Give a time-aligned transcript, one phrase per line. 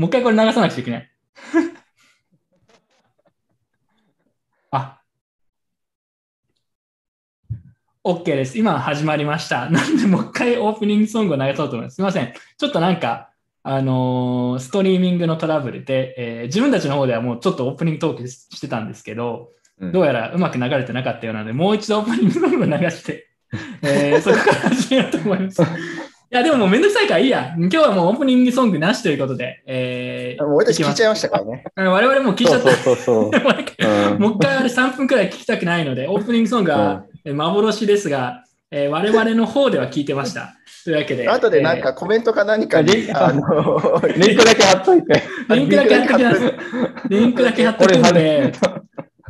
[0.00, 1.10] もう一回これ流さなくちゃいけない。
[4.72, 5.02] あ。
[8.02, 8.58] OK です。
[8.58, 9.68] 今始まりました。
[9.68, 11.96] なんでもう一回オープニングソングを流そうと思います。
[11.96, 12.32] すみません。
[12.56, 13.28] ちょっとなんか、
[13.62, 23.28] あのーストリーミングのトラブルで、えー自分たちの方ではもうちょっとオープニングトークししてたんですけど、うんどうやらうまく流れてなかったようなので、もう一度オープニングソングを流して、
[23.82, 25.62] えーそこから始めようと思います。
[26.32, 27.56] いや、でももうめんどくさいからいいや。
[27.58, 31.64] 今日はもうオープニングソングなしということで、えーもう俺たち聞いちゃいまましたからね。
[31.76, 32.70] す我々もう聞いちゃった。
[32.70, 40.54] そうそうそう もう一回うんもう一回あれ3分くらい聞きたくないので、オープニングソングはえー幻ですが、えー我々の方では聞いてました。
[40.84, 41.28] というわけで。
[41.28, 45.24] 後でなんかコメントか何かに、リンあの、リンクだけ貼っといて。
[45.48, 46.52] えーリンクだけ貼っときます。
[47.08, 48.52] リンクだけ貼っとくんこれで、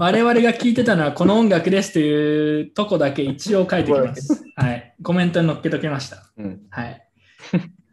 [0.00, 4.42] 我々が聞いてたのはこの音楽ですというとこだけ一応書いておきます。
[4.56, 4.95] はい。
[5.02, 6.24] コメントに載っけときました。
[6.38, 7.06] うんはい。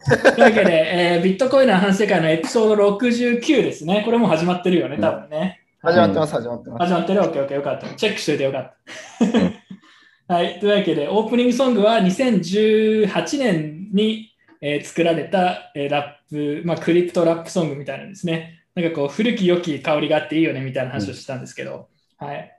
[0.08, 4.04] というわけで、えービットコインの反省会のエピソード69ですね。
[4.06, 5.60] これもう始まってるよね、多分ね。
[5.82, 6.84] 始まってます、始まってます。
[6.86, 7.90] 始まってる ?OK、OK、よかった。
[7.90, 8.78] チェックしといてよかっ
[10.28, 10.32] た。
[10.34, 10.60] はい。
[10.62, 18.64] というわけで、オープニングソングは2018年に、えー作られた、えーラップ、まあ、クリプトラップソングみたいなんですね。
[18.76, 22.54] なんかこう、古き良き香りがあっていいよねみたいな話をしたんですけど、はい。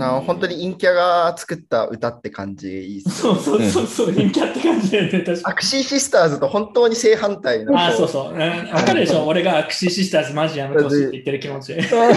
[0.00, 3.10] あ本当に陰キャが作った歌って感じいいっす。
[3.22, 7.72] そうそうそうそう、人気あって感じだよね、確かアクシーシスターズと本当に正反対の。
[7.72, 7.78] に。
[7.78, 8.34] あ、そうそう。
[8.34, 11.80] うんわかるでしょ俺がアクシーシスターズマジやめてほしいって言ってる気持ち。
[11.88, 12.10] それ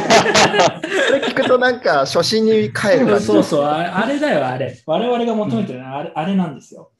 [1.21, 3.25] 聞くとなんか初心に帰る感じ。
[3.25, 4.77] そうそう、あれあれだよ、あれ。
[4.85, 6.91] 我々が求めてるのはあれあれなんですよ。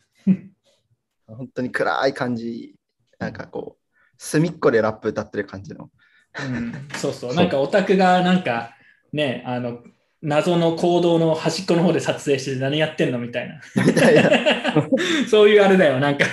[1.27, 2.75] 本当に暗い感じ。
[3.19, 3.81] なんかこう、
[4.17, 5.89] 隅っこでラップ歌ってる感じの。
[6.39, 7.35] うん、そうそう。
[7.35, 8.71] なんかオタクがなんか
[9.13, 9.79] ね、あの、
[10.21, 13.59] 謎の行動の端っこの方で撮影して何やってんのみたいな。
[15.29, 16.25] そういうあれだよ、なんか、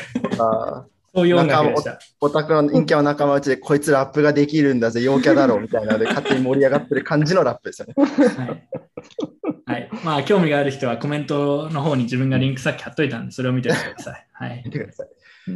[1.15, 1.99] そういう音楽でした。
[2.21, 7.95] オタクの陰キャの仲間内でこいつラップができるんだぜ、陽キャだろうみたいなので勝手に盛り上がってる感じのラップですよね。
[7.97, 8.69] はい。
[9.67, 9.91] はい。
[10.05, 14.27] まあ、興味がある人はコメントの方に自分がリンクさっき貼っといたんで、それを見てください。
[14.33, 14.63] はい。
[14.65, 15.09] 見てください。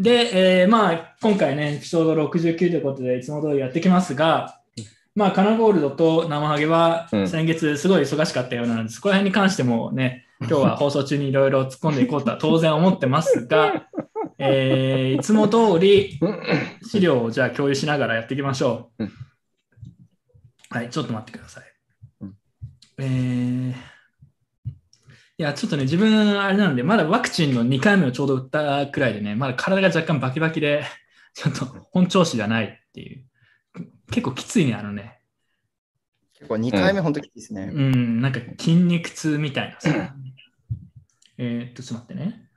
[0.03, 4.62] で、えーまあ、今回ね、エピソード69ということで、いつも通りやってきますが、
[5.15, 13.89] まあ、カナゴールドと生ハゲはうん先月すごい忙しかったようなので、そこら辺に関してもね、 今日は放送中にいろいろ突っ込んでいこうとは当然思ってますが、
[14.39, 16.19] えーいつも通り
[16.83, 19.13] 資料をじゃあ共有しながらやっていきましょううん。
[20.71, 21.65] はい、ちょっと待ってください
[22.23, 22.35] うん。
[22.99, 23.93] えー
[25.39, 30.85] いや、ちょっとね、自分、あれなんで、まだワクチンの2回目をちょうど打ったくらいでね、まだ体が若干バキバキで、
[31.35, 33.25] ちょっと本調子じゃないっていう。
[34.13, 35.19] 結構きついね、あのね。
[36.35, 37.71] 結構2回目本当にきついですね。
[37.73, 40.15] うん、なんか筋肉痛みたいなさ。
[41.39, 42.49] えーっと、ちょっと待ってね。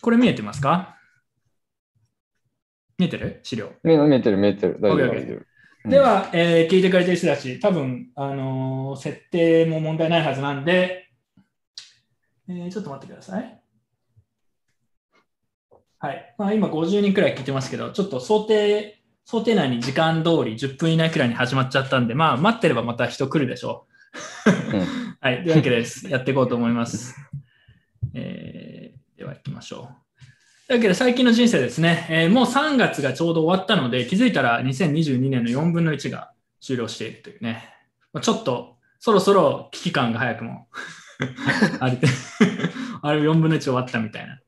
[0.00, 0.96] これ見えてますか？
[2.98, 3.40] 見えてる？
[3.42, 3.72] 資料。
[3.84, 4.78] 見え見えてる、見えてる。
[4.80, 5.36] 大丈夫、大丈夫。
[5.36, 5.44] うん
[5.88, 11.08] では、えー聞いてくれてる人たち、多分、あのー設定も問題ないはずなんで、
[12.48, 13.62] えーちょっと待ってください。
[16.00, 16.34] はい。
[16.36, 18.97] まあ、今50人くらい聞いてますけど、ちょっと想定、
[19.30, 23.84] 想定内に時間通り10分以内くらいに始まっちゃったんで、まあ、待ってればまた人来るでしょ
[24.72, 24.74] う。
[24.74, 24.86] うん
[25.20, 25.42] はい。
[25.44, 26.08] というわけです。
[26.08, 27.14] やっていこうと思います。
[28.14, 30.66] えーでは行きましょう。
[30.68, 37.68] というわけで最近の人生ですね、えーもう3月がちょうど終わったので、気づいたら2022年の4分の1が終了しているというね、
[38.14, 40.68] まあちょっとそろそろ危機感が早くも
[41.80, 41.98] あれ、
[43.02, 44.40] あれ4分の1終わったみたいな。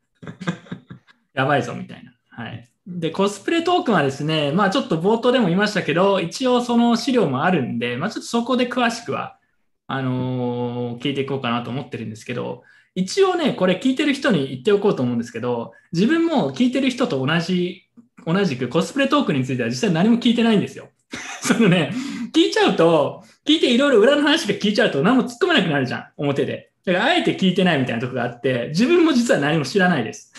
[1.34, 2.14] やばいぞみたいな。
[2.30, 2.69] はい。
[2.86, 9.38] で、コスプレトークンはですね、まあちょっと冒頭でも言いましたけど、一応その資料もあるんで、まあちょっとそこで詳しくは、
[9.86, 12.62] あのー聞いていこうかなと思ってるんですけど、
[12.94, 17.88] 一応ね、これ聞いてる人に言っておこうと思うんですけど、自分も聞いてる人と同じ、
[18.26, 20.88] 同じくコスプレトークについては実際何も聞いてないんですよ。
[21.40, 21.92] そのね、
[22.32, 26.70] 聞いちゃうと、聞いていろいろ裏の話が聞いちゃうと何も突っ込めなくなるじゃん、表で。
[26.84, 30.32] だからあえて聞いてないみたいなとこがあって、自分も実は何も知らないです。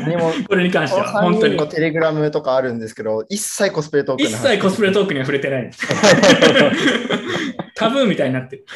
[0.00, 1.64] 何も、これに関しては、この3本当に人。
[1.64, 5.70] のテレグラムとかあるんですけど、一切コスプレトーク一切コスプレトークには触れてない。
[7.74, 8.66] タブーみたいになってる。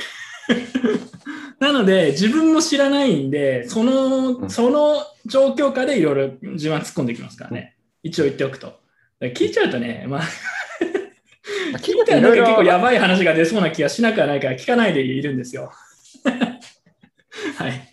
[1.58, 7.76] なので、自分も知らないんで、その、その状況下でいろいろ自分は突っ込んできますからね。
[8.02, 8.80] 一応言っておくと。
[9.20, 10.22] 聞いちゃうとね、まあ、
[11.78, 15.72] 聞 聞いたらなんか結構やばばい話が出そうな気がしなくはないから聞かないでいるんですよ。
[17.56, 17.91] はい。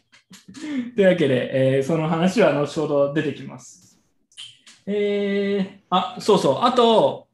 [0.96, 4.00] というわけで、えーその話は後ほど出てきます。
[4.86, 6.58] えー、あ、そうそう。
[6.62, 7.28] あと、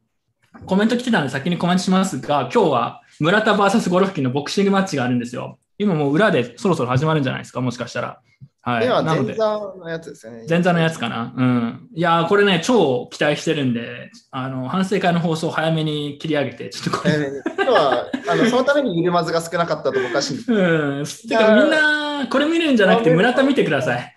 [0.65, 5.57] コメント来てたんで先にコメントしますが、今日は村田 VS ゴロフキンのボクシングマッチがあるんですよ。
[5.77, 8.19] 今もう裏でそろそろ始まるんじゃないですか、もしかしたら。
[8.61, 8.85] はい。
[8.85, 10.45] 今は前座のやつですよね。
[10.49, 11.33] 前座のやつかな？
[11.37, 11.89] うん。
[11.93, 20.45] いやー、これね、超期待してるんで、あの、反省会の放送早めに切り上げて、ちょっとこれ、えー今日はあのそのためにゆるまずが少なかったとおかしい。
[20.47, 21.05] うん。
[21.05, 24.15] てかみんな、これ見るんじゃなくて、村田見てください。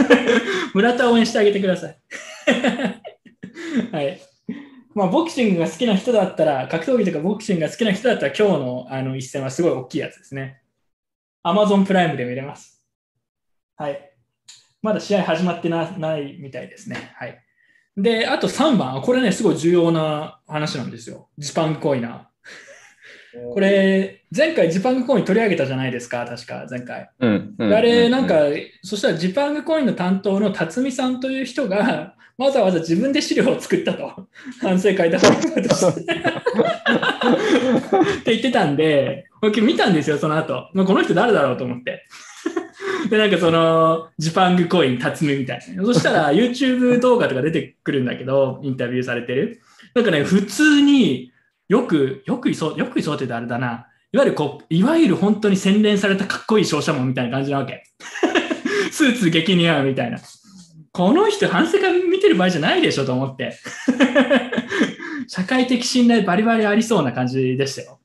[0.74, 1.98] 村田応援してあげてください。
[3.92, 4.20] はい。
[4.94, 10.62] まあ、ボクシングが好きな人だったら、格闘技とかボクシングが好きな人だったら、今日のあの一戦はすごい大きいやつですね。
[11.44, 12.84] Amazon プライムで見れます。
[13.76, 14.10] はい。
[14.82, 17.12] まだ試合始まってないみたいですね。
[17.16, 17.38] はい。
[17.96, 21.28] で、あと3番、これね、すごい重要な話なんですよ。
[21.38, 22.31] ジパングコイナー。
[23.54, 27.10] これ、前回ジパングコイン取り上げたじゃないですか、確か、前回。
[27.20, 27.54] うん。
[27.58, 28.34] うんあれ、なんか、
[28.82, 34.28] そしたらジパングコインの担当の辰巳さんという人が、わざわざ自分で資料を作ったと。
[34.60, 35.60] 反省会だとして。
[35.60, 35.64] っ
[38.22, 40.68] て言ってたんで、僕見たんですよ、その後。
[40.74, 42.04] まあこの人誰だろうと思って。
[43.10, 45.84] で、なんかその、ジパングコイン辰巳みたいな。
[45.84, 49.60] そしたら YouTube 動画とか出てくるんだけど、インタビューされてる。
[49.94, 51.31] なんかね、普通に
[51.72, 53.86] よく、よくいそう、よくいそうって言うとあれだな。
[54.12, 57.82] いわゆるこう、いわゆる本当に洗練されたかっこいい商社マンみたいな感じなわけ。
[58.92, 60.18] スーツ激似合うみたいな。
[60.92, 63.56] この人、反省会見てる場合じゃないでしょと思って。
[65.28, 68.00] 社会的信頼バリバリありそうな感じでしたよ。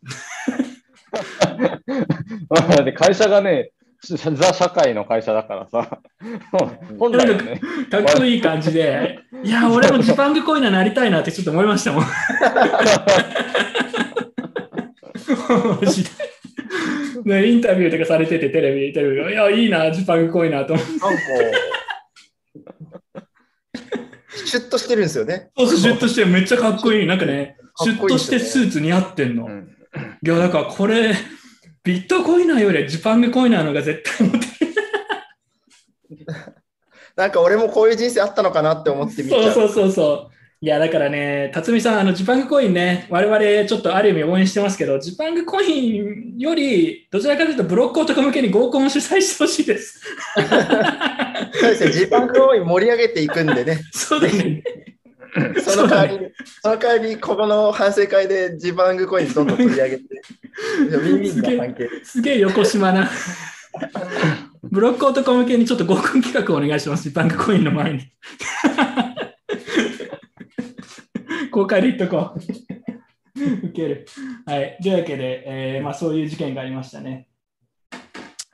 [2.95, 3.71] 会社がね、
[4.07, 5.99] ザ社会の会社だからさ、
[6.99, 7.59] 本来はね、
[7.89, 12.03] かっこいい感じで、いや、俺もジパングコイナーなりたいなってちょっと思いましたもん。
[17.25, 20.91] ね、インタビューとかされてて、テレビ、テレビで、いや、いいな、ジパングコイナーと思って。
[20.91, 21.21] なんか、
[24.45, 25.49] シュッとしてるんですよね。
[25.57, 27.07] そうそうシュッとしてめっちゃかっこいい。
[27.07, 29.45] なんかね、シュッとしてスーツ似合ってんの。
[29.45, 29.73] うん
[30.23, 31.15] いや、だからこれ、
[31.87, 34.45] ビットコイナーよりはジパングコイナーの方が絶対モテる。
[37.15, 39.43] なんか俺もこういう人生あったのかなって思って見ちゃう。
[39.43, 40.33] そうそうそうそう。
[40.59, 50.01] いや、だからね、辰巳さん、あの、ジパングコインね、我々ちょっとある意味応援してますけど、ジパングコインより、どちらかというとブロック男向けに合コンを主催してほしいです。
[51.53, 54.61] そうですね、ジパンクを盛り上げていくんでね、そうだね。
[55.61, 56.31] その代わりに、
[56.61, 60.03] その代わりに、ここの反省会でジパンクコインどんどん取り上げて。
[62.03, 63.09] すげえ横島な。
[64.63, 67.99] ブロック男向けにちょっと合コン企画お願いします、ジパングコインの前に。
[71.51, 72.39] 公開で言っとこう。
[73.67, 74.05] ウケる。
[74.45, 74.77] はい。
[74.81, 77.27] というわけで、えーまあ、そういう事件がありましたね。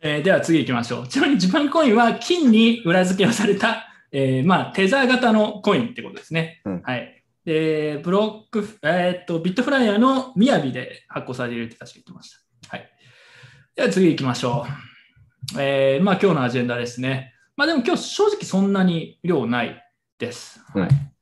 [0.01, 1.07] えーでは次行きましょう。
[1.07, 6.62] ちなみにジパンコインは金に裏付けをされた、えーまあ、テザー型のコインってことですね。
[6.65, 7.24] うんはい。
[7.44, 12.31] で、ブロック、えーっと、ビットフライヤーのみやびで発行されるって確か言ってまし
[12.69, 12.77] た。
[12.77, 12.89] はい。
[13.75, 14.65] では次行きましょ
[15.56, 15.62] う。
[15.62, 17.33] えーまあ今日のアジェンダですね。
[17.57, 19.83] まあでも今日正直そんなに量ない
[20.19, 20.63] です。
[20.74, 20.89] はい。
[20.89, 21.13] うん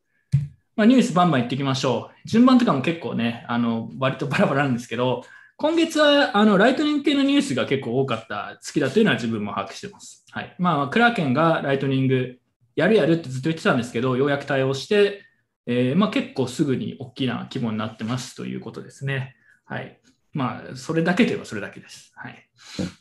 [0.76, 2.28] まあ、ニュースバンバン行っていきましょう。
[2.28, 5.24] 順番とかも結構ね、あの、割とバラバラなんですけど、
[5.58, 10.26] 今月はあのライトニング系のニュースが結構多かった月だというのは自分も把握してます。
[10.32, 10.56] はい。
[10.58, 12.40] まあ、クラーケンがライトニング
[12.76, 15.24] やるやるってずっと言ってたんですけど、ようやく対応して、
[15.66, 19.36] えーまあ、結構すぐに大きな規模になってますということですね。
[19.66, 20.00] はい。
[20.34, 22.12] まあ、それだけといえばそれだけです。
[22.16, 22.50] はい。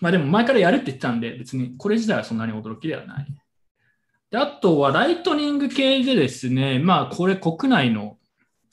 [0.00, 3.26] まあでも前からやるって言ってたんで、別にこれ自体はそんなに驚きではない。
[4.30, 8.18] であとはライトニング系でですね、まあこれ国内の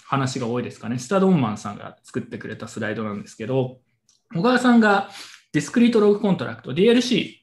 [0.04, 1.00] 話が多いですかね。
[1.00, 3.80] スタドンマンさんが作ってくれたスライドなんですけど、
[4.34, 5.10] 小川さんが
[5.54, 7.36] ディスクリートログコントラクト、DLC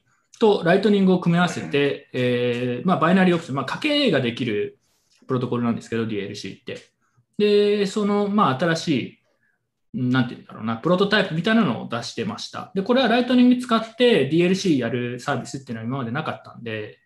[0.45, 4.79] とライトニングを組み合わせて、えーまあ、バイナリーオプション、まあ、賭けができる
[5.27, 6.79] プロトコルなんですけど、DLC って。
[7.39, 9.19] で、その、まあ、新しい、
[9.95, 12.73] なんていうんだろうな、プロトタイプみたいなのを出してました。
[12.75, 16.99] で、これはライトニング使って DLC やるサービスっていうのは今までなかったんで、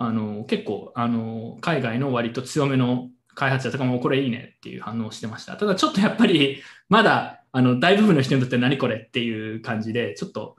[0.00, 5.56] あの結構あの海外の割と強めの開発者とかもこれいいねっていう反応してました。
[5.56, 10.54] ただちょっとやっぱりまだあの大部分の人にとって何これっていう感じでちょっと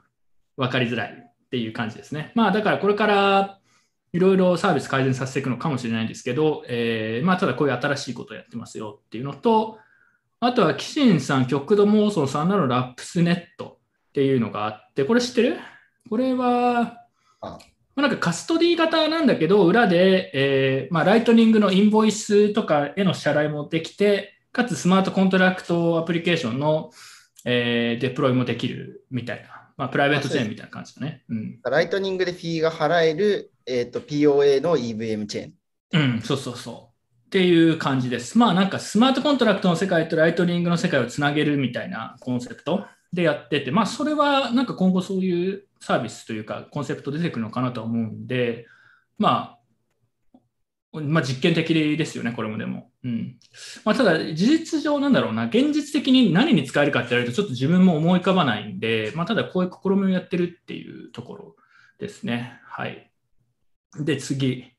[0.57, 2.31] 分かりづらいっていう感じですね。
[2.35, 3.59] まあだからこれから
[4.13, 9.77] いろいろサービス改善させていくのかもしれないんですけど、えーまあただこういう新しいことをやってますよっていうのと、
[10.39, 13.79] あとはキシンさん、極度妄想さんなのラップスネット
[14.09, 15.57] っていうのがあって、これ知ってる？
[16.09, 17.05] これは、
[17.41, 17.59] あま
[17.97, 26.91] あなんかカストディ型なんだけど、裏で、えーまあ、ライトニングのインボイスとかへの支払いもできて、かつスマートコントラクトアプリケーションの、
[27.43, 31.23] えーデプロイもできるみたいな、まあ、プライベートチェーンみたいな感じだね。
[31.29, 35.53] うん、ライトニングでフィーが払える、えー、と POA の EVM チェーン。
[36.15, 37.27] うん、そうそうそう。
[37.27, 38.37] っていう感じです。
[38.37, 48.67] まあなんかスマートコントラクトの世界とライトニングの世界をつなげるみたいなコンセプトでやってて、まあそれはなんか今後そういうサービスというかコンセプト出てくるのかなと思うんで、
[49.17, 49.58] まあ、
[50.91, 52.89] まあ、実験的ですよね、これもでも。
[53.03, 53.37] うん
[53.85, 61.55] まあ、ただ、事実上なんだろうな、現実的に何に使えるかって言われると、ちょっと自分も思い浮かばないんで、まあ、ただこういう試みをやってるっていうところ
[61.99, 62.59] ですね。
[62.65, 63.11] はい。
[63.99, 64.71] で、次。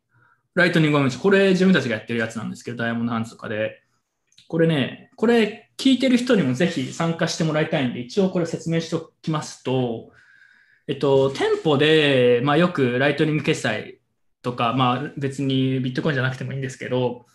[0.54, 1.18] ライトニングオムチ。
[1.18, 3.82] これ自分たちがやってるやつなんですけど、ダイヤモンドハンズとかで。
[4.48, 10.10] これね、これ聞いてる人にもぜひ参加してもらいたいんで、一応これ説明しておきますと、
[10.88, 13.99] えっと、店舗で、まあ、よくライトニング決済
[14.42, 17.26] とか、まあ、別にビットコインじゃなくてもいいんですけど、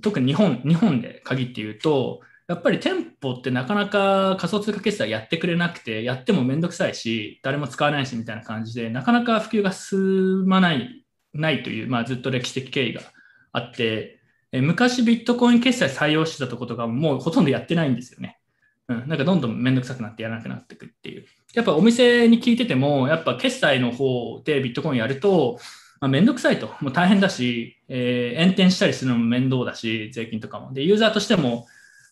[0.00, 13.02] 特に日本日本で限って言うと、やっぱり店舗ってなかなか仮想通貨決済やってくれなくて、やってもめんどくさいし、誰も使わないしみたいな感じで、なかなか普及が進まないないという、まあ、ずっと歴史的経緯が
[13.52, 14.20] あって、
[14.52, 18.38] え昔ビットコイン決済採用してたとことかもうほとんどやってないんですよね。
[18.88, 21.24] うん、なんかどんどんめんどくさくなってやらなくなっていくっていう。
[21.54, 25.58] やっぱお店に聞いてても、やっぱ決済の方でビットコインやると、
[26.04, 30.70] まあ、めんどくさいと、もう大変だし、えー、延転したりするのも面倒だし、税金とかも。
[30.74, 31.66] で、ユーザーとしても、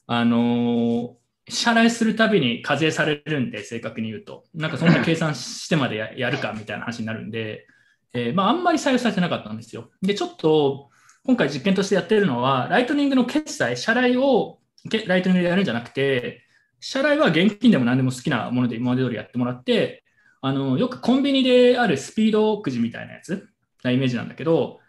[0.06, 1.14] あのー、
[1.50, 4.44] 支払いするたびに課税されるんで、正確に言うと。
[4.54, 7.66] なんかそんな計算してまで やるかみたいな話になるんで、
[8.14, 9.90] えー、まあ、あんまり採用されてなかったんですよ。
[10.00, 10.88] で、ちょっと、
[11.26, 14.58] 今回実験としてやってるのは、ライトニングの決済、支払いを
[15.06, 16.46] ライトニングでやるんじゃなくて、
[16.80, 20.02] 支払いは現金でも何でも好きなもので今まで通りやってもらって、
[20.40, 23.51] あのよくコンビニであるスピードくじみたいなやつ
[23.82, 24.80] なイメージなんだけど、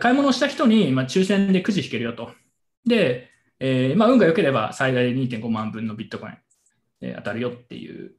[0.00, 2.30] 買い物をした人に、まあ、抽選でくじ引けるよと。
[2.86, 3.30] で、
[3.60, 6.36] えー、まあ、運が良ければ最大で2.5万分のビットコイン、
[7.00, 8.12] えー、当たるよっていう。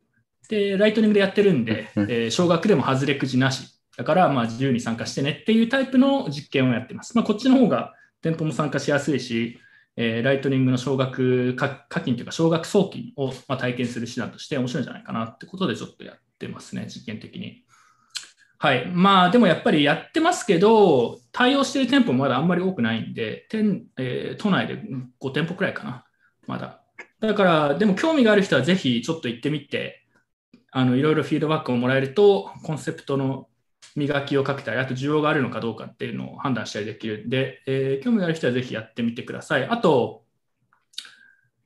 [0.49, 3.69] で、ライトニングでやってるんで、 えー、少額でも外れくじなし。
[3.97, 7.15] だから、まあ、自由に参加してねっていうタイプの実験をやってます。
[7.15, 9.59] まあ、こっちの方が店舗も参加しやすいし、
[9.95, 17.62] えー、ライトニングの少額課金というか、少額送金を、まあ、体験する手段として面白いんじゃないかなってことでちょっとやってますね、実験的に。
[18.63, 18.85] はい。
[18.85, 24.81] まあ、でもやっぱりやってますけど、対応している店舗まだあんまり多くないんで、店えー、都内で
[25.19, 26.05] 5店舗くらいかな、
[26.47, 26.81] まだ。
[27.19, 30.05] だから、でも興味がある人はぜひちょっと行ってみて、
[30.71, 33.49] あのいろいろフィードバックをもらえると、コンセプトの
[33.97, 39.65] 磨きをかけたり、あと需要があるのかどうかっていうのを判断したりできるんで、えー、興味がある人はぜひやってみてください。
[39.65, 40.23] あと、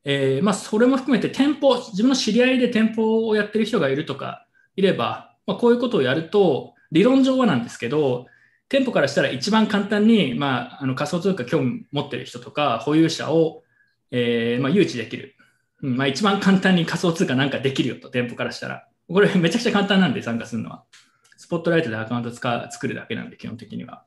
[0.04, 8.28] えー、まあ、それも含めて店舗、自分の知り合いで店舗をやってる人がいるとかいれば、まあ、こういうことをやると、理論上はなんですけど、
[8.70, 13.64] 店舗からしたら一番簡単に、まあ、あの仮想通貨興味持ってる人とか保有者を、
[14.12, 15.36] えー、まあ、誘致できる。
[15.82, 18.88] うんまあ、一番簡単に仮想通貨なんかできるよと、店舗からしたら。
[19.08, 20.84] これめちゃくちゃ簡単なんで参加するのは。
[21.38, 24.04] スポットライトでアカウント使作るだけなんで、基本的には。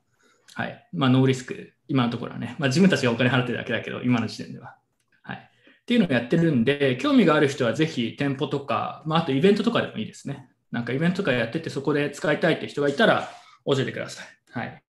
[0.53, 0.87] はい。
[0.93, 2.55] まあ、ノーリスク、今のところはね。
[2.59, 4.75] まあ、自分たちがお金払ってるだけだけど、今の時点では。
[5.23, 5.37] はい。
[5.37, 10.49] っていうのをやってるんで、興味がある人はぜひ店舗とか、まあ、あとイベントとかでもいいですね。
[10.71, 13.29] なんかイベントとかやってて、そこで使いたいって人がいたら、
[13.65, 14.27] 教えてください。
[14.51, 14.83] はい。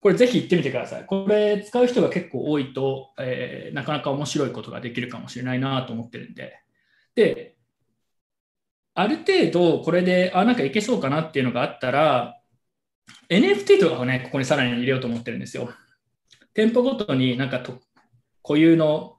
[0.00, 1.06] これぜひ行ってみてください。
[1.06, 6.60] これ使う人が結構多いと、えー、なかなか面白いことができるかもしれないなと思ってるんで。
[7.14, 7.56] で、
[8.94, 12.40] ある程度これで、あ、なんかいけそうかなっていうのがあったら、
[13.28, 15.70] NFT とかをね、ここにさらに入れようと思ってるんですよ。
[16.54, 17.80] 店舗ごとになんかと
[18.42, 19.16] 固有の、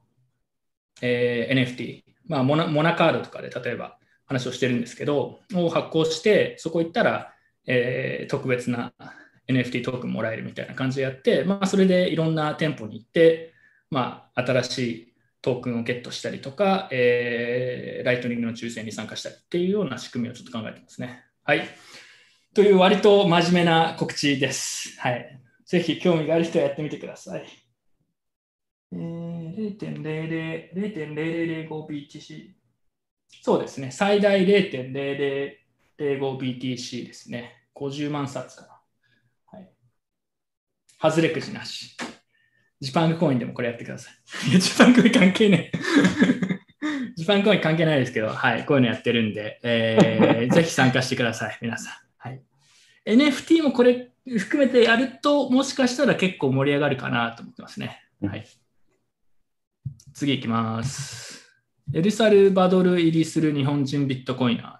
[1.02, 3.98] えー、NFT、まあモナ、モナカードとかで例えば
[4.28, 7.32] 話をしてるんですけど、を発行して、そこ行ったら、
[7.66, 8.92] えー、特別な
[9.48, 13.54] NFT トークンもらえるみたいな感じでやって、まあ、それでいろんな店舗に行って、
[13.90, 21.24] まあ、新しいトークンをゲットしたりとか、えー、ライトニングの抽選に参加したりっていうような仕組みをちょっと考えてますね。
[21.44, 21.66] はい。
[22.54, 25.00] という割と真面目な告知です。
[25.00, 25.40] はい。
[25.64, 27.46] ぜひ興味がある人はやってみてください。
[28.92, 32.57] えー、0.0005BTC。
[33.42, 33.90] そうですね。
[33.90, 37.66] 最大 0.0005BTC ですね。
[37.74, 38.68] 50万冊かな。
[39.58, 39.68] はい。
[41.00, 41.96] 外れくじなし。
[42.80, 44.10] ジパングコインでもこれやってくださ
[44.46, 44.50] い。
[44.50, 45.78] いや、ジパングコイン関係ねえ。
[47.16, 51.94] ジパングコイン関係ないですけど、はい、こういうのやってるんで、えー、 ぜひ参加してください、皆さん。
[52.18, 52.40] はい、
[53.06, 58.00] NFT もこれ含めてやると、もしかしたら結構盛り上がるかなと思ってますね。
[58.22, 58.46] はい、
[60.14, 61.47] 次いきます。
[61.94, 64.76] エルサルバドル入りする日本人ビットコイナー。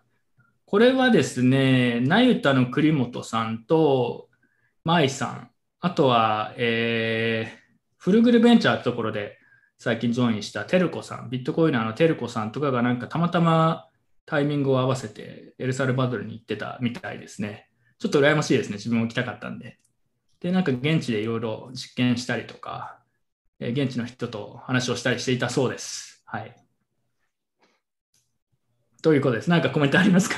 [0.66, 4.28] これはですね、ナユタの栗本さんと、
[4.84, 5.50] マイさん、
[5.80, 7.58] あとは、えー、
[7.96, 9.38] フルグルベンチャーってところで
[9.78, 13.88] 最近ジョインしたテルコさん、ビットコイナーのテルコさんとかがなんかたまたま
[14.26, 17.70] タイミングを合わせてエルサルバドルに行ってたみたいですね。
[17.98, 18.76] ちょっと羨ましいですね。
[18.76, 19.78] 自分も行きたかったんで。
[20.40, 22.98] で、なんか現地でいろいろ実験したりとか、
[23.60, 26.22] 現地の人と話をしたりしていたそうです。
[26.26, 26.67] はい。
[29.02, 29.50] ということです。
[29.50, 30.36] なんかコメントありますか？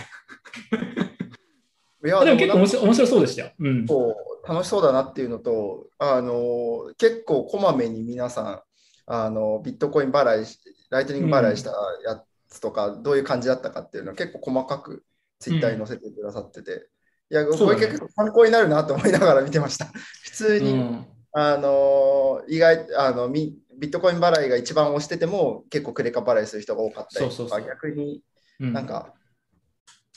[2.03, 3.51] いやでも結構面白面白そうでしたよ。
[3.59, 3.87] うん。
[3.87, 8.63] そう楽しそうだなっていうのと、あの結構こまめに皆さん
[9.07, 10.59] あのビットコイン払いし、
[10.91, 11.71] ライトニング払いした
[12.07, 15.05] やつとか、どういう感じだったかっていうのを結構細かく
[15.39, 16.89] ツイッターに載せてくださってて、
[17.31, 19.87] いや、これ結構参考になるなと思いながら見てました。
[20.25, 28.21] 普通に、うんあの意外あのみビットコイン払いが一番押してても結構クレカ払いする人が多かったりとか、逆に
[28.61, 29.15] うんなんか、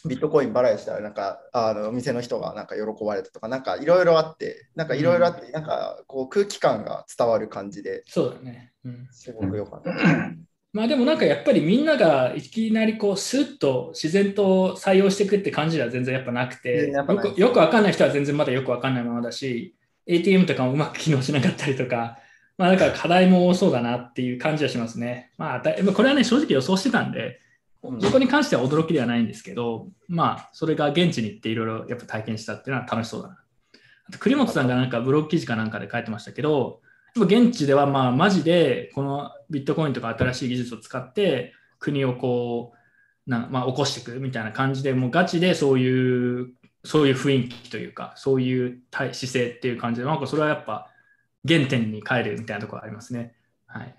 [0.06, 8.74] ビットコイン払いしたら、なんか、あの、お店の人がなんか喜ばれたとか、なんかいろいろあって、なんかいろいろあって、なんかこう空気感が伝わる感じで、そうだね。
[8.84, 9.92] うんすごく良かった。
[10.74, 19.76] まあでもなんかやっぱりみんながいきなりこうスッと自然と採用していくって感じでは全然やっぱなくて、よくよくわかんない人は全然まだよくわかんないままだし、
[20.08, 22.18] ATM とかもうまく機能しなかったりとか、
[22.58, 25.32] まあだから課題も多そうだなっていう感じはしますね。
[25.38, 27.43] まあこれはね正直予想してたんで、うん
[28.00, 33.40] そこに関しては驚きではないんですけど、まあそれが現地に行っていろいろやっぱ体験したっていうのは楽しそうだな。
[34.08, 36.82] あと栗本さんがなんかブログ記事かなんかで書いてましたけど、
[37.16, 46.54] やっぱ現地ではまあマジでこのビットコインとか新しい技術を使って国をこうな、まあ、起こしていくみたいな感じでもうガチでそういう
[46.86, 50.90] そういう雰囲気というかそういう姿勢っていう感じでなんかそれはやっぱ
[51.48, 53.36] 原点に帰るみたいなところありますね。
[53.68, 53.96] はい、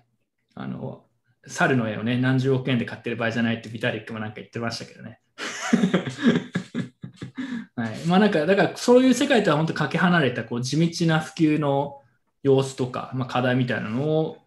[0.55, 1.04] あの
[1.47, 5.19] 猿の絵をね何十億円で買ってる場合じゃないってビタリックもなんか言ってましたけどね。
[7.75, 12.01] はい、まあなんかだからそういう世界とは本当かけ離れたこう地道な普及の
[12.43, 14.37] 様子とか、まあ、課題みたいなのを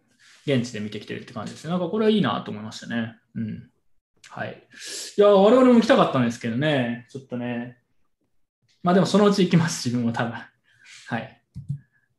[0.45, 1.71] 現地で見てきてるって感じですね。
[1.71, 3.15] なんかこれはいいなと思いましたね。
[3.35, 3.69] うん。
[4.29, 4.63] はい。
[5.17, 7.77] いや、我々も行きたかったんですけどね、ちょっとね。
[8.83, 10.33] まあでもそのうち行きます、自分も多分。
[10.33, 11.41] はい。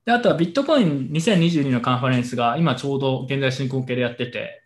[0.05, 4.60] で、あとはビットコイン2022のカンファレンスが今ちょうど現在進行形でやってて、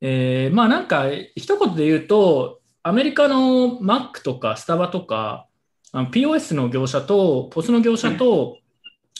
[0.00, 5.46] えーまあなんか一言で言うと、アメリカの Mac とかスタバとか、
[5.92, 8.58] あの POS の業者と、POS の業者と、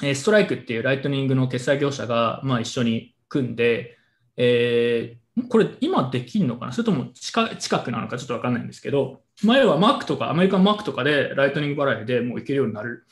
[0.02, 3.96] えーストライクっていうライトニングの決済業者が、まあ、一緒に組んで、
[4.36, 6.72] えーこれ今できるのかな？
[6.72, 8.16] それとも近近くなのか？
[8.16, 13.06] ちょっとわかんないんですけど、前は Mac とかアメリカン Mac とかでライトニング払いでもういけるようになる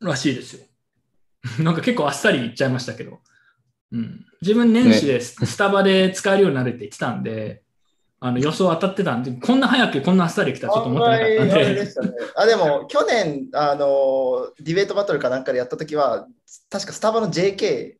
[0.00, 0.64] らしいですよ。
[1.62, 3.20] なんか結構あっさり言っちゃいましたけど。
[3.92, 7.62] うん、自分年始でス スタバで使えるようになるって言ってたんで、
[8.18, 11.90] あの予想当たってたんで、こんな早くこんなあっさり来たらちょっと思ってなかったんあんまりあれでね。
[12.34, 16.26] あでも去年あのディベートバトルかなんかでやったときは
[16.70, 17.94] 確かスタバの JK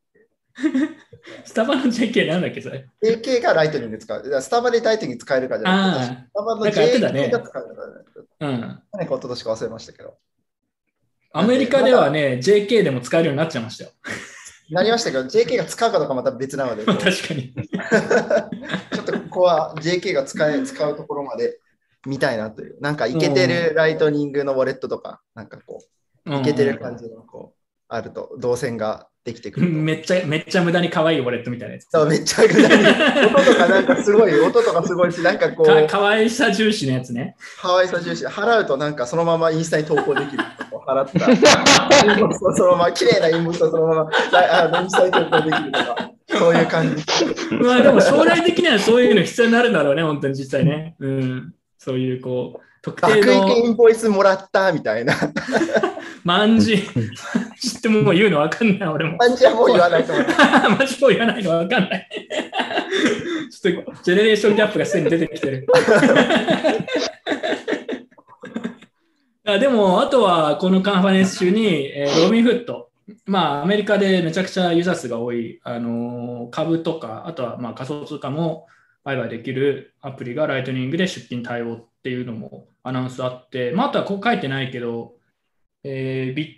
[1.45, 4.43] スタバの JK なんだっけそれ？JK がライトニング使う。
[4.43, 8.61] スタバでライトニング使えるかじゃなくてあスタバの JK が使えるかじゃなくてあ、うん。
[8.93, 10.15] 去年か一昨年か忘れましたけど。
[11.33, 13.91] アメリカではね、JK でも使えるようになっちゃいましたよ。
[14.71, 17.53] なりましたけど JK が使うかどうかまた別なので 確かに。
[18.93, 21.59] ちょっとここは JK が使え使うところまで
[22.07, 25.83] 見たいなというなんかいけてるライトニングのウォレットとかなんかこ
[26.27, 27.57] ういけてる感じのこう
[27.89, 31.89] あると動線ができてくるとめっちゃ、めっちゃ無駄に可愛いウォレットみたいなやつ。
[31.91, 32.75] そう、めっちゃぐだり。
[33.27, 37.35] 音とかなんかすごい、音とかすごいし、なんかこかう、可愛さ重視のやつね。
[37.59, 40.45] ハワイさ重視、払うとなんかそのままインスタに投稿できる。
[40.87, 42.13] 払った。
[42.13, 47.05] インボイスをそのまま、綺麗なインボイスをそのままああインスタに投稿できるとか、そういう感じ。
[47.57, 50.95] まあでも将来的にはそういうの必要になるんだろうね、本当に実際ね。
[51.01, 51.55] うん。
[51.79, 55.15] そういうこう、特爆定撃イのンボイスもらったみたいな
[56.25, 59.19] 万字、知ってももう言うのわかんない、俺も。
[59.19, 60.27] 感じはもう言わないと思う。
[60.79, 62.09] マジもう言わないのわかんない。
[63.51, 65.67] ちょっとジェネレーションギャップがすでに出てきてる。
[69.51, 72.91] やでも、あとはこのカンファレンス中に、えーロビンフット、
[73.27, 78.67] まあ、アメリカでめちゃくちゃユーザー数が多い、あの株とか、あとはまあ仮想通貨も
[79.05, 85.15] 売買できるアプリがライトニングで出金対応っていうのもアナウンスあって、まあ、あとはこう書いてないけど、
[85.85, 86.49] えービッ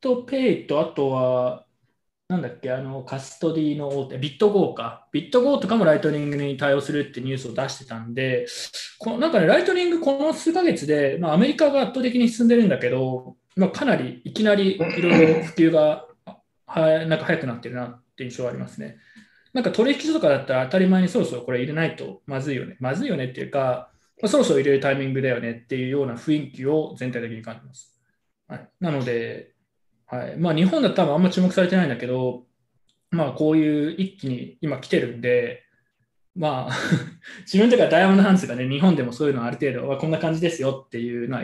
[0.00, 1.66] トペイとあとは、
[2.28, 5.08] なんだっけ、あのカストディの大手、ビットゴーか。
[5.12, 8.46] ビットゴーとかもライトニングに対応するってニュースを出してたんで、
[8.98, 16.06] このなんかね、ライトニングこの数ヶ月で、まあ、アメリカが圧倒的に進んでるんだけど、まあ、かなりいきなりいろいろ普及が
[16.66, 18.98] はなんか早くなってるなって印象はありますね。
[19.54, 22.76] なんか取引所とかだったら当たり前にそろそろこれ入れないとまずいよね。
[22.78, 27.98] まずいよねっていうか、まあ、そろそろ入れるタイミングだよねっていうような雰囲気を全体的に感じます。
[28.48, 29.54] はい、なので、
[30.10, 32.44] はいまあ、日本だったらあんま注目されてないんだけど、
[33.10, 35.64] まあ、こういう一気に今来てるんで、
[36.34, 36.72] まあ、
[37.44, 41.42] 自分とかダイヤモンドハンズがね、日本でもそういうのある程度、こんな感じですよっていうのは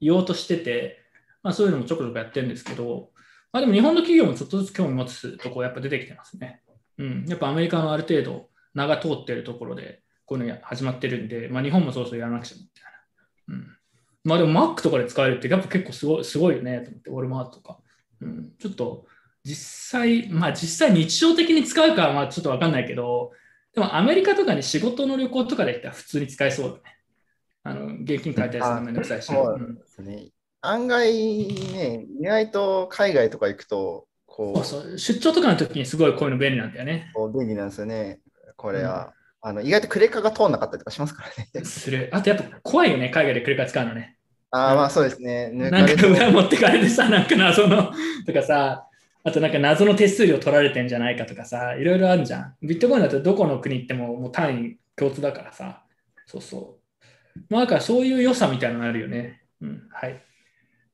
[0.00, 0.98] 言おうとしてて、
[1.44, 3.12] まあ、そういうのもちょこちょこやってるんですけど、
[3.52, 6.62] まあ、でも日本の企業もちょっとずつ興味持つところやっぱ出てきてますね。
[6.98, 12.84] うん、やっぱアメリカのある程度名が通ってるところで、こういうのや始まってるんで、まあ、日本もそろそろやらなくちゃみたい
[13.48, 13.54] な。
[13.54, 13.76] うん
[14.22, 17.78] まあでも Mac とかで使えるってやっぱ結構すごいすごいよねと思って、ウォルマートとか。
[18.20, 19.06] うん、ちょっと
[19.44, 23.32] 実際、まあ実際日常的に使うかはまあちょっとわかんないけど、
[23.74, 26.82] でもアメリカとかに仕事の旅行とかで行ったら普通に使えそうだね。
[27.62, 29.28] あの現金書いたりするのめんどくさいし。
[29.28, 29.36] で
[29.86, 30.28] すね。
[30.62, 31.12] 案外
[31.72, 37.10] ね、意外と海外とか行くと、こそうそう出張とかの時にすごいこういうの便利なんだよね。
[37.34, 38.20] 便利なんですよね。
[38.56, 39.14] これは。
[39.42, 41.64] あの意外とクレカが通んなかったりとかしますからね。
[41.64, 42.10] する。
[42.12, 44.18] あとやっぱ怖いよね、海外でクレカ使うのね。
[44.50, 45.50] ああ、まあそうですね。
[45.54, 47.92] 抜なんか裏持ってかれてさ、 なんか謎の
[48.26, 48.86] とかさ、
[49.22, 52.56] あとなんか謎の手数料取られてんじゃないかとかさ、いろいろあるじゃん。
[52.62, 55.84] ビットコインだとどこの国行ってももう単位共通だからさ。
[56.26, 56.78] そうそ
[57.36, 57.40] う。
[57.48, 59.42] まあだからそういう良さみたいなのあるよね。
[59.60, 60.20] うん、はい。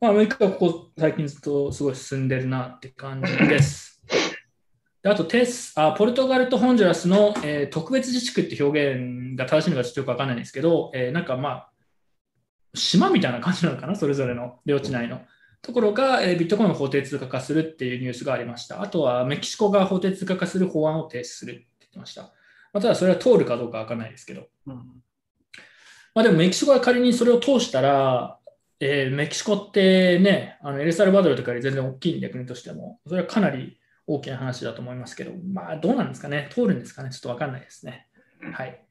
[0.01, 4.03] まあアメリカはここ最近ずっとすごい進んでるなって感じです。
[5.03, 11.71] であとテスあ、ポルトガルとホンジュラスの、えー特別自治区って表現が正しいのかちょっとよくわかんないんですけど、えーなんかまあ、
[12.77, 15.21] 島みたいな感じなのかな、それぞれの領地内の。
[15.62, 18.83] ところが、えービットコインを法定通貨化するっていうニュースがありました。
[18.83, 22.23] あとはメキシコが法定通貨化する法案を提出するって言ってました。
[22.23, 22.31] ま
[22.75, 24.49] あ、ただそれは通るかどうかわからないですけど。
[24.67, 24.75] うん
[26.15, 28.39] まあ、でもメキシコが仮にそれを通したら、
[28.81, 33.01] えーメキシコってね、あのエルサルバドルとかより全然大きいんで、国としても。
[33.07, 38.07] それはかなり大きな話だと思いますけど、まあどうなんですかね、通るんですかね、ちょっとわかんないですね。
[38.53, 38.83] はい。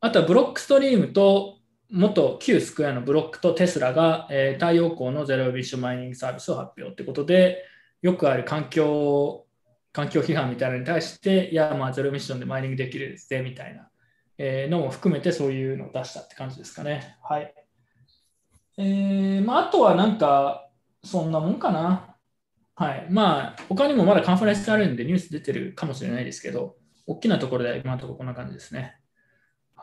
[0.00, 1.57] あとはブロックストリームと
[1.90, 7.64] 元旧スクエアのブロックとテスラが、えー太陽光のゼロエミッションマイニングサービスを発表ということで、
[8.02, 9.46] よくある環境
[9.92, 13.88] 環境批判みたいなのに対して、いや、まあゼロミッションでマイニングできるぜみたいな、
[14.36, 17.16] えーのも含めてそういうのを出したって感じですかね。
[17.22, 17.54] はい。
[18.76, 20.68] えーまあ、あとはなんか、
[21.02, 22.14] そんなもんかな。
[22.76, 23.06] はい。
[23.10, 28.97] まあ、他にもまだカンファレンスあるんでニュース出てるかもしれないですけど、大きなところで今のところこんな感じですね。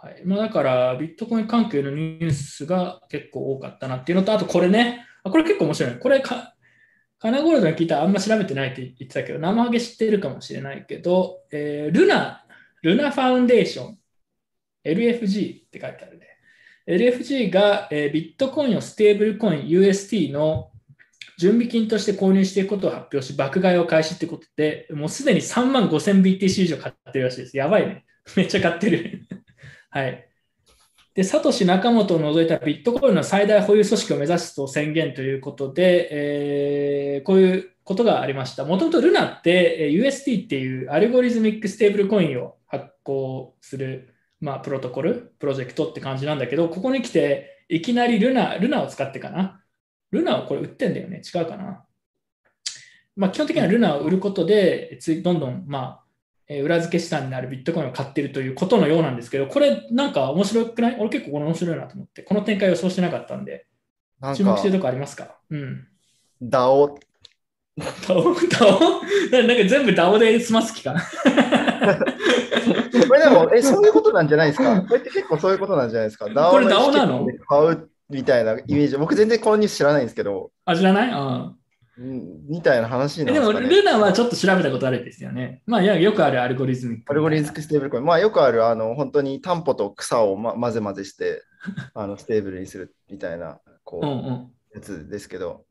[0.01, 0.21] はい。
[0.25, 5.99] まあ、だから、ビットコイン関係のニュースが結構多かったなっていうのと、あとこれね、あこれ結構面白い。
[5.99, 6.53] これか、
[7.17, 12.45] カナゴールドに聞いたらあんま調べてないって言ってたけど、生ハゲ知ってるかもしれないけど、えールナ、
[12.84, 13.97] ルナファウンデーション、
[14.84, 16.27] LFG って書いてあるね。
[16.88, 20.71] LFG が、えービットコインをステーブルコイン UST の
[21.39, 27.58] 準備金として購入していくことを発表し、爆買いを開始ってことで、もうすでに3万5000 BTC 以上買ってるらしいです。
[27.58, 28.05] やばいね。
[28.36, 29.27] めっちゃ買ってる。
[29.95, 30.27] はい。
[31.13, 38.65] で、サトシナカモトを除いたビットコインの最大保有組織を目指すと宣言ということで、えーこういうことがありました。
[38.65, 49.62] もともとルナって UST っていうアルゴリズミックステーブルコインを発行する、まあ、プロトコル、プロジェクトって感じなんだけど、ここに来ていきなりルナ、ルナを使ってかな？
[50.12, 51.21] ルナをこれ売ってんだよね。
[51.21, 51.86] 違うかな？
[53.15, 56.04] まあ、基本的にはルナを売ることで、どんどん、まあ、
[56.47, 60.97] えー裏付け資産になるビットコインを買ってるということのようなんですけど、これなんか面白くない？
[60.99, 63.65] 俺結構これ面白いなと思って、この展開予想してなかったんで、
[64.19, 65.38] なんか注目してるとこありますか？
[65.49, 65.88] うん。
[66.41, 66.99] DAO、ダオ？
[67.77, 68.21] ダオ？
[69.31, 71.01] ななんか全部ダオで済ます気かな。
[73.08, 74.81] これでも、え、そういうことなんじゃないですか？
[74.84, 77.27] これって結構そういうことなんじゃないですか？DAO これ DAO なの？
[77.47, 78.97] 買うみたいなイメージ。
[78.97, 81.10] 僕全然このニュース知らないんですけど、あ、知らない？
[81.10, 81.55] うん。
[81.97, 83.75] うんみたいな話なんでも、ですかね。
[83.75, 85.62] ルナはちょっと調べたことあるんですよね。
[85.65, 87.01] まあ、いやよくあるアルゴリズム。
[87.08, 88.05] アルゴリズムステーブルコイン。
[88.05, 91.41] まあよくある、あの、本当に担保と草を、ま、混ぜ混ぜして、
[91.93, 94.51] あの、ステーブルにするみたいな、こう、うんうん。
[94.73, 95.63] やつですけど、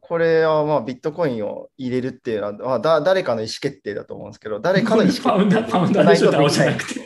[0.00, 7.00] これはまあビットコインを入れるっていうのは、まあ、だ誰かの意思決定だと思うんですけど、誰かの意思決定ファウンダー、ファウンダーでしょ、じゃなくて。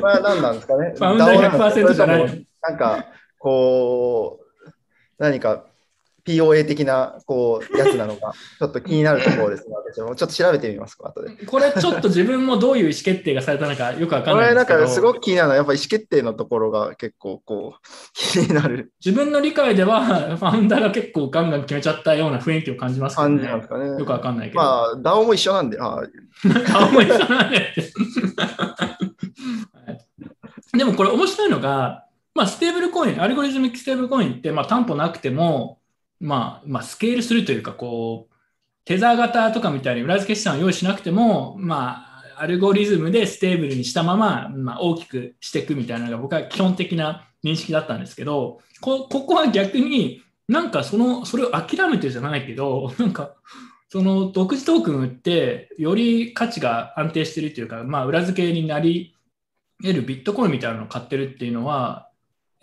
[0.00, 3.06] これは何なんですかねファウンダー DAO なんですか100%じゃないなんか、
[3.38, 4.70] こう、
[5.18, 5.66] 何か
[6.26, 10.14] POA 的なこうやつなのか、 ちょっと気になるところですね、私も。
[10.16, 11.30] ちょっと調べてみますか、後で。
[11.46, 14.80] これちょっと自分もどういう意思決定がされたのかよくわかんこれなんないんですけど。
[14.80, 17.80] かすごく気になるのは、やっぱ意思決定のところが結構こう、
[18.14, 20.04] 気になる自分の理解では、
[20.36, 23.36] ファウンダーが結構ガンガン決めちゃったような雰囲気を感じますけどね。
[23.36, 23.86] 感じなんですかね。
[23.98, 24.60] よくわかんないけど。
[24.60, 26.02] まあ、DAO も一緒なんで、あ
[26.66, 27.64] 顔も一緒なんだよ
[29.84, 35.78] はいでもこれ面白いのが、まあ、ステーブルコイン、アルゴリズミックステーブルコインって、まあ、担保なくても、
[36.24, 38.34] まあ、まあ、スケールするというか、こう、
[38.86, 42.06] テザー型とかみたいに裏付け資産を用意しなくても、ま
[42.36, 53.34] あ、アルゴリズムでステーブルにしたまま、まあ、大きくしていくみたいなのが僕は基本的な認識だったんですけど、ここは逆になんかその、それを諦めてじゃないけど、 なんか、
[53.90, 59.14] その独自トークン売って、より価値が安定してるというか、まあ、裏付けになり
[59.82, 62.03] 得るビットコインみたいなのを買ってるっていうのは、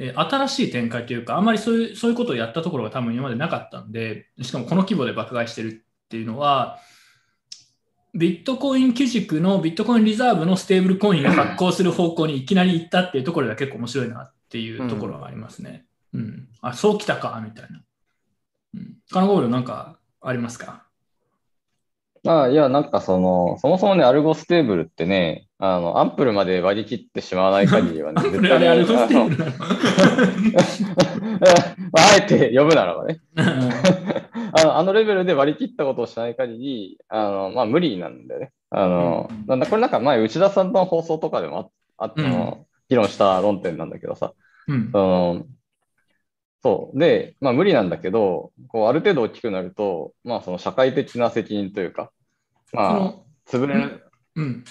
[0.04, 6.80] えー新しい展開というか、あんまりそういうそういうことをやったところが多分今までなかったんで、しかもこの規模で爆買いしてるっていうのは、
[8.14, 15.86] ビットコイン基軸のビットコインリザーブのステーブルコインを発行する方向にいきなり行ったっていうところが結構面白いなっていうところがありますね。
[16.14, 16.50] うん。
[16.62, 17.82] あ、そうきたか、みたいな。
[18.74, 18.98] うん。
[19.12, 20.88] カナゴールなんかありますか？
[22.28, 29.52] あいや、なんかその、そもそもね、アルゴステーブルってね、あの、アンプルまで割り切ってしまわない限りはね、アンプルあれアルゴステーブルなの？
[29.52, 29.58] ま
[31.98, 33.20] あ、あえて呼ぶならばね。
[33.36, 33.46] うん。
[34.54, 38.52] あのあのレベルで割り切ったことをしない限り、あのまあ、無理なんだよね。
[38.70, 39.46] あのうん。
[39.48, 44.34] なんだこれなんか前、内田さんの放送とかでもああったの、議論した論点なんだけどさ、
[44.68, 44.90] うん。
[44.92, 45.46] その
[46.64, 47.00] そう。
[47.00, 52.12] で、まあ無理なんだけど、こうある程度大きくなると、まあその社会的な責任というか、
[52.70, 54.04] そまあの、潰れる。
[54.36, 54.64] うん。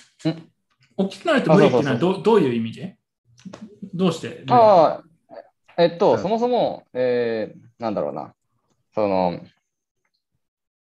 [0.96, 2.96] 大きくなると無理っていうのはどどういう意味で？
[3.94, 4.44] どうして？
[4.50, 8.34] ああ、えっと、うんそもそも、えーなんだろうな、
[8.94, 9.40] その、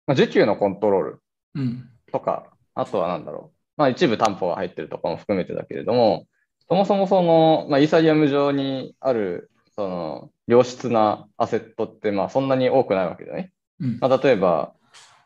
[0.08, 1.22] まあ、需給のコントロール
[1.54, 1.90] うん。
[2.12, 3.58] とか、あとはなんだろう。
[3.78, 6.26] まあ一部担保が入ってるとかも含めてだけれども、
[6.68, 13.52] そもそもその、まあイーサリアム上にある、その、良質なアセットって、まあそんなに多くないわけだね。
[13.80, 13.98] うん。
[14.02, 14.74] まあ例えば、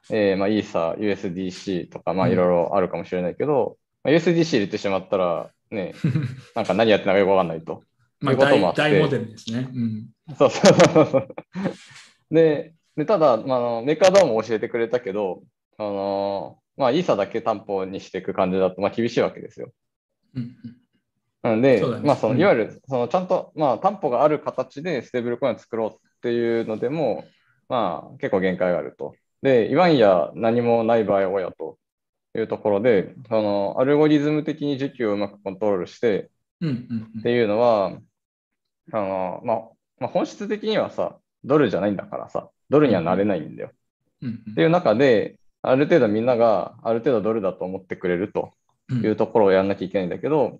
[0.09, 5.93] えーまあイーサ、USDC とか、まあいろいろあるかもしれないけど、まあ、USDC 入れてしまったら、ね、
[6.53, 7.83] なんか何やってるのかよくわかんないと。
[8.21, 9.69] 大大モデルですね。
[9.73, 10.09] うん。
[10.37, 11.35] そうそうそう。
[12.29, 15.43] で、でただ、まああの、メーカーダウンも教えてくれたけど、
[15.77, 19.71] あのまあ、イーサだけ担保にしていく感じだと、まあ、厳しいわけですよ。
[20.35, 20.55] うん
[21.41, 27.25] なんで、ねまあ、そのうんいわゆる、そのちゃんと、まあ、担保がある形でステーブルコインを作ろうっていうのでも、
[27.67, 29.15] まあ、結構限界があると。
[29.41, 31.77] で、いわんや何もない場合は親と
[32.35, 36.29] いうところで、そのアルゴリズム的に需給をうまくコントロールして、
[37.19, 37.97] っていうのは、
[38.93, 39.57] あのまあ
[39.99, 43.71] まあ、本質的にはさ、ドルじゃないんだからさ、ドルにはなれないんだよ。
[44.21, 48.51] うんっていう中で、ある程度みんながある程度ドルだと思ってくれると
[48.89, 50.59] うんいうところをやらなきゃいけないんだけど、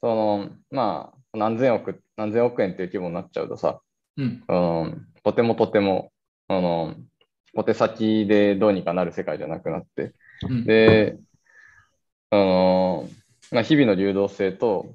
[0.00, 3.80] そのまあ、何千億、何千億円っていう規模になっちゃうとさ、
[4.16, 4.42] うん。
[4.48, 6.12] あのとてもとても、
[6.48, 6.94] あの
[7.54, 10.14] 小手先でどうにかなる世界じゃなくなって、
[10.48, 10.64] うん。
[10.64, 11.16] で、
[12.30, 13.08] あの
[13.52, 14.94] まあ、日々の流動性と、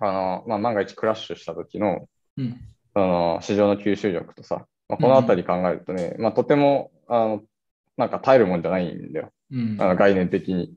[0.00, 2.60] あのまあ、万が一クラッシュした時のうん。
[2.94, 7.42] その市場の吸収力とさ、まあ、このあたり考えるとね、まあ、とてもあの
[7.98, 9.76] なんか耐えるもんじゃないんだよ、うん。
[9.78, 10.74] あの概念的に。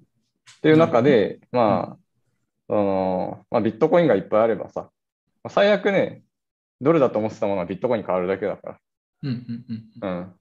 [0.58, 1.98] っていう中で、まあ
[2.70, 4.82] そのまあ、ビットコインがいっぱいあればさ、
[5.44, 6.22] まあ最悪ね、
[6.80, 8.80] ドルだと思ってたものがビットコインに変わるだけだか
[9.24, 10.10] うんうんうんら。
[10.10, 10.34] うん、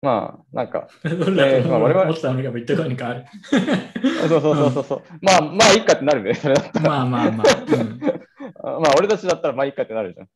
[0.00, 3.24] まあ、なんか、どれだと思ってたのがビットコインに変わる。
[4.28, 6.88] そうそうそうそうそう、まあ、まあ、いいかってなるね、それだったら。
[6.88, 7.76] まあまあまあ。
[7.76, 8.22] うん
[8.64, 10.28] あ まあ、俺たちだったらまあいいかってなるじゃん。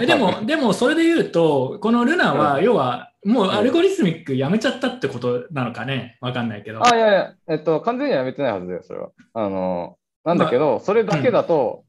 [0.00, 6.84] えでも、 でもそれで言うと、このルナは、要は、もうアルゴリズミックやめちゃったってことなのかねわかんないけど。
[6.84, 9.10] あ、いやいや、えっと、完全にはやめてないはずだよ、それは。
[9.34, 11.84] あの、なんだけど、それだけだと、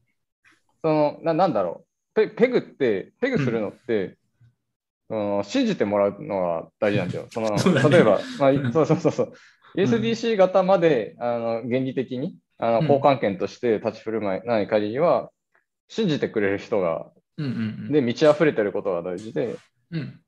[0.82, 4.16] そのな、なんだろうペ、ペグって、ペグするのって、
[5.08, 7.26] その信じてもらうのが大事なんだよ。
[7.30, 7.56] その
[7.90, 9.32] 例えば、まあうんそうそうそうそう、
[9.76, 15.30] USDC 型まであの原理的にあのうん交換権として立ち振る舞いない限りは、
[15.88, 17.48] 信じてくれる人が、うんう
[17.88, 19.56] んで、満ち溢れてることが大事で、
[19.90, 20.00] うん。
[20.00, 20.20] うん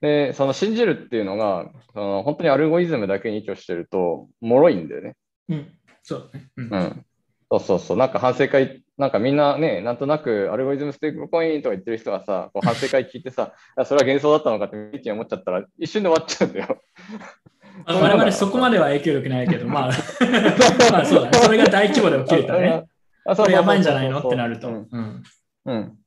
[0.00, 5.14] で、その信じるっていうのが、その本当にアルゴリズムだけに依拠してると、脆いんだよね。
[5.48, 5.78] うん。
[6.02, 6.48] そうだね。
[6.56, 7.06] うんうん。
[7.50, 7.96] そうそうそう。
[7.96, 16.78] なんか反省会、なんかみんなね、なんとなくアルゴリズムステークコインとか言ってる人がさ、こう反省会聞いてさ、 あそれは幻想だったのかって意見思っちゃったら、一瞬で終わっちゃうんだよ。
[17.86, 19.90] あ我々そこまでは影響力ないけど、まあ、
[20.92, 21.38] まあそうだね。
[21.38, 22.84] それが大規模で起きるとね。
[23.24, 23.32] あ。
[23.32, 24.18] あこれやばいんじゃないの？
[24.18, 24.68] ってなると。
[24.68, 24.88] うん。
[24.90, 25.22] うん
[25.66, 25.98] うん。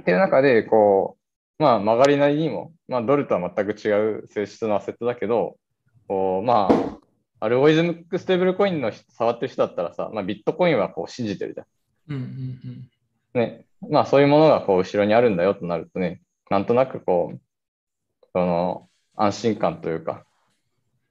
[0.00, 1.16] っていう中で、こ
[1.58, 5.56] う、まあ曲がりなりにも、まあドルとは全く違う性質のアセットだけど、
[6.08, 6.98] こう、まあ、
[7.40, 11.66] アルゴリズムステーブルコインの人触ってる人だったらさ、まあ、ビットコインはこう信じてるじゃん。
[12.08, 12.88] うんうん
[13.34, 17.38] ね、まあそういうものがこう後ろにあるんだよとなるとね、なんとなくこう、
[18.32, 20.24] その安心感というか、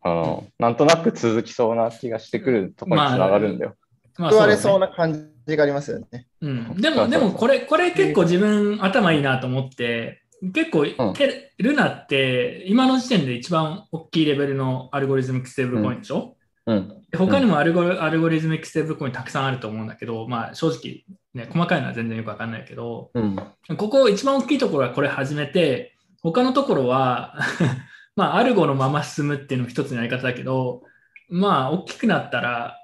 [0.02, 3.76] あの、なんとなく続きそうな気がしてくるところにつながるんだよ。
[4.18, 6.28] まあ救われそうな感じがありますよね。
[6.42, 17.02] うん、でも、でもこれ、これ結構自分頭いいなと思って、結構、んけルナって今の時点で一番大きいレベルのアルゴリズムステーブルコインでしょ、うん。
[17.12, 23.36] で他にもアルゴリアルゴリズムステーブルコインたくさんあると思うんだけど、まあ正直、ね、細かいのは全然よくわかんないけど、うん。
[23.78, 27.38] ここ一番大きいところはこれ始めて、他のところは、
[28.16, 30.84] まあ、アルゴのまま進むっていうのも一つのやり方だけど、
[31.30, 32.78] まあ、大きくなったら、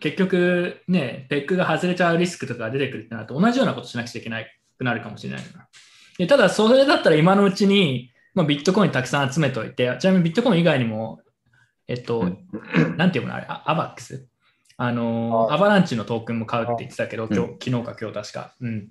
[0.00, 4.40] 結局ね、ペックが外れちゃうリスクとかが出てくるってなると同じようなことしなくちゃいけな
[4.76, 5.68] くなるかもしれないな。
[6.22, 11.20] でただ、それだったら今のうちに、まあ、ビットコインたくさん集めておいて、ちなみにビットコイン以外にも、
[11.88, 12.96] えっと、うん。
[12.96, 14.26] なんていうのあれ、あアバックス？
[14.76, 18.54] あのアバランチのトークンも買うって言ってたけど、うん今日昨日か今日確か。
[18.60, 18.88] うん。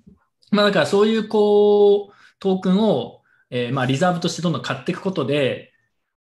[0.50, 5.72] まあだからそういうこう、トークンを、えーまあ、リザーブとしてどんどん買っていくことで、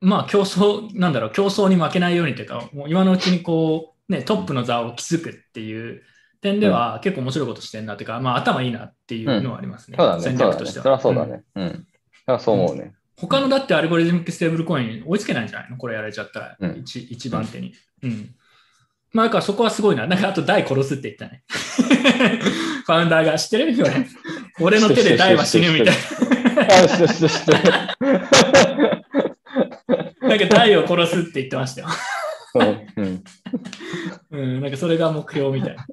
[0.01, 6.03] まあ、競争、なんだろう、競争に負けないようにというか、もう今のうちにこう、ね、トップの座を築くっていう
[6.41, 9.97] 点では、結構面白いことしてんなというか、まあ、頭いいなっていうのはありますね。
[9.99, 10.23] そうだね。
[10.23, 10.39] 戦。
[10.39, 10.99] 略としては。
[10.99, 11.43] そそうだね。
[11.55, 11.69] うん。
[11.69, 11.85] だか
[12.27, 12.95] らそう思うね。
[13.17, 15.77] 他のだってアルゴリズミックステーブルコイン追いつけないんじゃないの？
[15.77, 17.75] これやられちゃったら、うん一一番手に。
[18.03, 18.35] うん。
[19.13, 20.07] まあ、だからそこはすごいな。
[20.07, 21.43] なんかあと DAI 殺すって言ったね。
[22.87, 23.77] ファウンダーが知ってる？
[23.77, 23.83] こ
[24.71, 25.95] れ俺の手で DAI は死ぬみたい。
[30.23, 30.29] な。
[30.29, 31.89] なんか台を殺すって言ってましたよ。
[32.55, 33.25] うんうん。
[34.31, 35.87] うん、なんかそれが目標みたいな。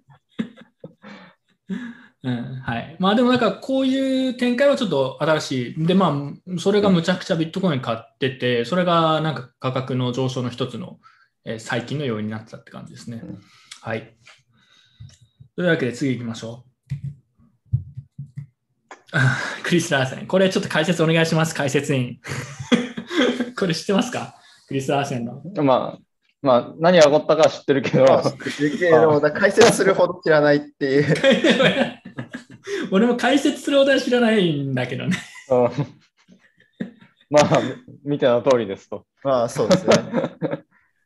[2.24, 2.96] うん、はい。
[3.00, 5.86] まあでもなんかこういう展開はちょっと新しい。
[5.86, 11.00] で、まあ、それがむちゃくちゃビットコイン買ってて、それがなんか価格の上昇の一つの、
[11.46, 13.22] えー最近の要因になってたって感じですね。
[13.24, 13.40] うん
[13.82, 14.18] はい。
[15.56, 16.96] というわけで次行きましょう。
[19.14, 20.28] あ クリス・ラーセン。
[20.28, 22.20] これちょっと解説お願いします、解説員。
[23.58, 24.36] これ知ってますか？
[24.68, 25.42] クリス・ラーセンの。
[25.64, 26.00] まあ、
[26.42, 28.06] まあ、何が起こったかは知ってるけど、
[29.34, 31.16] 解説するほど知らないっていう。
[32.92, 35.18] 俺も解説するほどは知らないんだけどね。
[35.50, 35.70] うん
[37.30, 37.62] まあ、
[38.06, 39.06] 見ての通りですと。
[39.24, 39.96] まあそうですね。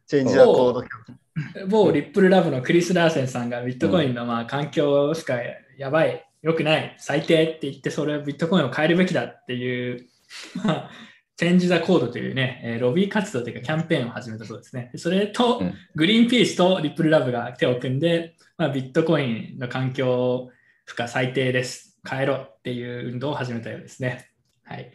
[0.05, 0.83] チェンジアコード
[1.67, 5.37] 某リップルラブのクリス・ラーセンさんがビットコインのまあ環境しか
[5.77, 10.05] やばい、良くない、最低って言って、それをビットコインを変えるべきだっていう、
[10.63, 10.89] まあ、
[11.37, 14.89] Change the Code というね、えーロビー活動というかキャンペーンを始めたそうですね。
[14.91, 20.49] でそれと、うんグリーンピースとリップルラボが手を組んで、まあ、ビットコインの環境
[20.85, 21.99] 負荷最低です。
[22.07, 24.29] 変えろっていう運動を始めたようですね。
[24.63, 24.91] はい。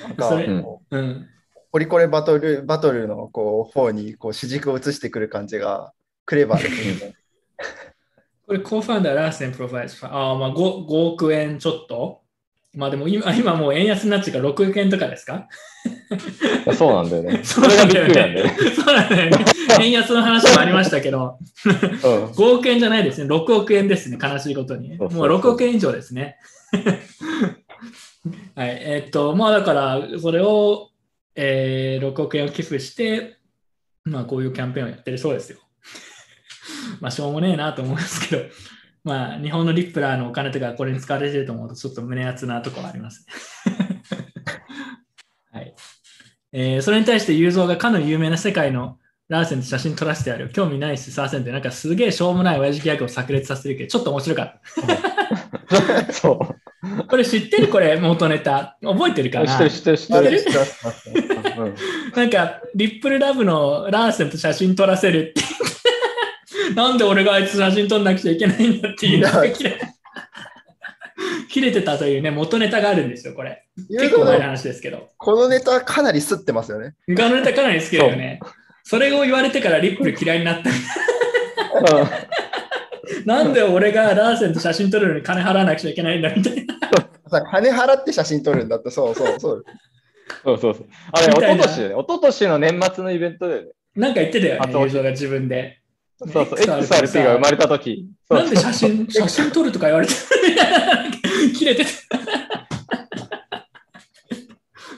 [0.00, 1.28] なんかそれうんうん。
[1.72, 5.92] ポリコレバトルバトルのこう方にこう主軸を移してくる感じが
[6.24, 7.14] クレバーですね。
[8.46, 12.22] これ、 Co-founder、ラーセンプロファイルス、あーまあ 5, 5億円ちょっと。
[12.76, 15.48] まあでも今、今もう円安になっちゃうから6億円とかですか？
[16.76, 17.40] そうなんだよね。
[17.44, 18.56] そそれがびっくりなんだよね。
[18.76, 19.44] そうなんだよね。
[19.80, 23.26] 円安の話もありましたけど、うん5億円じゃないですね。
[23.34, 24.18] 6億円ですね。
[24.22, 24.96] 悲しいことに。
[24.98, 26.36] もう6億円以上ですね。
[28.54, 28.68] はい。
[28.80, 30.90] えーっと、まあだから、それを、
[31.34, 33.36] えー6億円を寄付して、
[34.04, 35.58] まあこういうキャンペーンをやってるそうですよ。
[37.00, 38.42] まあしょうもねえなと思いますけど、
[39.06, 43.24] まあ日本のリップラーのお金とかこれに使われてると思うとちょっと胸熱なところあります
[43.66, 44.02] ね。
[45.52, 45.74] はい。
[46.52, 50.50] えーそれに対して雄三がかの有名な世界のラーセンと写真撮らせてある。
[50.50, 54.60] 興味ないし、サーセンってなんかすげえしょうもない親父ギャグを炸裂させてるけど、ちょっと面白かっ
[56.12, 56.38] そう。
[56.98, 57.04] た。
[57.04, 58.76] これ知ってるこれ元ネタ。
[58.82, 59.46] 覚えてるかな？
[59.70, 61.74] 知ってる、知ってる、知ってる。
[62.14, 65.42] なんか、リップルラブのラーセンと写真撮らせるって。
[66.74, 69.80] なんで俺があいつ写真撮んなくちゃいけないんだっていう切れ
[71.48, 73.66] 切れてたというね、元ネタがあるんですよ、これ。
[73.88, 75.08] 結構前の話ですけど。
[75.16, 76.94] このネタかなりすってますよね。
[77.08, 78.40] ガのネタかなり好きだよね。
[78.84, 80.70] それを言われてからリップル嫌いになった。
[83.24, 86.74] なんで俺がラーセンと写真撮るのに金払わなくちゃいけないんだみたいな。
[87.28, 89.64] さ金払って写真撮るんだって、そうそうそう。
[90.44, 90.86] そうそうそう。
[91.12, 91.94] あれ、みたいな一昨年だよね。
[91.94, 93.68] 一昨年の年末のイベントだよね。
[93.96, 95.80] なんか言ってたよね、あと映像が自分で。
[96.18, 96.44] そうそう。
[96.44, 98.08] XRP が生まれた時。
[98.28, 100.14] そうなんで写真、 写真撮るとか言われて
[101.54, 101.90] 切れてた。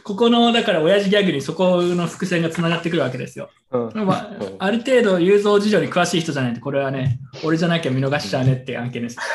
[0.05, 3.51] ここの、だから親父ギャグにそこの伏線がつながってくるわけですよ。
[3.71, 9.19] うんまあうんある程度、雄三事情に詳しい人じゃないと、これはね、俺じゃなきゃ見逃しちゃうねっていう案件です。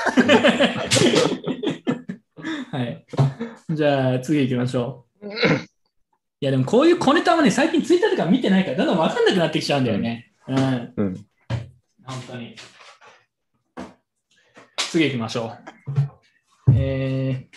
[2.72, 3.06] はい。
[3.70, 5.28] じゃあ、次行きましょう。
[5.28, 10.32] いや、でもこういう小ネタもね、最近ツイッターとか見てないから、だんだん分かんなくなってきちゃうんだよね。
[10.48, 10.94] うん。
[10.98, 11.26] うん。
[12.06, 12.56] 本当に。
[14.78, 15.54] 次行きましょ
[16.68, 16.74] う。
[16.76, 17.48] え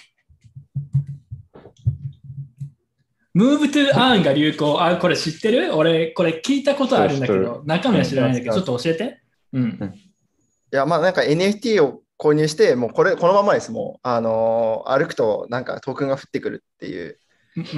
[3.34, 4.82] ー、Move to Earn が流行。
[4.82, 5.74] あ、これ知ってる？
[5.74, 9.20] 俺、これ聞いたことあるんだけど、中身は知らないんだけど、ちょうんっと教えて。
[9.52, 9.94] うん。
[10.72, 13.70] いや、まあなんか NFT を購入して、もうこれ、このままです。
[13.72, 17.18] もう、あのー歩くとなんかトークンが降ってくるっていう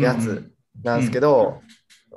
[0.01, 0.53] やつ
[0.85, 1.61] なんですけど、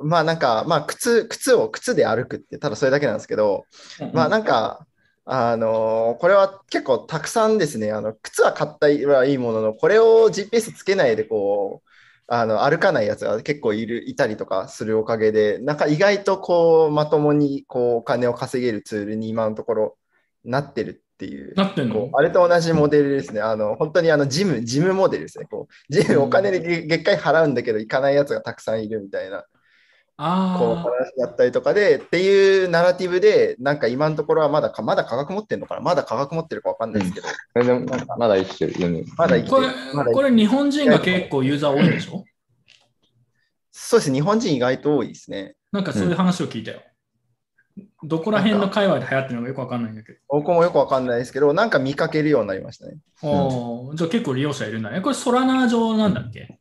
[0.03, 3.65] まあなんか、まあ靴、靴を靴で歩くって、ただそれだけなんですけど、
[3.99, 4.85] うんまあなんか、
[5.25, 11.89] あのーこれは結構たくさんですね、あの靴は買ったはいいものの、これを GPS つけないでこう、
[12.27, 19.97] あの歩かないやつが結構いるいたりとかするおかげで、なんか意外とこうまともにこうお金を稼げるツールに今のところ
[20.45, 21.53] なってるっていう。
[21.55, 22.09] なってんの？
[22.13, 23.41] あれと同じモデルですね。
[23.41, 25.45] あの本当にあのジム、ジムモデルですね。
[25.45, 29.43] こうジムお金で月月会払うんだけど行かないやつがたくさんいるみたいな。
[30.21, 35.81] こうあ話だったりとかでっていうナラティブで、なんか今のところはまだかまだ価格持ってるのかな？
[35.81, 38.73] まだ価格持ってるかわかんないですけど、全然まだ生きてる。
[38.73, 39.15] 全然あ。
[39.17, 42.23] まだ生きこれまだ、これ日本人が結構ユーザー多いでしょ？
[43.71, 45.55] そうです、日本人意外と多いですね。
[45.71, 46.81] なんかそういう話を聞いたよ。
[48.03, 50.19] どこら辺の界隈で流行ってるのかよくわかんないんだけど。
[50.27, 52.97] 僕もよくわかんないですけど、なんか見かけるようになりましたね。
[53.23, 55.01] おーじゃあ結構利用者いるんだね。
[55.01, 56.59] これソラナー上なんだっけ？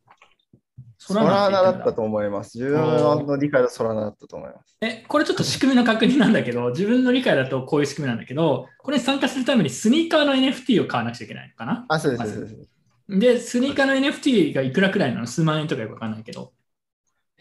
[1.14, 1.92] ソソラーナだったと。
[1.94, 2.58] と思います。
[2.58, 4.76] 自分の理解はソラーナだったと思います。
[4.80, 11.84] え、これちょっと仕組みの確認なんだけど、自分の理解だとこういう仕組みなんだけど、これに参加するためにスニーカーの NFT を買わなくちゃいけないのかな？
[11.88, 12.70] あ、そうです、まずそうです。
[13.08, 15.26] で、スニーカーの NFT がいくらくらいなの？
[15.26, 16.52] 数万円とかよくわかんないけど、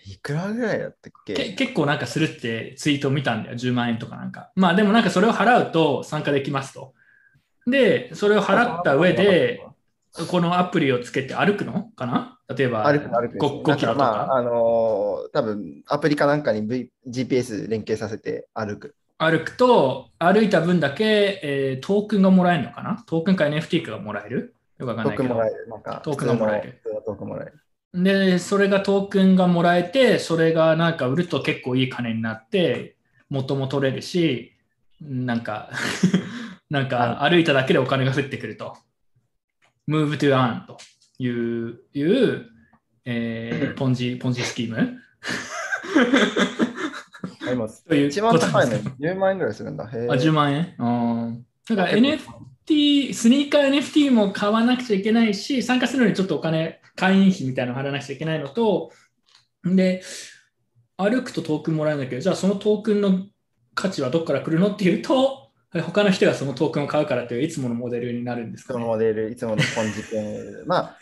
[0.06, 1.34] いくらぐらいだったっけ？
[1.34, 4.52] け結構なんかするってツイートを見たんだよ、10万円とかなんか。
[4.56, 6.94] まあでもなんかそれを払うと参加できますと。
[7.68, 9.62] で、それを払った上で、
[10.28, 11.90] このアプリをつけて歩くの？
[11.96, 12.40] かな？
[12.56, 14.06] 例えば歩く歩くですね 5, 5キロとか？
[14.06, 18.96] なんまあ、あのー多分アプリかなんかに、v、GPS 連携させて歩く。
[19.20, 23.04] 歩くと、歩いた分だけ、えートークンがもらえるのかな？
[23.06, 24.56] トークンか NFT かがもらえる？
[24.80, 25.50] よくわかんないけどトークンもらえ。
[25.52, 25.68] る。
[25.70, 28.04] なんか、トークンがもらえるトークンもらえる。
[28.04, 32.96] で、それがトークンがもらえて、それがなんか売ると結構いい金になって、
[33.30, 34.54] 元も取れるし、
[35.02, 35.70] なんか、
[36.70, 38.78] なんか歩いただけでお金が降ってくると。
[39.90, 40.78] Move to earn と
[41.18, 42.46] いう、いう
[43.06, 45.00] えー ポンジ、ポンジスキーム。
[47.88, 49.86] という一番高いのこと10万円ぐらいするんだ。
[49.86, 50.76] へあ、10ー万円？
[50.78, 51.46] うん。
[51.68, 52.26] だから結
[52.68, 58.92] NFT、スニーカー NFT も買わなくちゃいけないし、参加するのにちょっとお金、会員費みたいなの払わなくちゃいけないのと、
[59.66, 60.04] で、
[60.98, 63.26] 歩くとトークンもらえるんだけど、じゃあそのトークンの
[63.74, 70.42] 価値はどこから来るのっていうと、他の人がそのトークンを買うからといういつものモデルになるんですか、そのね、モデル、いつものポンジ系。
[70.66, 70.98] まあ、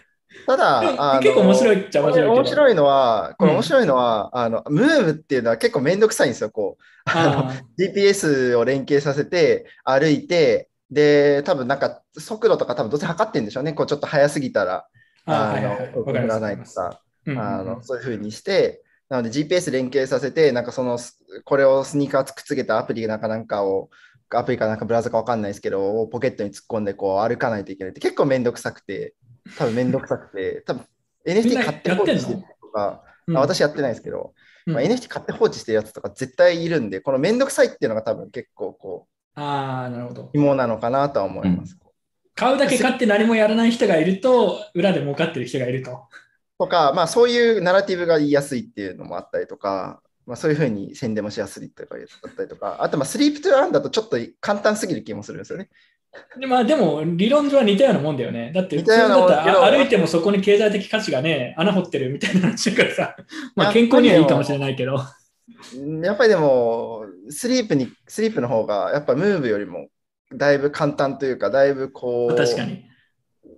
[0.45, 2.27] ただ、あの結構面白いっちゃ面白い。
[2.27, 6.49] 面白いのは、これうん面白いのは、あの、ムーブっていうのは結構めんどくさいんですよ。
[6.49, 13.73] こう、ああの GPS を連携させて歩いて、で、多分なんか速度とか多分どうせ測ってんでしょうね。
[13.73, 14.87] こうちょっと速すぎたら、
[15.25, 20.99] あの、はいはいらないとか、ーうんうんうんあの、そういうふうにして、なので GPS 連携させて、なんかその、
[21.45, 23.89] これをスニーカーくっつけたアプリなんかなんかを、
[24.31, 29.15] アプリかなんかブラウザかわかんないですけど、をポケットに突っ込んでこう歩かないといけないって結構めんどくさくて、
[29.57, 30.85] 多分めんどくさくて、多分
[31.25, 34.33] NFT 買って放置してるとか、うんあ私やってないですけど、
[34.65, 40.29] うんまあ、NFT 買って放置してるやつとか絶対いるんで、このめんどくさいっていうのが多分結構こああ、なるほどう、。
[40.33, 41.77] 肝なのかなとは思います。
[42.35, 46.03] 買うだけ買って何もやらない人がいると、裏で儲かってる人がいると。
[46.57, 55.69] とか、まあそういうナラティブが言いやすいっていうのもあったりとか、まあそういうふうに宣伝もしやすいとかだったりとか、あとまあスリープトゥーランだとちょっと簡単すぎる気もするんですよね。
[56.39, 58.51] でまあ、でも、理論上は似たようなもんだよね。
[58.55, 63.15] だって、歩いてもそこに経済的価値がね、穴掘ってるみたいな話だからさ、
[63.55, 64.95] まあ、健康にはいいかもしれないけど。
[64.95, 69.87] うんやっぱりでも、スリープに、スリープの方が、やっぱムーブよりも
[70.33, 72.85] だいぶ簡単というか、だいぶこう、確かに。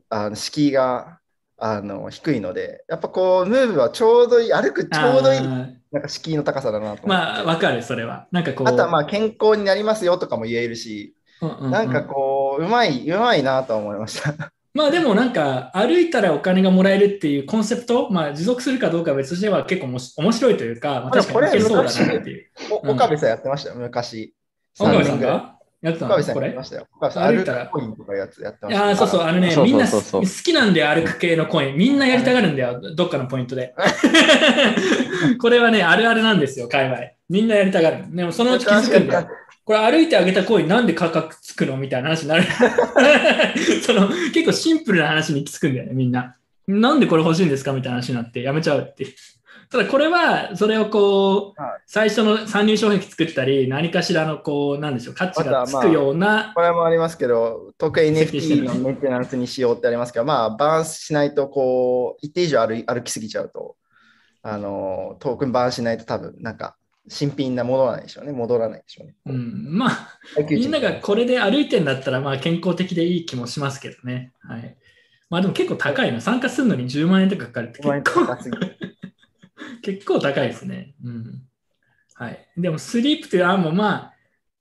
[0.10, 1.19] あの敷居が
[1.60, 8.28] あの低いので、やっぱこう、ムーブはちょうどいい、歩くちょうどいい、あなんか敷居の高さだなとまあ、わかる、それは。
[8.32, 8.68] なんかこう。
[8.68, 14.52] あとはまあ健康になりますよとかも言えるし、うんうんうんなんかこう、うまい、うまいなとは思いました。
[14.74, 22.52] まあでもなんか歩いたらお金がもらえるっていうコンセプト、まあ持続するかどうかは別としては結構おもし面白いというか、まあ、確かにそうだなっていう。
[22.72, 24.34] 岡部さんやってましたよ、昔。
[24.80, 25.59] 岡部さんが？
[25.82, 26.16] やってたの？
[26.16, 26.52] これ？
[26.52, 28.86] 歩歩いたらくコインとかやつやってまいした。
[28.88, 30.02] やーそうそう、あのね、みんな好
[30.44, 31.78] きなんだよ、歩く系のコイン。
[31.78, 33.74] みんなやりたがるんだよ、どっかのポイントで。
[35.40, 37.00] これはね、あるあるなんですよ、界隈。
[37.30, 38.04] みんなやりたがる。
[38.10, 39.28] でもそのうち気づくんだよ。
[39.64, 41.78] これ歩いてあげたコインなんで価格つくの？
[41.78, 42.44] みたいな話になる。
[43.86, 46.36] その結構シンプルな話に行き着くんだよね、みんな。
[46.68, 47.72] なんでこれ欲しいんですか？
[47.72, 49.06] みたいな話になってやめちゃうって。
[49.72, 63.76] ただこれは、それをこう、はい最初の参入障壁作ったり、何かしらのこう、なんでしょう、価値がつくような、これもありますけど、特に設計してる NFT のメンテナンスにしようってありますけど、まあ、バーンしないと、こう、一定以上歩歩きすぎちゃうと、
[64.44, 66.76] あの、トークンバーンしないと多分、なんか、
[67.08, 68.34] 新品な戻らないでしょうね。
[68.34, 69.16] 戻らないでしょうね。
[69.26, 74.32] うん、まあ、みんながこれで歩いてんだったら、まあ健康的でいい気もしますけどね。
[74.42, 74.78] はい。
[75.32, 76.22] まあでも結構高いの。
[76.22, 78.28] 参加するのに10万円とかかかるって結構
[79.82, 80.96] 結構高いですね。
[81.04, 81.42] うん。
[82.16, 82.48] はい。
[82.58, 84.12] でも、スリープという案も、ま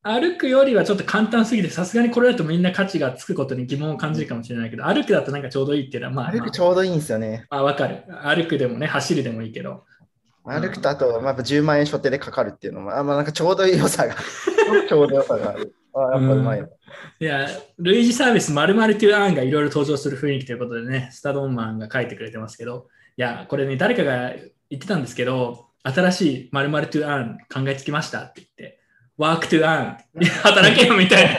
[0.03, 7.47] あ、歩くよりはちょっと簡単すぎて、さすがにこれだとみんな価値がつくことに疑問を感じるかもしれないけど、歩くだとなんかちょうどいいっていうのは、まあ、歩くちょうどいいんですよね。
[7.51, 8.05] まあ、わかる。
[8.23, 9.85] 歩くでもね、走るでもいいけど。
[10.45, 14.14] 歩くとあと、まあ、やっぱ10万円所定でかかるっていうのも、あまあ、なんかちょうどいい良さが、
[14.89, 15.75] ちょうど良さがある。
[15.95, 16.69] あやっぱうまいな。
[17.21, 17.49] いや、
[17.79, 24.33] 類似サービス〇〇という案がいろいろ登場する雰囲気ということでね、スタドンマンが書いてくれてますけど、いや、これね、誰かが
[24.71, 28.81] 言ってたんですけど、新しい〇〇 to earn 考えつきましたって言って、
[29.19, 29.97] work to earn
[30.43, 31.39] 働けよみたいな。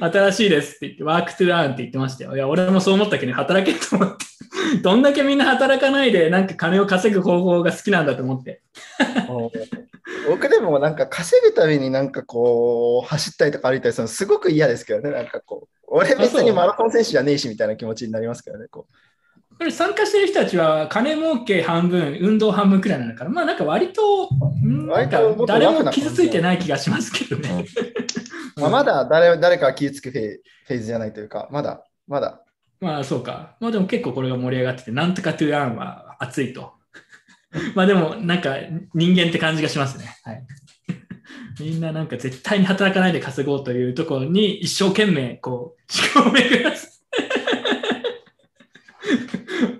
[0.00, 2.36] 新しいですって言って、ワークトゥアーンって言ってましたよ。
[2.36, 4.26] いや、俺もそう思ったけど、働けと思って。
[4.82, 8.62] どんだけみんな働かないで、なんか金を稼ぐ方法が好きなんだと思って。
[10.28, 15.10] 僕でもなんか稼ぐためになんかこう走ったりとか歩いたりするのすごく嫌ですけどね。
[15.10, 18.66] なんかこう、俺別にマラソン選手じゃねえしみたいな気持ちになりますけどね。
[18.70, 18.98] ここれ
[19.70, 24.30] 参加してる人たちは金儲け半分、運動半分くらいなんだから、まあなんか割と、
[25.46, 27.64] 誰も傷ついてない気がしますけどね。
[28.56, 32.42] うまあ、まだ誰誰かが気をつくフェフェーズじゃないというか、まだ、まだ。
[32.80, 33.56] まあそうか。
[33.58, 36.74] まあでも結構これが盛り上がってて、なんとかトゥーアンは熱いと。
[37.74, 38.56] まあでもなんか
[38.94, 40.16] 人間って感じがしますね。
[40.22, 40.46] はい。
[41.60, 46.87] みんななんか絶対に働かないで稼ごうというところに一生懸命こう、思考を巡らす。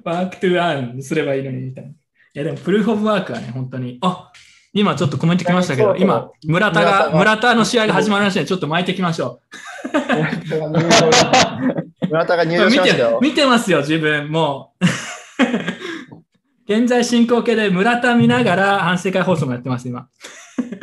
[0.09, 1.91] work to earn すればいいのにみたいな。
[1.91, 1.95] い
[2.35, 3.99] やでも Proof of Work はね、本当に。
[4.03, 4.33] あ
[4.73, 9.41] 今ちょっとコメント来ましたけど、今、村田が、村田の試合が始まるらしいので、ちょっと巻いていきましょ
[12.09, 12.67] 村田が入う。
[12.67, 13.19] 見場しましたよ。
[13.21, 14.31] て見てますよ、自分。
[14.31, 14.85] もう。
[16.73, 20.09] 現在進行形で村田見ながら反省会放送もやってます、今。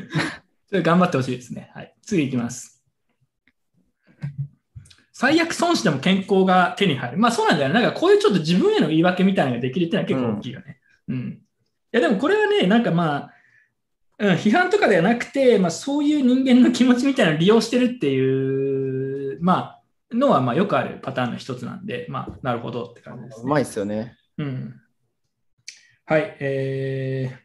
[0.73, 1.69] 頑張ってほしいですね。
[1.76, 1.93] はい。
[2.01, 2.74] 次いきます。
[5.18, 7.18] 最悪損しても健康が手に入る。
[7.18, 7.82] まあそうなんだよね。
[7.82, 10.78] なんかこういうちょっと自分への言い訳みたいなのができるっていうのは結構大きいよね。
[11.07, 11.18] うん。
[11.30, 11.41] い
[11.93, 13.34] やでもこれはね、なんかまあ、
[14.20, 19.80] うん、批判とかではなくて、まあそういう人間の気持ちみたいなのを利用してるっていう、ま
[20.11, 23.43] あ、のはまあよくあるパターンの一つなんで、まあなるほどって感じです、ね。
[23.45, 24.18] うまいっすよね。
[24.38, 24.82] うん。
[26.07, 27.38] はい、えー、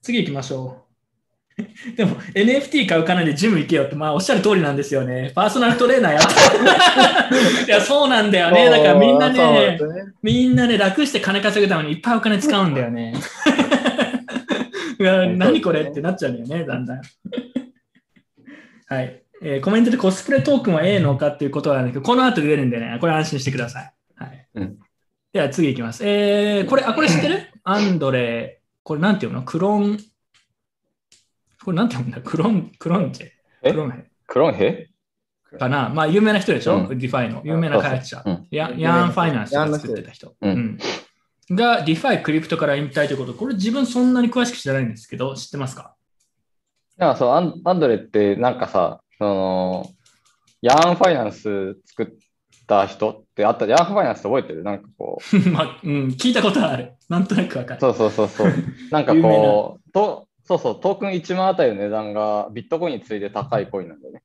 [0.00, 0.83] 次行きましょう。
[1.96, 5.30] でも NFT 買う金でジム行けよって、まあおっしゃる通りなんですよね。
[5.34, 6.20] パーソナルトレーナーや。
[7.66, 8.68] いや、そうなんだよね。
[8.68, 13.14] だからみんなね、すねみんなね、楽して金稼ぐためにいっぱいお金使うんだよね。
[14.98, 17.00] いや何これってなっちゃうんだよね、だんだん。
[18.86, 19.22] はい。
[19.42, 23.92] えーコメントでコスプレトークンはええのかっていうことなんだけど、この後で出るんでね、これ安心してください。
[24.16, 24.46] はい。
[24.54, 24.78] うん
[25.32, 26.06] では次いきます。
[26.06, 27.50] えー、これ、あ、これ知ってる？
[27.64, 29.42] アンドレ、これなんていうの？
[29.42, 29.98] クロン、
[31.64, 32.20] これなんていうんだ？
[32.20, 33.28] クロン、クロンチェ。
[33.62, 33.70] え？
[33.72, 34.04] クロンヘ？
[34.26, 34.88] クロンヘ？
[35.58, 35.88] かな？
[35.88, 36.98] まあ、有名な人でしょ、うん。
[36.98, 37.40] DeFi の。
[37.44, 38.22] 有名な開発者。
[38.24, 38.46] うん。
[38.50, 40.34] ヤヤーンファイナンスが作ってた人。
[40.40, 40.78] うん。
[41.48, 41.56] うん。
[41.56, 45.94] が、 DeFi クリプトから引退ということ、これ自分そんなに詳しく知らないんですけど、知ってますか？
[46.96, 49.86] なんかそうアン、アンドレってなんかさ、その、
[50.60, 52.06] ヤーンファイナンス作っ
[52.66, 54.64] た人ってあった、ヤーンファイナンスって覚えてる？
[54.64, 56.94] なんかこう、 まあ、うん、聞いたことある。
[57.08, 57.80] なんとなくわかる。
[57.80, 58.52] そうそうそうそう。
[58.90, 64.22] なんかこう、とそうそう、トークン1万あたりの値段がビットコインに次いで高いコインなんだよね。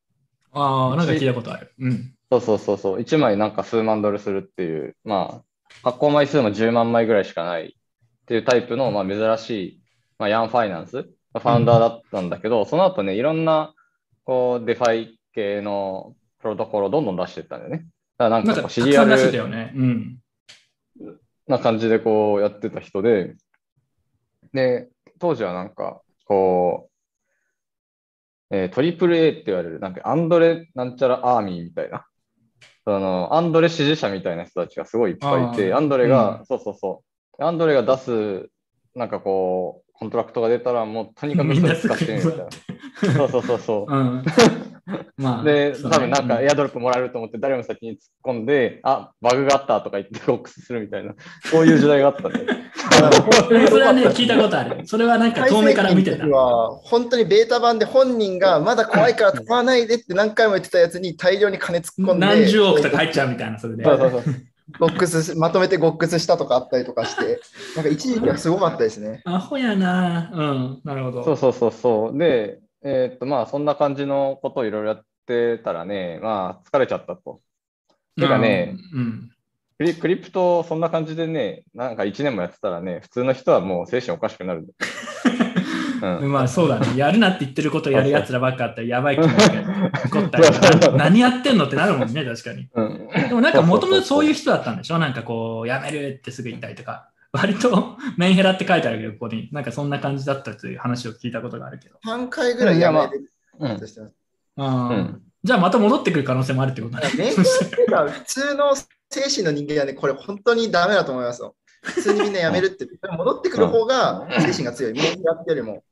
[0.51, 1.73] ああ、なんか聞いたことある。
[1.79, 2.13] うん。
[2.31, 5.43] そうそうそうそう、1枚なんか数万ドルするっていう、まあ、
[5.83, 9.81] 発行枚数も10万枚ぐらいしかないっていうタイプの、まあ、珍しい、
[10.17, 13.73] まあ、ヤンファイナンス、ファウンダーだったんだけど、その後ね、いろんな、
[14.25, 17.87] こう、 DeFi 系のプロトコルをどんどん出していったんだよね。
[18.17, 20.19] だからなんか、かこう、たくさん出してたル。
[21.47, 23.35] な感じでこうやってた人で、
[24.53, 24.89] で、
[25.19, 26.89] 当時はなんか、こ
[28.51, 32.05] う、えートリプル A って言われる、なんかアンドレなんちゃらアーミーみたいな、
[32.85, 37.03] そのアンドレ支持者みたいな人たちがすごいいっぱいいて、アンドレが、うそうそうそ
[37.39, 38.49] う、アンドレが出す、
[38.95, 42.49] なんかこう、コントラクトが出たら、もうとにかくそれ使ってみるみたいな。
[43.13, 43.93] そうそうそうそう。
[43.93, 44.23] うん。
[45.17, 51.13] まあ、で、多分なんかうエアドロップもらえると思って誰も先に突っ込んで、あ、バグがあったとか言ってボックスするみたいな、
[51.45, 52.45] そういう時代があったんで。
[53.69, 54.85] それはね、聞いたことある。
[54.85, 63.83] それはなんか遠目から見てたは本当にベータ版で本人がまだ怖いから使わないでって何回も言ってたやつに大量に金突っ込んで、何十億とか入っちゃうみたいな、それで。
[63.83, 64.23] そうそうそう。
[64.77, 67.39] ボックス、まとめてボックスしたとかあったりとかして、
[67.75, 69.21] なんか一時期はすごかったですね。
[69.25, 70.29] アホやな。
[70.31, 71.23] うん、なるほど。
[71.23, 72.17] そうそうそうそう。
[72.17, 77.41] で、えーっと、まあ、そんな感じのことをいろいろやってたらね、まあ、疲れちゃったと。
[78.19, 79.31] てかねうん。
[79.77, 84.67] クリクリプト、そんな感じでね、なんか1年もやってたらね、普通の人はもう精神おかしくなる。
[86.01, 86.95] うんうんまあそうだね。
[86.95, 92.69] やるなって言ってることをやるやつらばっかあったらやばい気持ちが起こった 何やってんのってなるもんね、確かに。
[92.73, 94.97] うんでもなんかもともとそういう人だったんでしょ？
[94.97, 97.08] なんかこう、やめるってすぐ言ったりとか。
[97.33, 99.49] 割とメンヘラって書いてあるけど、ここに。
[99.51, 101.97] なんかそんな感じだったという話を聞いたことがあるけど。
[102.05, 103.69] 3回ぐらいやめるま
[104.89, 107.03] うんじゃあまた戻ってくる可能性もあるってことね。
[107.17, 108.85] メンヘラっていうか普通の精
[109.21, 111.55] 神の人間はね、これ本当にダメだと思いますよ。
[111.81, 112.87] 普通にみんなやめるって。
[113.01, 114.93] 戻ってくる方が精神が強い。
[114.93, 115.83] メンヘラってよりも。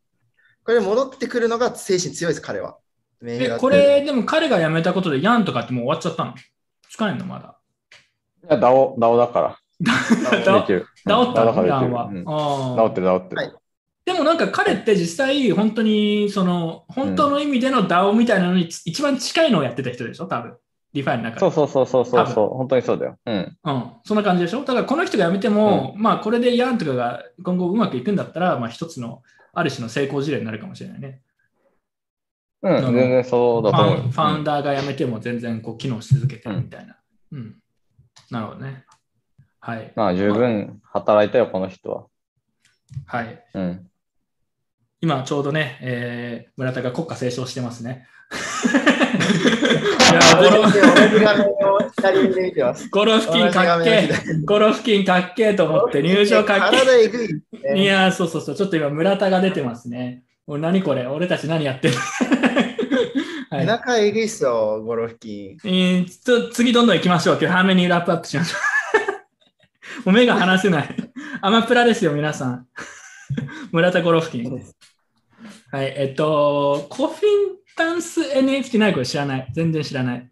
[0.63, 2.77] これ戻ってくるのが精神強いです、彼は。
[3.23, 6.33] えこれ、でも彼が辞めたことでヤンとかってもう終わっちゃったの？
[6.89, 7.57] 使えんのまだ？
[8.49, 9.57] いや、ダオ、ダオだから。
[10.45, 10.81] だできる。
[10.81, 12.05] 治ったの、だからできるイランは。
[12.05, 13.41] うんあー治ってる治ってる。
[13.41, 13.53] はい
[14.05, 20.55] でもなんか彼って実際、本当に、その、本当の意味での DAO みたいなのに一番近いのをやってた人でしょ、多分。
[20.93, 21.39] DeFi の中で。
[21.41, 22.49] そうそうそうそうそう多そう。
[22.57, 23.17] 本当にそうだよ。
[23.25, 23.57] うん。
[23.65, 24.59] うん、そんな感じでしょ？
[24.61, 29.23] だからこの人が辞めても、まあこれで Yearn とかが今後うまくいくんだったら、まあ一つの
[29.53, 31.19] ある種の成功事例になるかもしれないね。
[32.61, 34.03] うん、全然そうフだと思うよ。
[34.03, 36.95] ァンファウンダーが辞めても全然こう機能し続けてるみたいな。
[37.33, 37.55] うん。
[38.31, 38.85] なるほどね。
[39.67, 39.91] はい。
[39.97, 42.05] まあ十分働いたよ、この人は。
[43.05, 43.43] はい。
[43.53, 43.85] うん。
[45.01, 48.07] 今ちょうどね、えー村田が国歌斉唱してますね。
[50.09, 52.87] いやゴロ同じ画面を左で見てます。
[52.87, 54.45] ゴロ付近かっけー。
[54.45, 57.27] ゴロ付近かっけーと思って入場かっけえぐい、
[57.75, 57.83] ね。
[57.83, 60.23] いやー、そうそうそう、ちょっと今、村田が出てますね。
[60.47, 61.95] お何これ、俺たち何やってる
[63.49, 63.65] はい。
[63.65, 65.67] 中えぐいっすよ、ゴロフキン。
[65.67, 67.37] えーちょ次どんどん行きましょう。
[67.37, 68.76] 今日、早めにラップアップしましょう。
[70.05, 70.95] もう目が離せない。
[71.41, 72.67] アマプラですよ、皆さん。
[73.71, 74.51] 村田ゴロフキン。
[75.71, 78.93] はい、えっと、コフィンタンス NFT ない？
[78.93, 79.47] これ知らない。
[79.53, 80.31] 全然知らない。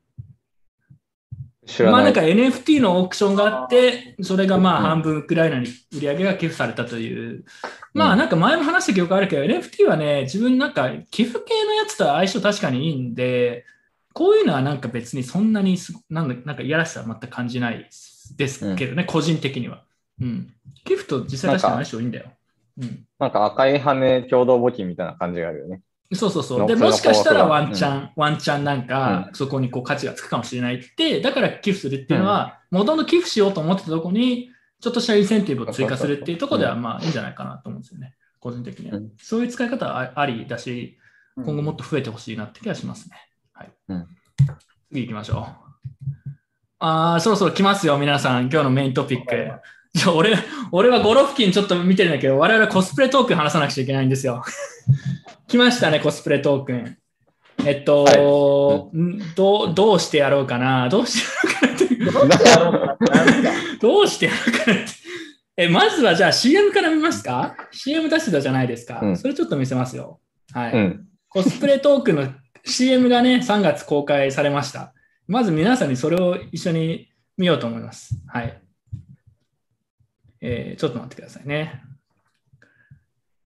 [1.65, 2.03] 知らなんい。
[2.03, 7.43] まあなか NFT のオークションがあって、それがまあ半分ウクライナに売り上げが寄付されたという。
[7.93, 13.65] まあなんか前も話した記憶あるけど、NFT はね、自分なんか寄付系のやつと相性確かにいいんで、
[14.15, 18.14] こういうのはなんか別にそんなにすごなんだなんかいやらしさは全く感じないです
[18.75, 19.83] けどね、個人的には。
[20.21, 20.53] うん。
[20.83, 22.25] 寄付と実際確かに相性いいんだよ。
[22.79, 23.05] うん。
[23.19, 25.81] なんか赤い羽共同募金みたいな感じがあるよね。
[26.13, 26.67] そうそうそう。
[26.67, 34.49] で、もしかしたらワンチそャン、ワンチャンなんか、そこにこう価値がつくかもしれないって、だから寄付するっていうのは、もともと寄付しようと思ってたとこに、
[34.81, 38.15] ちょっとしたインセンティブを追加するっていうところでは、まあいいんじゃないかなと思うんですよね。
[38.39, 39.11] 個人的にはうん。
[39.17, 40.97] そういう使い方はあありだし、
[41.35, 43.15] 今後もっと増えてほしいなって気がしますね。
[43.53, 43.71] はい。
[43.89, 44.07] うん
[44.91, 45.64] 次行きましょう。
[46.79, 48.43] あーそろそろ来ますよ、皆さん。
[48.43, 49.51] 今日のメイントピック。
[49.93, 50.35] じゃあ俺
[50.71, 54.43] 俺はゴロフキンちょっと見てるんだけど、我々はコスプレトークン話さなくちゃいけないんですよ。
[55.47, 56.97] 来ましたね、コスプレトークン。
[57.65, 61.23] えっと、んどうどうしてやろうかなどうし
[61.87, 65.05] てやろうかなってどうしてやろうかなって。
[65.57, 68.99] え、まずはじゃあ CM から見ますか ?CM 出してたじゃないですか。
[69.01, 70.19] うんそれちょっと見せますよ。
[70.51, 70.73] はい。
[70.73, 71.07] うん。
[71.29, 72.27] コスプレトークンの
[72.65, 74.93] CM がね、3月公開されました。
[75.27, 78.15] まず皆さんにそれを一緒に見ようと思います。
[78.27, 78.61] はい。
[80.41, 81.81] えーちょっと待ってくださいね。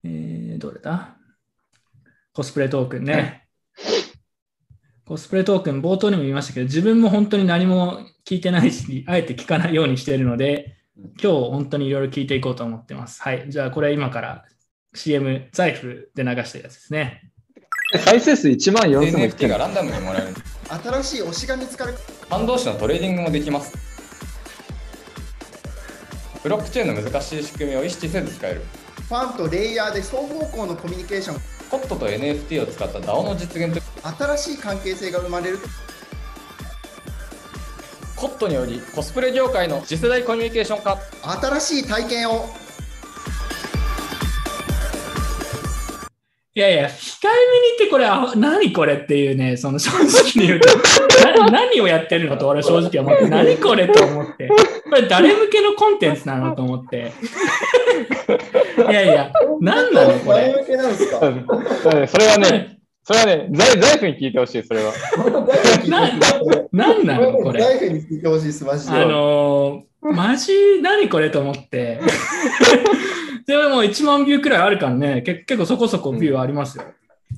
[0.03, 1.17] えーどれだ？
[2.33, 3.47] コスプレトークンね。
[5.05, 10.77] コスプレトークン、冒頭にも言いましたけど、自分も本当に何も聞いてないし、あえて聞かないようにしているので、
[11.21, 13.21] 今日本当にいろいろ聞いていこうと思ってます。
[13.21, 13.45] はい。
[13.49, 14.45] じゃあ、これ今から
[14.95, 17.31] CM、財布で流したやつですね。
[17.99, 20.33] 再生数1万4000もいっランダムにもらえる
[20.83, 21.93] 新しい推しが見つかる。
[22.29, 23.73] ファン同士のトレーディングもできます
[26.41, 28.61] ブロックチェーンの難しい仕組みを意識せず使える
[29.07, 31.41] ファンとレイヤーで双方向のコミュニケーション。
[31.69, 33.81] COT と NFT を使った DAO の実現と
[34.17, 35.59] 新しい関係性が生まれる。
[38.15, 40.97] COT によりコスプレ業界の次世代コミュニケーション化
[41.59, 42.64] 新しい体験を。
[46.57, 46.97] いやいや、控えめに
[47.77, 50.69] 言ってこれ、あ何これっていうね、その正直に言うと、
[51.37, 54.55] な何をやってるのと俺は 正直思って、何これと思って、こ
[54.95, 57.11] れ誰向けのコンテンツなのと思って。
[58.89, 60.53] いやいや、何なのこれ。
[60.53, 61.27] 前向けなんですか？
[61.27, 61.45] うん
[62.07, 64.93] それはね、それはね、財財布に聞いてほしい、それは。
[66.71, 67.59] 何なのこれ。
[67.59, 68.95] ライフに聞いてほしいです、マジで。
[68.97, 71.99] あのー、マジ何これと思って。
[73.47, 76.85] でももう1万ビューくらいあるからね、結結構そこそこビューありますよ。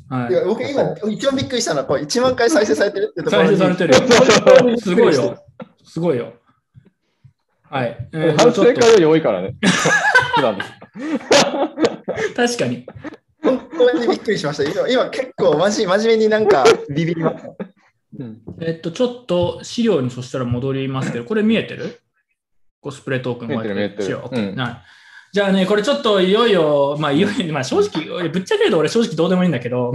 [0.10, 4.78] はいや僕今、一番びっくりしたのは、これ1万回再生されてるってところ再に生されてるよ。
[4.80, 5.44] すごいよ。
[5.84, 6.34] すごいよ。
[7.70, 8.10] はい。
[8.14, 9.56] えー反省会より多いからね。
[12.36, 12.86] 確かに。
[13.44, 14.64] 本当にびっくりしました。
[14.64, 17.50] 今今結構マジ真面目になんかビビりました。
[18.20, 22.00] うんえっと、ちょっと資料にそしたら戻りますけど、これ見えてる？
[22.80, 24.20] コスプレトークン見えてる見えてる
[25.34, 29.94] じゃあね、これちょっといよいよ、まあ、いよいよ、まあ正直、ぶっちゃけ言うと俺正直どうでもいいんだけど、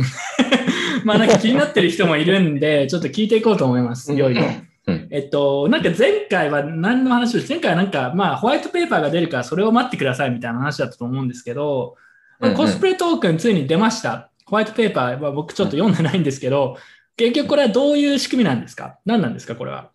[1.05, 4.43] まあなんか気になってる人もいるんで、ちょっと聞いていこうと思います、いよいよ。
[4.87, 11.97] うんえっと、なんか前回は何の話を前回はなんか、まあホワイトペーパーが出るからそれを待ってくださいみたいな話だったと思うんですけど、
[12.41, 14.31] うんうんコスプレトークンついに出ました。
[14.47, 16.77] ホワイトペーパーは僕ちょっと読んでないんですけど、
[17.17, 18.99] 結局これはどういう仕組みなんですか？
[19.07, 19.91] 何なんですかこれは？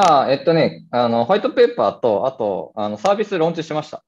[0.00, 4.04] ああ、えっとね、あの、ホワイトペーパーと、あと、あの、サービスローンチしました。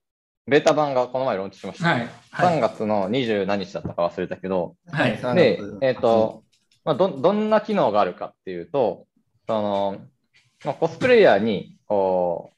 [0.47, 1.88] ベータ版がこの前ローンチしました。
[1.88, 2.09] はい。
[2.30, 2.61] は3い。
[2.61, 5.18] 月の20何日だったか忘れたけど、はい。
[5.34, 6.45] で、えっ、と、
[6.84, 9.09] まあ、ど、どんな機能があるかっていうと、
[9.49, 10.01] その、
[10.64, 12.53] まあ、コスプレイヤーに、こ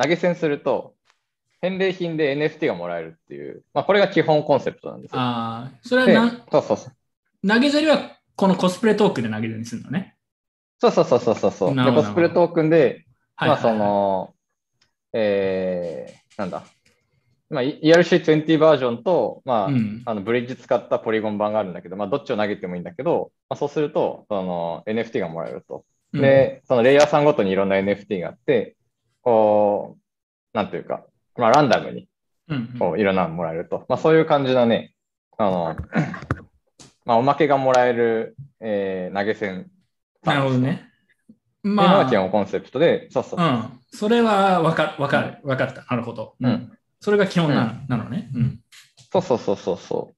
[0.00, 0.94] 投げ銭すると、
[1.60, 5.20] 返礼品で NFT がもらえるっていう、まあ、これが基本コンセプトなんですよ。
[5.20, 7.48] ああ、それはそうそうそう。
[7.48, 10.15] 投げ銭はこのコスプレトークンで投げ銭するのね。
[10.78, 11.74] そうそうそうそうそう。
[11.74, 13.04] で、コスプレトークンで、
[13.34, 14.34] はい、まあその、
[15.12, 16.64] えー、なんだ、
[17.48, 25.84] まあ、ERC20 バージョンと、まあ、うんあのブリッジ使ったポリゴン版があるんだけど、まあ、どっちを投げてもいいんだけど、まあ、そうすると、その NFT がもらえると。
[26.12, 28.76] うん、で、そのレイヤーさんごとにいろんな NFT があって、
[29.22, 31.04] こう、なんというか、
[31.36, 32.08] まあ、ランダムに
[32.78, 33.84] こういろんなのもらえると。
[33.88, 34.92] まあ、そういう感じのね、
[35.38, 35.76] あの、
[37.04, 39.70] まあ、おまけがもらえる、えー投げ銭
[40.26, 40.90] なるほどね。
[41.62, 43.44] まあ、が基本コンセプトで、そうそうう。
[43.44, 43.80] ん。
[43.92, 45.84] それは分かわかる、わかった。
[45.90, 46.34] なるほど。
[46.40, 46.72] うん。
[47.00, 48.30] それが基本な,、なのね。
[48.34, 48.60] うん。
[49.12, 50.14] そうそうそうそうそ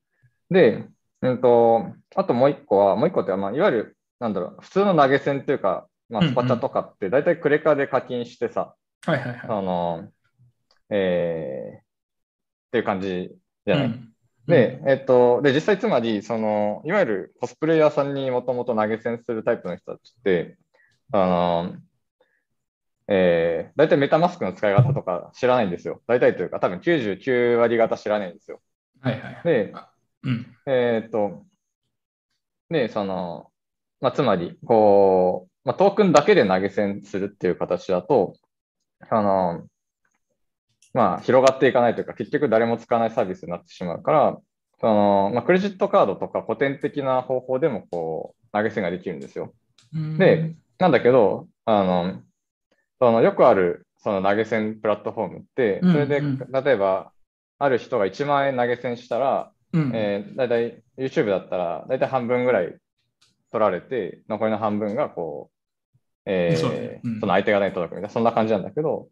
[0.50, 0.54] う。
[0.54, 0.84] で、
[1.22, 8.74] うんと、あともう一個は、もう一個って、まあ、いわゆる、なんだろう、普通の投げ銭っていうか、まあ、スパチャとかって、大体クレカで課金してさ、
[9.06, 9.40] はいはいはい。
[9.44, 10.08] あの、
[10.90, 11.82] えー、っ
[12.72, 13.30] ていう感じ
[13.66, 13.86] じゃない？
[13.86, 14.07] うん
[14.48, 20.56] で、えっと、で、実際つまり、その、いわゆるコスプレイヤーさんにもともと投げ銭するタイプの人たちって、
[21.12, 21.76] あの、
[23.08, 26.02] えー、大体メタマスクの使い方とか知らないんですよ。
[26.06, 28.60] 大体というか、多分99割方知らないんですよ。
[29.00, 29.42] はいはいはい。
[29.44, 29.74] で、
[30.22, 30.56] うん。
[30.66, 31.44] えーっと、
[32.70, 33.50] で、その、
[34.00, 38.34] まあ、つまり、こう、まあ、トークンだけで投げ銭するっていう形だと、
[39.10, 39.66] あの、
[40.94, 44.38] まあ、広がっていかないというか、結局誰も使わないサービスになってしまうから、
[44.80, 49.52] その、まあ、クレジットカードとか古典的な方法でも、こう、投げ銭ができるんですよ。
[49.92, 52.22] で、なんだけど、あの、
[52.98, 56.38] そのよくあるその投げ銭プラットフォームって、それで、うん。
[56.38, 57.12] 例えば、
[57.58, 62.76] ある人が1万円投げ銭したら、うん、えー、だいたい YouTube だったら、だいたい半分ぐらい
[63.50, 65.58] 取られて、残りの半分がこう、
[66.26, 67.00] えーそうね。
[67.02, 67.20] うん。
[67.20, 69.08] その相手方に届くみたいな、そんな感じなんだけど、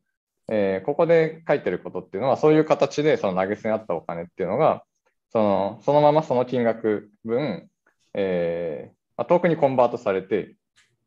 [0.49, 4.85] えーここで書いてることっていうのは、そういう形でその投げ銭あったお金っていうのが、
[5.31, 7.69] そのそのままその金額分、
[8.15, 10.57] えーまあ、トークにコンバートされて、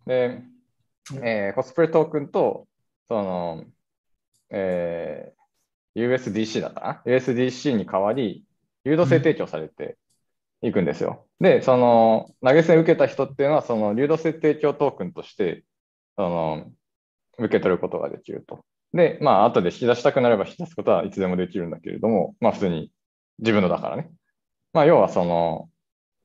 [0.06, 0.42] で、
[1.24, 2.68] えーコスプレトークンと、
[3.08, 3.66] その、
[4.52, 5.40] えー
[5.96, 8.46] USDC だったかな ?USDC に代わり、
[8.84, 9.98] 誘導性提供されて
[10.62, 11.28] いくんですよ。
[11.40, 15.66] で、その、投げ銭受けた人っていうのは、その、流動性提供トークンとして、
[16.16, 16.72] その、
[17.38, 18.64] 受け取ることができると。
[18.94, 22.92] で、まあ、後で引き出したくなれば引き出すことはいつでもできるんだけれども、まあ、普通に
[23.40, 24.10] 自分のだからね。
[24.74, 25.70] まあ、要はその、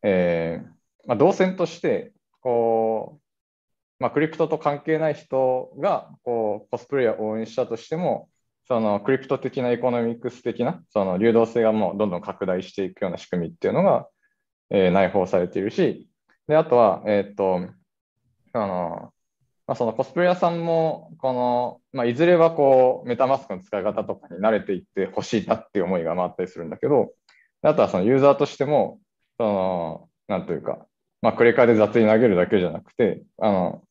[0.02, 0.68] えー
[1.06, 8.28] まあ、動線として、こう、まあ、クリプトと関係ない人が、こう、コスプレイヤーを応援したとしても、
[8.66, 14.08] そのクリプト的なエコノミクス的な、その流動性がもうどんどん拡大していくような仕組みっていうのが、
[14.70, 16.08] えー内包されているし、
[16.48, 17.60] で、あとは、えーっと、
[18.52, 19.13] あの、
[19.66, 27.12] まあ、そのコスプレイヤーさんも、この、まあ、いずれはこう、メタマスクの使い方とかに慣れていってほしいなっていう思いがあったりするんだけど、
[27.62, 29.00] であとはそのユーザーとしても、
[29.38, 30.86] その、なんというか、
[31.22, 33.82] まあ、クレカで雑に投げるだけじゃなくて、あの、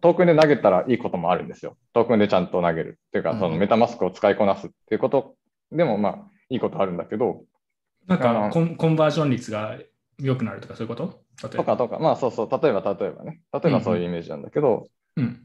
[0.00, 1.76] トークンで投げたらいいこともあるんですよ。
[1.92, 2.98] トークンでちゃんと投げる。
[3.08, 3.38] っていうか、うん。
[3.38, 5.36] そのメタマスクを使いこなすっていうこと
[5.70, 6.18] でも、まあ、
[6.48, 7.44] いいことあるんだけど、
[8.08, 9.78] なんかコンコンバージョン率が
[10.18, 11.48] 良くなるとかそういうこと？
[11.48, 14.88] とかとか、まあそうそう、例えば例えばね、例えばそういうイメージなんだけど、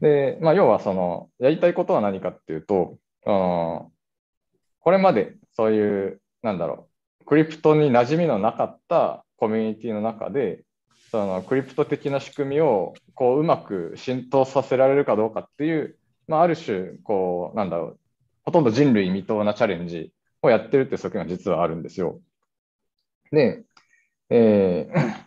[0.00, 3.92] で、まあ要はその、やりたいことは何かっていうと、あの
[4.80, 6.88] これまでそういう、なんだろ
[7.22, 10.62] う、クリプトに馴染みのなかったコミュニティの中で、
[11.10, 15.96] そのクリプト的な仕組みをこううまく浸透させられるかどうかっていう、
[16.28, 17.98] まあ、ある種、こう、なんだろう、
[18.44, 20.12] ほとんど人類未踏なチャレンジ
[20.42, 22.20] をやってるっていう側面が実はあるんですよ。
[23.30, 23.64] で、
[24.30, 25.26] えー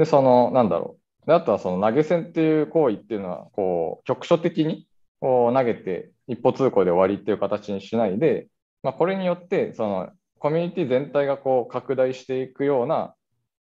[0.00, 0.99] で、その、なんだろう。
[1.26, 4.86] であとはその投げ銭っていう行為っていうのは、こう、局所的に
[5.20, 8.48] こう投げて一歩通行で終わりっていう形にしないで、
[8.82, 13.14] まあ、これによって、その、コミュニティ全体がこう拡大していくような、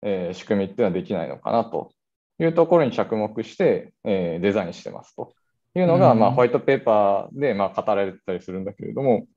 [0.02, 1.92] えー仕組みっていうのはできないのかなと。
[2.40, 5.34] いうところに着目して、えーデザインしてますと。
[5.76, 6.20] いうのが、うん。
[6.20, 9.28] まあ、ホワイトペーパーでまあ語られてたりするんだけれども、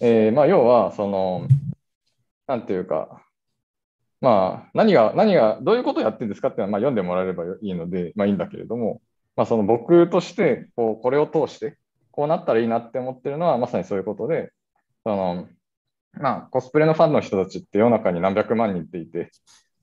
[0.00, 1.46] えーまあ、要は、その、
[2.46, 3.22] なんていうか、
[4.20, 9.00] まあ、何が、何が、どういうことをやってるんですかっていうのは、まあ、読んでもらえればいいので、まあ、いいんだけれども、
[9.36, 11.78] まあ、その僕として、こう、これを通して、
[12.10, 14.50] こうなったらいいなって思ってるのは、まさにそういうことで、
[15.04, 15.46] その、
[16.14, 19.30] まあ、コスプレのファンの人たちって世の中に何百万人っていて、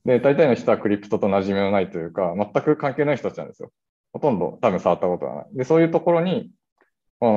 [0.03, 3.71] で、大体の人はクリプトと馴染みのないというか、全く関係ない人たちなんですよ。
[4.11, 5.45] ほとんど多分触ったことがない。
[5.53, 6.51] で、そういうところに、
[7.19, 7.31] こ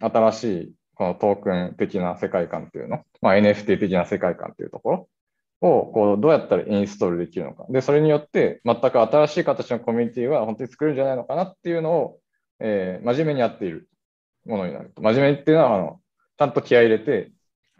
[0.00, 5.08] の新しいこのトークン的な世界観っていうの、まあ、NFT 的な世界観っていうところ
[5.60, 7.66] をこうどうやったらインストールできるのか。
[7.68, 12.18] で、それによって全く新しい形のコミュニティは本当に作れるんじゃないのかなっていうのを、
[12.60, 13.88] えー真面目にやっている
[14.46, 15.02] ものになると。
[15.02, 16.00] 真面目っていうのは、あの、
[16.38, 17.32] ちゃんと気合い入れて、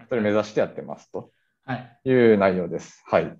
[0.08, 1.30] それ目指してやってますと
[1.64, 2.00] はい。
[2.04, 3.02] いう内容です。
[3.06, 3.34] はい。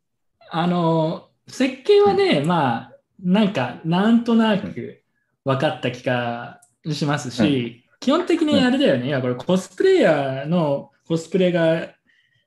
[0.50, 5.02] あの、設計はね、まあ、なんか、なんとなく
[5.44, 6.60] 分かった気が
[6.90, 11.88] しますし、基本的にあれだよね、いや、これコスプレイヤーのコスプレが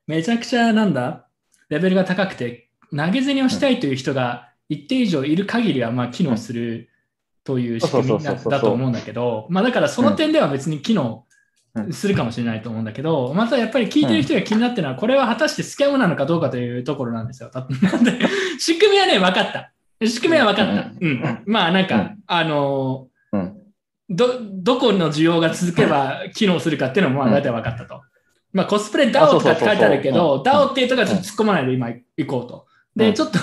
[0.06, 1.28] めちゃくちゃなんだ、
[1.74, 6.88] レベルが高くて、投げ銭をしたいという人が一定以上いる限りは、まあ、機能する
[7.42, 11.26] という仕組みだと思うんだけど、まあ、だからその点では別に機能
[11.90, 17.50] するかもしれないと思うんだけど、またやっぱり聞いてる人が気になってるのは、これは果たしてスキャムなのかどうかというところなんですよ。
[17.50, 18.20] たなんで
[18.60, 19.72] 仕組みはね、分かった。
[20.06, 20.90] 仕組みは分かった。
[21.00, 21.42] うん。
[21.46, 23.08] まあなんか、うんあの
[24.08, 28.02] ど、どこの需要が続けば機能するかっていうのもまあ大体分かったと。
[28.54, 32.66] まあコスプレ DAO とかって書いてあるけど、あそうそうそう DAO っていうとこはちょっと突っ込まないで今行こうと。
[32.96, 33.38] で、うんちょっと、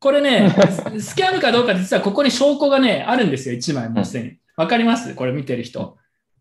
[0.00, 0.50] これね、
[0.98, 4.32] スキャムかどうか実はここに証拠がね、あるんですよ、1枚もうすでに。
[4.56, 5.14] わかります？
[5.14, 5.96] これ見てる人。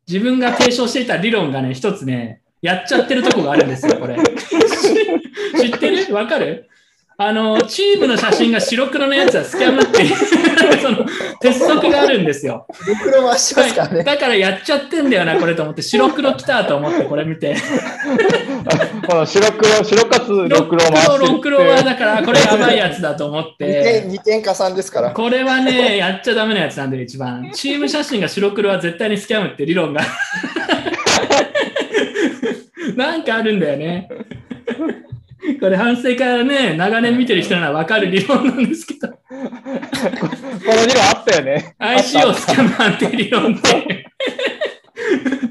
[0.07, 4.15] 自分が提唱していた理論がね、一つね、やっちゃってるとこがあるんですよ、これ。
[5.59, 6.13] 知ってる？
[6.15, 6.68] わかる？
[7.21, 10.15] あの、チームの写真が白黒のやつはスキャムっていう
[10.81, 11.05] その
[11.41, 12.65] 鉄則があるんですよ。
[12.71, 14.03] 袋回しますからね。
[14.05, 17.57] だからやっちゃってんだよな、これと思って、白黒来たと思って、これ見て。
[19.05, 24.03] この白黒、白かつ白ろくろを回してる黒、黒はだから、これやばいやつだと思っ2点て。
[24.07, 25.11] 二点加算ですから。
[25.11, 27.51] これはね、やっちゃダメなやつなんで、一番。
[27.53, 29.99] チーム写真が白黒は絶対にスキャムって理論が。
[32.95, 34.07] なんかあるんだよね。
[35.57, 39.41] これ反省からね、長年見てる人ならわかる理論なんですけど、この
[40.85, 41.75] 理論あったよね。
[41.79, 44.05] ICO スキャム判定理論で、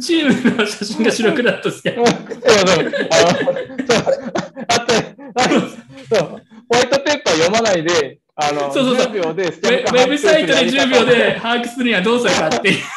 [0.00, 2.06] チームの写真が白黒だとスキャム。
[2.06, 2.28] そうそう。
[2.30, 4.32] あの、そう。
[4.68, 4.94] あと、
[5.34, 6.28] あのそう。
[6.28, 12.78] ホワイトペーパー読まないで、あの、そうそうそう10秒でスウキャムかェウェブサイトで10秒で把握するにはどうするかっていう。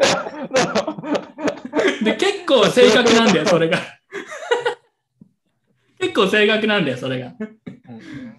[0.00, 1.00] 方
[2.04, 3.78] で、結構正確なんだよ、それが。
[6.00, 7.32] 結構正確なんだよ、それが。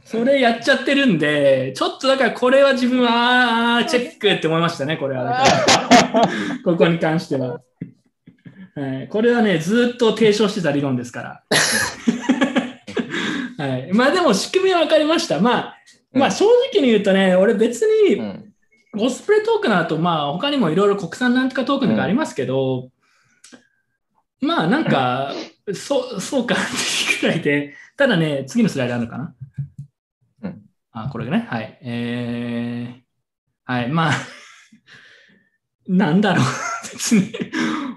[0.03, 5.43] それやっちゃってるんで、ちょっとだからこれは自分は、あーチェックって思いましたね、これは。
[6.65, 7.61] ここに関しては。
[8.73, 11.43] はい、これはね、ずっと提唱してた理論ですから。
[13.65, 15.39] はい、まあでも仕組みは分かりました。
[15.39, 15.77] まあ、
[16.13, 18.51] まあ正直に言うとね、俺別にうん
[18.97, 22.89] コスプレトークンだと、まあ、他にもいろいろ国産なんとかトークンとかありますけど、
[24.41, 25.33] まあ、なんか、
[25.73, 29.35] そう、そうか ってくらいで、ただね、次のスライドあるのかな？
[30.43, 30.61] うん。
[30.91, 31.77] あ、これがね、はい。
[31.81, 34.13] えー、はい、まあ、
[35.87, 36.45] なんだろう、
[36.93, 37.31] 別に、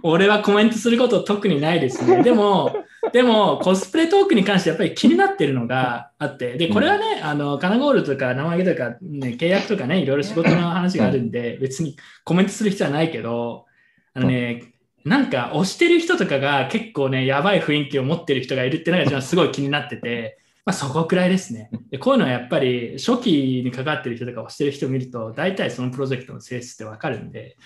[0.02, 2.22] 俺はコメントすること特にないですね。
[2.22, 13.66] でも、でも、コスプレトークに関してやっぱり気になってるのがあって、で、これはね、あの、カナゴールとか生揚げとか、ね、契約とかね、いろいろ仕事の話があるんで、別にコメントする必要はないけど、
[14.14, 14.73] あのね、
[15.04, 21.70] なんか推してる人とかが結構ね、やばい雰囲気を持ってる人がいるっていうのが自分はすごい気になってて、まあそこくらいですね。
[21.90, 27.58] でこういうのはやっぱり初期に関わってる人とか推してる人を見ると、大体そのプロジェクトの性質ってわかるんで、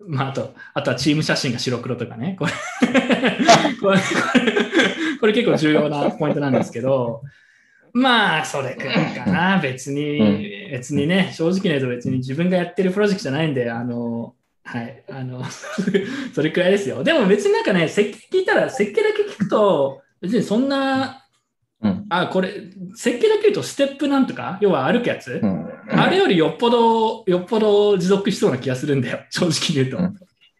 [0.00, 2.52] まああと、あとはチーム写真が白黒とかね、これ
[3.80, 3.98] これ
[5.20, 7.22] これ結構重要なポイントなんですけど、
[7.92, 9.58] まあ、それくらいかな。
[9.60, 14.34] 別に、うん別にね、正直に言うと別に自分がやってるプロジェクトじゃないんで、あの、
[14.70, 15.42] はい、あの、
[16.34, 17.02] それくらいですよ。
[17.02, 21.24] でも別になんかね、設計聞いたら、設計だけ聞くと、別にそんな、
[21.80, 22.04] うん。
[22.10, 22.52] あ、これ、
[22.94, 25.68] 設計だけ言うとステップなんとか、要は歩くやつ、うん。
[25.88, 29.96] あれよりよっぽど、よっぽど持続しそうな気がするんだよ、正直に言うと。
[29.96, 30.04] うん。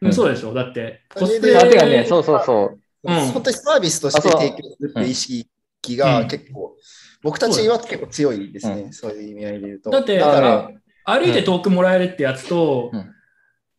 [0.00, 0.54] うんそうでしょ。
[0.54, 3.12] だって、コスプでレあ、てかね、そうそうそう。
[3.12, 3.14] うん。
[3.32, 4.40] 本当にサービスとしてあそう。
[4.40, 5.48] 提供するっていう意識
[5.94, 6.28] うがん。
[6.28, 6.76] 結構、
[7.20, 9.90] 僕たちは結構強いですね、そういう意味合いで言うと。
[9.90, 13.14] だってだから、あの歩いてトークンもらえるってやつと、うん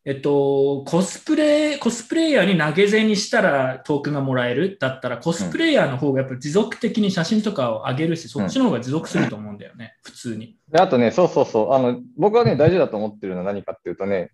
[0.06, 10.58] えっと、コスプレ、コスプレイヤーに投げ銭したらトークンがもらえるだったら、コスプレイヤーの方がやっぱ持続的に写真とかを上げるし、そっちの方が持続すると思うんだよね、普通に。
[10.72, 11.74] であとね、そうそうそう。
[11.74, 14.32] あの、僕がね、大事だと思ってるのは何かっていうとね、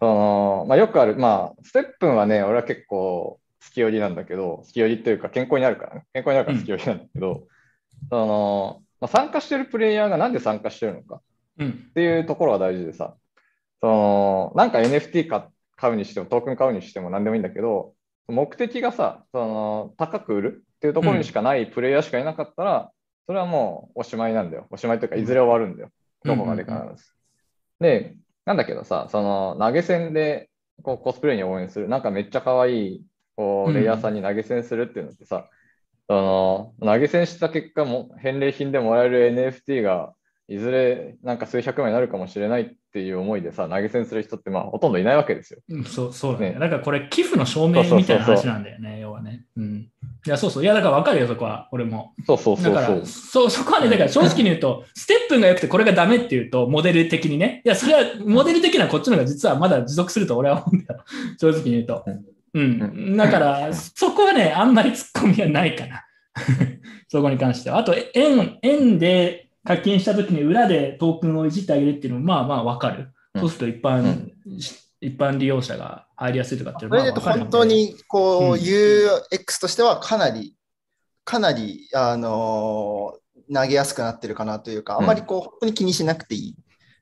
[0.00, 6.04] その、まあ、よくある、まあ、ステップンはね、俺は結構好き寄りなんだけど、好き寄りっていうか健康になるからね。
[6.14, 7.46] 健康になるから好き寄りなんだけど、
[8.10, 11.20] その、まあ、参加してるプレイヤーがなんで参加してるのか
[11.58, 11.86] うん。
[11.90, 13.14] っていうところが大事でさ、
[13.82, 17.94] その、なんか NFT か買うにしても、トークン買うにしても何でもいいんだけど、
[18.28, 22.90] 目的がさ、その、高く売るっていうところにしかないプレイヤーしかいなかったら、
[23.26, 24.66] それはもうおしまいなんだよ。
[24.70, 25.90] おしまいというか、いずれ終わるんだよ。
[26.24, 27.16] どこまでかなんです。
[27.80, 30.48] で、なんだけどさ、その投げ銭で
[30.82, 33.06] こうコスプレに応援する、なんかめっちゃ可愛い
[33.36, 35.48] こううんレイヤーさんに投げ銭するっていうのってさ、
[36.08, 40.12] その投げ銭した結果も返礼品でもらえる NFT が
[40.48, 45.60] いずれなんか数百万になるかもしれないっていう思いでさ、投げ銭する人ってまあほとんどいないわけですよ。
[45.70, 46.50] うんそうそうだね。
[46.50, 49.44] ねだからこれ、寄付の証明みたいな話なんだよね、要はね。
[49.56, 49.88] うん。
[50.26, 50.62] いや、そうそう。
[50.62, 52.14] いや、だから分かるよ、そこは、俺も。
[52.26, 53.06] そうそうそだから、うそう。
[53.06, 57.62] そう、そこはね、だから正直に言うと、ステップンが良くてこれがダメっていうと、モデル的にね。
[57.64, 61.04] いや、それは、モデル的なこっちの方が実はまだ持続すると俺は思うんだよ。
[61.40, 62.04] 正直に言うと。
[62.54, 63.16] うん。
[63.16, 66.04] だから、そこはね、あんまり突っ込みはないかな。
[67.08, 67.78] そこに関しては。
[67.78, 73.12] あと、円、円で課金したときに裏でトークンをいじってあげるっていうのも、まあまあわかる。
[73.36, 74.32] そうすると一般、うん。
[75.00, 77.50] 一般利用者が入りやすいとかっていうそれで言うとまあわかる。
[77.50, 78.52] 本当にこう、うん。
[78.54, 80.56] UX としてはかなり、
[81.24, 85.06] かなり、あのー投げやすくなってるかなというか、あん。
[85.06, 86.56] まりこう、本当に気にしなくていい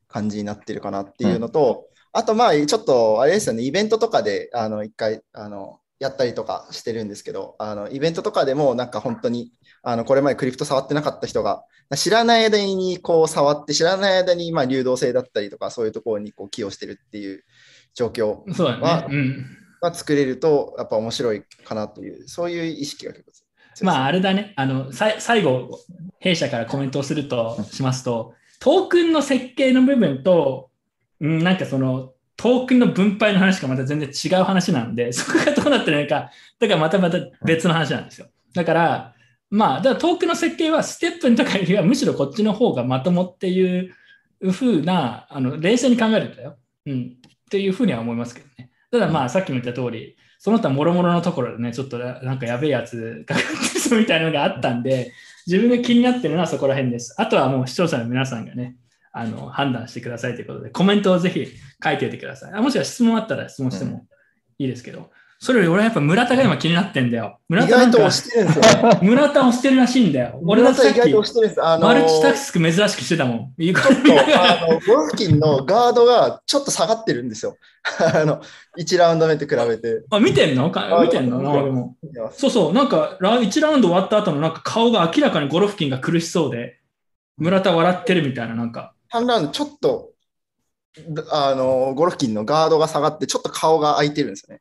[0.08, 9.52] 感じになってるかなっていうのと、あとまあ、ちょっと、あれですよね、イベントとかで、あの、一回、あの、やったりとかしてるんですけど、あの、イベントとかでも、なんか本当に、
[9.82, 11.64] あの、これまでクリプト触ってなかった人が、
[11.96, 17.44] 知らない間にこう触って、知らない間にまあ流動性だったりとか、そういうところにこう寄与してるっていう
[17.94, 19.16] 状況そうだまあね。
[19.16, 19.46] うん。
[19.80, 23.32] が作れると、やっぱ面白いかなという、そういう意識が結構。
[23.82, 24.52] まあ、あれだね。
[24.56, 25.78] あの、さい最後、
[26.18, 30.70] 弊社からコメントをすると、しますと、トークンの設計の部分と、
[31.20, 38.28] うん、なんかその、トークンの分配の話がまた全然違う話なんで、そこがどうなってるのか、だからまたまた別の話なんですよ。
[38.54, 39.14] だから、
[39.50, 43.94] まあ、だからトークンの設計はステップンとかよりはむしろこっちの方がまともっていう
[44.52, 46.56] 風な、あの、冷静に考えるとよ。
[46.86, 47.16] うん。
[47.20, 48.70] っていうふうには思いますけどね。
[48.92, 55.12] ただまあ、さっきも言った通り、その他もろもろのところでね、ちょっとなんかやべえやつかかってそうみたいなのがあったんで、
[55.46, 57.14] 自分が気になってるのはそこら辺です。
[57.18, 58.76] あとはもう視聴者の皆さんがね、
[59.12, 61.46] あの判断してくださいということで、コメントをぜひ
[61.82, 62.52] 書いておいてください。
[62.54, 64.06] あもしくは質問あったら質問しても
[64.58, 65.10] いいですけど、
[65.42, 67.38] それより俺はやっぱ村田が今気になってんだよ。
[67.48, 68.98] 村意田なんか外と押してるんですよね。
[69.08, 70.38] 村田押してるらしいんだよ。
[70.44, 71.00] 俺だってさっき。
[71.62, 73.54] あのマルチタスク珍しくしてたもん。
[73.58, 77.56] ちょっとあのゴルフキンのガードがちょっと下がってるんですよ。
[78.14, 78.42] あの
[78.78, 80.02] 1ラウンド目と比べて。
[80.10, 80.70] あ見てんの？
[80.70, 81.96] かあ見てんの？
[82.32, 86.80] そうそう、なんかラ1ラウンド終わった後のなんか顔が明らかにゴロフキンが苦しそうで、
[87.38, 88.92] 村田笑ってるみたいな、なんか。
[89.10, 90.10] 3ラウンドちょっと
[91.32, 94.60] あのゴルフキンのガードが下がって、ちょっと顔が開いてるんですよね。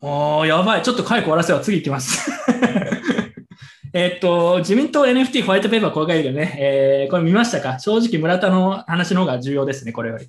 [0.00, 0.82] おー、やばい。
[0.82, 1.62] ちょっと早く終わらせよう。
[1.62, 2.30] 次行きます。
[3.92, 7.78] えっと、自民党 NFT ホワイトペーパー公開でね、えーこれ見ましたか？
[7.78, 10.24] 正直村田の話の方が重要ですね、これより。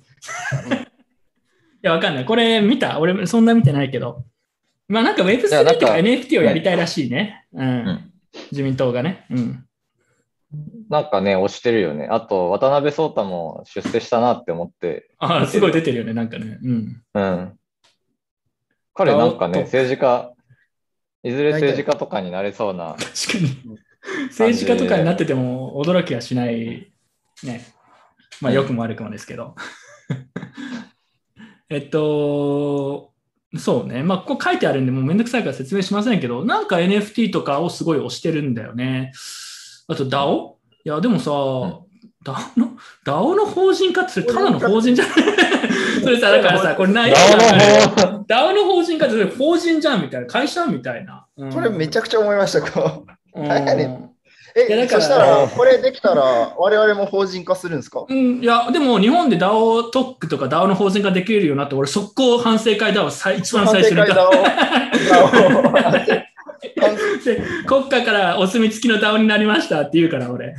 [1.82, 2.24] や、わかんない。
[2.24, 2.98] これ見た？
[2.98, 4.24] 俺そんな見てないけど。
[4.88, 7.44] まあなんか Web3 いやなんかとか NFT をやりたいらしいね。
[7.52, 7.68] うん。
[7.68, 8.12] ん
[8.50, 9.26] 自民党がね。
[9.30, 9.64] うん。
[10.88, 12.08] なんかね、押してるよね。
[12.10, 15.10] あと、渡辺壮太も出世したなって思って。
[15.18, 16.58] ああ、すごい出てるよね、なんかね。
[16.60, 17.02] うん。
[17.14, 17.52] うん。
[18.94, 20.32] 彼なんかね、政治家、
[21.22, 22.96] いずれ政治家とかになれそうな。
[22.98, 23.78] 確かに。
[24.28, 26.92] 政治家とかになってても驚きはしない。
[27.42, 27.66] ね。
[28.40, 29.54] まあ、良くも悪くもですけど。
[31.68, 33.12] えっと、
[33.56, 34.02] そうね。
[34.02, 39.12] まあ、ここ書いてあるんで、もうめんどくさいから説明しませんけど、なんか NFT とかをすごい推してるんだよね。
[39.88, 40.54] あと DAO?
[40.84, 41.30] いや、でもさ、
[42.24, 42.72] DAO の、
[43.06, 45.14] DAO の法人化ってそれただの法人じゃない。
[46.02, 51.26] それさ、だからさ、これななんかねるほど DAO の法人化ってそれ法人じゃんみたいな、会社みたいな。
[51.36, 51.52] うん。
[51.52, 52.60] これめちゃくちゃ思いました。
[52.62, 53.04] こ
[53.34, 53.40] う。
[53.40, 53.48] うん。
[53.48, 54.10] 何やねん。
[54.56, 58.04] いやだえ、からそしたら、これできたら、我々も法人化するんですか？
[58.08, 63.96] うん、いや、でも日本で DAO 特区とか DAO の法人化できるようになって、俺、速攻反省会 DAO 最一番最初に。
[64.00, 66.20] 反省会 DAO
[67.24, 70.54] で国家からお墨付きの DAO になりましたって言うから、俺。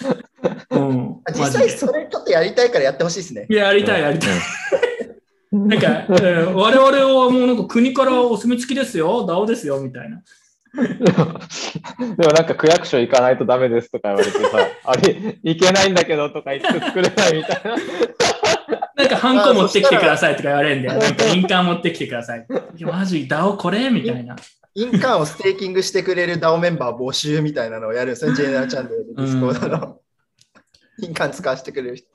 [0.70, 3.46] うん、実際それちょっとやりたいからやってほしいですね。
[3.48, 4.30] いや、やりたい、やりたい。
[5.52, 10.22] なんか、うん我々はもうなんか国からお墨付きですよ、DAO ですよ、みたいな。
[10.72, 17.76] でもなんか区役所行かないとダメですとか言われてさ、あれ、行けないんだけどとか言って作れないみたいな。
[18.94, 21.00] なんか、ハンコ持ってきてくださいとか言われるんだよ。
[21.00, 22.46] なんか、印鑑持ってきてください。
[22.76, 23.90] いやマジ、DAO これ？
[23.90, 24.36] みたいな。
[24.74, 30.00] 印鑑をステーキングしてくれる DAO メンバー募集みたいなのをやるんですね、 ジェネラルチャンネルで Discord の。
[31.02, 32.08] 印鑑使わせてくれる人。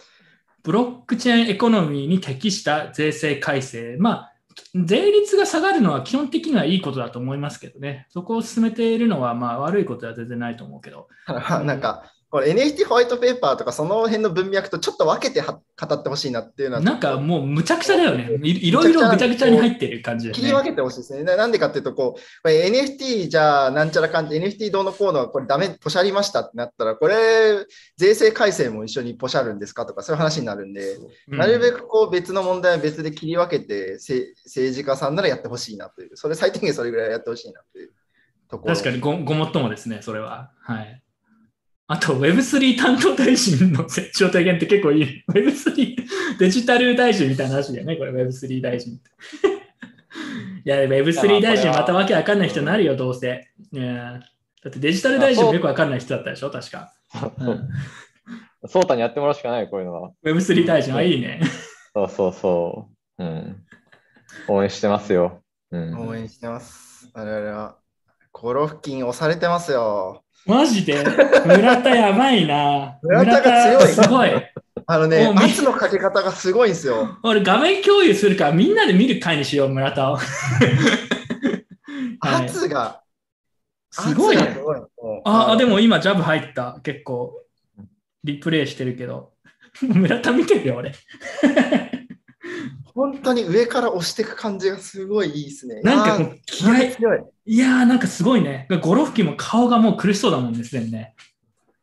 [0.63, 3.97] ブロックチェーンエコノミーに適した税制改正。
[3.99, 4.33] まあ、
[4.73, 8.07] 税率が下がるのは基本的にはいいことだと思いますけどね。
[8.09, 11.07] そこを進めているのは、まあ、悪いことは全然ないと思うけど。
[11.27, 18.29] なんか、これ NFT ホワイトペーパーとかその辺の文脈とちょっと分けては語ってほしいなっていうのは、なんかもうむちゃくちゃだよね。
[18.43, 20.33] いいろいろぐちゃぐちゃに入ってる感じね。
[20.33, 21.23] 切り分けてほしいですね。
[21.23, 27.15] ななんでかっていうと、こう、NFT じゃあなんちゃらかん NFT どうのこうのはこれダメ、ポシャりましたってなったら、これ、
[27.97, 30.95] 税制改正も一緒にポシャるんですかとか、そういう話になるんで、
[31.29, 37.91] うんなるべくこう別の問題は別で切り分けて、せ政治家さんならやってほしいなという、それ最低限それぐらいやってほしいなという
[38.49, 38.73] ところ。
[38.73, 40.51] 確かにごごもっともですね、それは。
[40.59, 41.01] はい。
[41.87, 45.23] あと Web3 担当大臣の設置を提言って結構いい。
[45.29, 45.95] Web3
[46.39, 49.09] デジタル大臣みたいな話だよね、これ Web3 大臣って。
[50.65, 53.47] いや、Web3 大臣またわけわかんない人になるよ、どうせ。
[53.71, 54.19] いや
[54.63, 56.93] だってデジタル大臣もよくわかんない人だったでしょ、確か。
[57.37, 57.69] うん
[58.67, 60.11] そうたにやってもらうしかない、こういうのは。
[60.23, 61.39] Web3 大臣はいいね。
[61.93, 63.23] そうそうそう。
[63.23, 63.63] うん。
[64.47, 65.43] 応援してますよ。
[65.69, 66.07] うん。
[66.09, 67.11] 応援してます。
[67.13, 67.77] 我々は。
[68.31, 70.24] ゴロフキン押されてますよ。
[70.45, 71.03] マジで？
[71.45, 72.99] 村田やばいな。
[73.01, 74.29] 村田が強いすごい。
[74.87, 77.17] あのね圧のかけ方がすごいんですよ。
[77.23, 80.17] 俺画面共有するからみんなで見る回にしよう、村田を。
[80.17, 80.21] は
[82.43, 83.01] い圧が、
[83.89, 86.79] すごいああ、でも、も今ジャブ入った。
[86.83, 87.41] 結構。
[88.23, 89.33] リプレイしてるけど。
[89.81, 90.93] 村田見てるよ、俺。
[92.95, 95.81] 本当に上から押していく感じがすごいいいですね。
[95.81, 97.19] なんかもう気合い、強い。
[97.45, 98.67] いやーなんかすごいね。
[98.81, 101.13] ゴロフキンも顔がもう苦しそうだもんね、すでにね。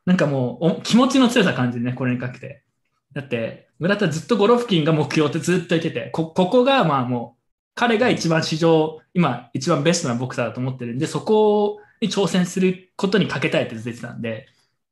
[0.07, 2.65] なんかもうお気持ちの強さ感じるね、これにかけて。
[3.13, 7.43] だって、村田ずっとゴロフキンが目標ってずっと言ってて、こここがまあもう、
[7.75, 14.49] 彼が一番史上、今一番ベストなボクサーだと思ってるんで、そこに挑戦することにかけたいってずっと言ってたんで、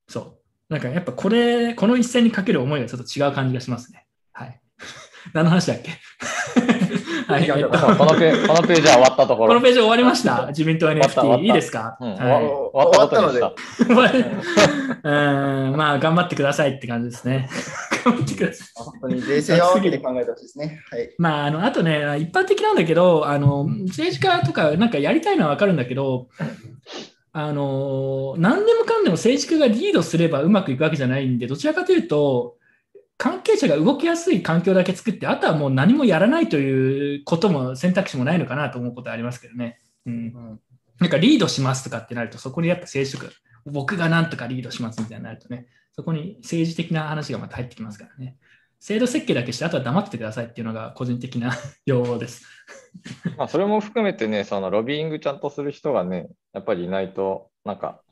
[0.06, 0.36] そう。
[0.68, 4.06] なんかやっぱこれ、この一戦にかける思いがちょっと違う感じがしますね。
[5.24, 5.32] はい。
[5.34, 5.90] 何の話だっけ？
[7.30, 9.48] はい、えっとこのペこのページは終わったところ。
[9.54, 10.46] このページ終わりました？
[10.48, 11.14] 自民党 NFT。
[11.14, 13.52] たいいですか、うん、はい終わったことにした。
[13.84, 14.24] 終わる
[15.02, 17.48] うん、まあ、頑張ってくださいって感じですね。
[18.04, 18.68] 頑張ってください。
[18.74, 20.80] 本当に冷静なわけで考えてほしいですね。
[20.90, 21.10] はい。
[21.18, 26.28] まあ、あの、あとね、一般的なんだけど、あの、政治家とかなんかやりたいのはわかるんだけど、
[27.32, 32.56] あの、何でもかんでも政治家がリードすればうまくいくわけじゃないんで、どちらかというと、
[33.20, 39.78] 関係者が動きやすい環境だけ作って、あとはもう何もやらないということも選択肢もないのかなと思うことはありますけどね。
[40.06, 40.14] うん。
[40.14, 40.60] うん
[41.00, 43.32] なんかリードしますとかってなると、そこにやっぱ政治とか、
[43.64, 48.36] 僕がなんとかリードしますみたいになるとね、そこに政治的な話がまた入ってきますからね。
[48.78, 51.52] 制度設計だけして、あとは黙っててくださいっていうのが個人的な
[51.86, 52.46] 要望です。
[53.38, 58.02] まあ、それも含めてね、そのロビーイングちゃんとする人がね、やっぱりいないと、なんか、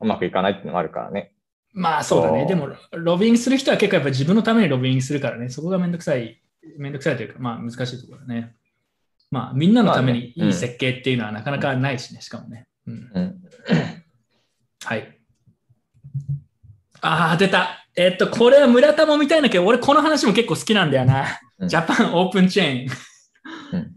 [0.00, 1.32] うまくいかないっていうのがあるからね。
[1.76, 2.46] まあそうだね。
[2.46, 6.40] でも、ロビングする人は結構やっぱ自分のためにロビングするからね、そこがめんどくさい、
[6.78, 8.56] めんどくさいというか、まあ難しいところだね。
[9.30, 12.66] まあみんなのためにいい設計っていうのはなかなかないしね、しかもね。
[12.86, 13.42] うん、うん。
[14.84, 15.18] はい。
[17.02, 17.86] ああ、出た。
[17.94, 21.26] えっと、これは村田も見たいんだけど、俺この話も結構好きなんだよな。
[21.58, 22.88] うんジャパンオープンチェーン。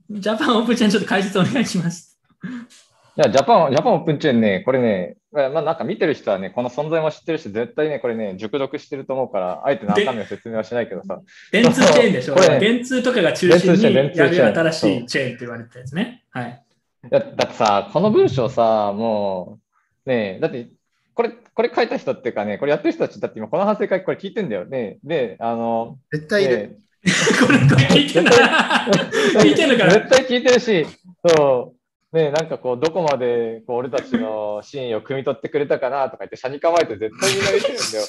[0.22, 2.20] ジャパンオープンチェーンちょっと解説お願いします。
[2.44, 11.20] いや、ジャパン、ジャパンオープンチェーンね、これね、まあ、まあなんか見てる人はね、この存在も知ってるし、絶対ね、これね、熟読してると思うから、あえて中身を説明はしないけどさ、
[11.52, 12.36] 電通チェーンでしょ？
[12.36, 16.24] これ電通とかが中心にやる新しいチェーンって言われてたやつね。
[16.32, 16.64] はい。
[17.04, 19.60] いやだってさ、この文章さ、も
[20.06, 20.70] う、ねえだって、
[21.14, 24.98] これ、これ書いた人っていうかね、これやってる人たち、だって今この反省会これ聞いてんだよね。
[25.04, 26.58] で、あの、絶対いる。
[26.58, 26.78] ね
[27.46, 28.32] これ、これ聞いてんだ。
[28.32, 29.92] 聞いてんのかな？
[29.94, 30.86] 絶対聞いてるし、
[31.26, 31.79] そう、
[32.12, 38.06] ねえなんかこう、どこまでこう俺たちの真意を汲み取ってくれたかなとか言って、車に構えて絶対みんな見てるんだよ。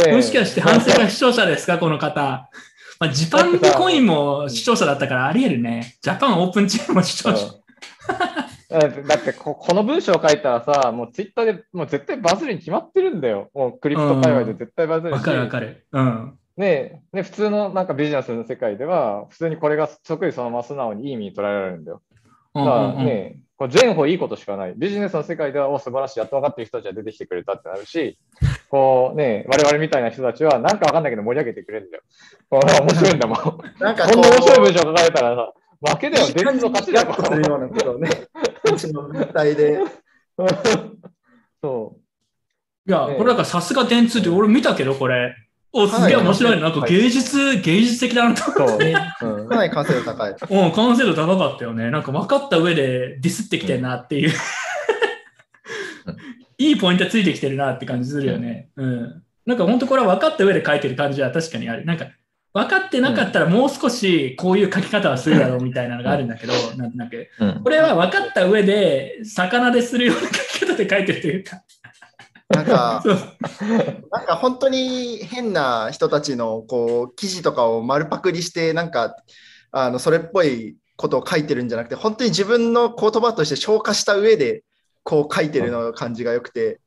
[0.06, 2.48] ねえもしかして反省が視聴者ですか、この方。
[3.00, 5.96] まあ、ジパンコインも視聴者だったからあり得るね。
[6.00, 7.46] ジャパンオープンチェーンも視聴者。
[7.46, 7.64] うん
[8.70, 13.50] だってこ、この文章を書いたらさ、もうツイッターでもう絶対バズるに決まってるんだよ。
[13.54, 15.16] もうクリプト界隈で絶対バズるし。
[15.16, 15.86] わかるわかる。
[15.92, 16.38] うん。
[16.56, 22.02] ねね、普通のなんかビジネスの世界では、普通にこれが得意そのまま素直にいい意味に捉えられるんだよ。
[22.54, 24.74] うんだからうんうんね、こう全方いいことしかない。
[24.76, 28.18] ビジネスの世界では、お、素晴らしい、やっと分かってる人たちが出てきてくれたってなるし、
[28.68, 32.02] こうね、我々みたいな人たちは、なんか分かんないけど盛り上げてくれるんだよ。
[32.50, 33.38] 面白いんだもん。
[33.38, 35.52] こんななんかこう、面白い文章書かれたらさ、
[35.92, 37.14] 負けだよ、伝説の勝ちだよ。
[37.14, 38.10] するようなことをね、
[38.64, 39.78] うちの物体で。
[41.62, 41.96] そ
[42.86, 45.34] いや、これだからさすが電通って俺見たけど、これ。
[45.76, 46.62] お、すげえ面白いね。
[46.62, 48.52] なんか芸術、芸術的だなと。
[48.52, 48.54] う。
[48.54, 48.78] そう。
[49.40, 50.30] うんかなり完成度高い。
[50.30, 50.34] う
[50.68, 51.90] ん、完成度高かったよね。
[51.90, 54.30] なんか分かった上でディスってきてるなっていう。
[56.58, 58.68] いいポイントついてきてるなって感じするよね。
[58.76, 59.22] うん。
[59.46, 61.84] なんか本当これは分かった上で書いてる感じは確かにある。
[61.84, 62.06] なんか
[62.52, 67.28] 分かってなかったらもう少しこういう書き方はするだろうみたいなのがあるんだけど、なんとなく。
[67.40, 71.63] うんこれは分かった上で魚でするような書き方で書いてるというか。
[72.54, 73.02] なんか、
[74.10, 79.16] なんか本当に変な人たちのこう記事とかを丸パクリして、なんか
[79.70, 84.62] あのそれっぽいことを書いてるんじゃなくて、本当に自分の言葉として消化した上で
[85.02, 86.80] こう書いてるの感じが良くて、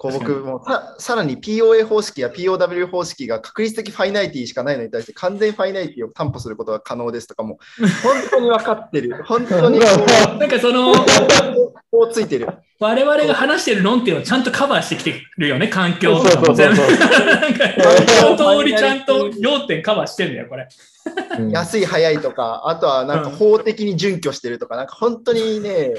[0.00, 0.64] こう確か僕も。
[0.64, 7.58] ささらに POA 方式や POW 方式が確率的ファイナリティしかないのに対して完全ファイナリティを担保することが可能ですとかも
[8.02, 9.22] 本当に分かってる。
[9.28, 9.84] 本当にこ
[10.40, 10.94] なんかその、う
[11.90, 12.48] こうついてる。
[12.78, 16.16] 我々が話してる論っていうのをちゃんとカバーしてきてるよね、環境。
[16.18, 16.80] そうそう全部。
[16.80, 20.66] なんか、一通りちゃんと要点カバーしてるんだよ、これ。
[21.38, 21.50] うん。
[21.50, 25.92] 安い、早いとか、あとはなんか法的に準拠してるとか、なんか本当にね、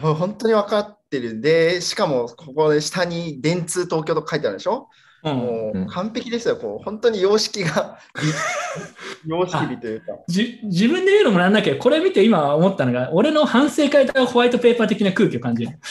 [0.00, 1.34] 本当に分かってる。
[1.34, 4.88] んで、しかもここで下に電通東京とか書いてあるでしょ、
[5.22, 5.36] うん。
[5.36, 7.98] もう完璧ですよ、こう本当に様式が、
[9.26, 10.06] 様式美というか。
[10.28, 15.72] じ自分で言うのもなんだけど、これ見て今思ったのが、俺の反省会とホワイトペーパー的な空気を感じる。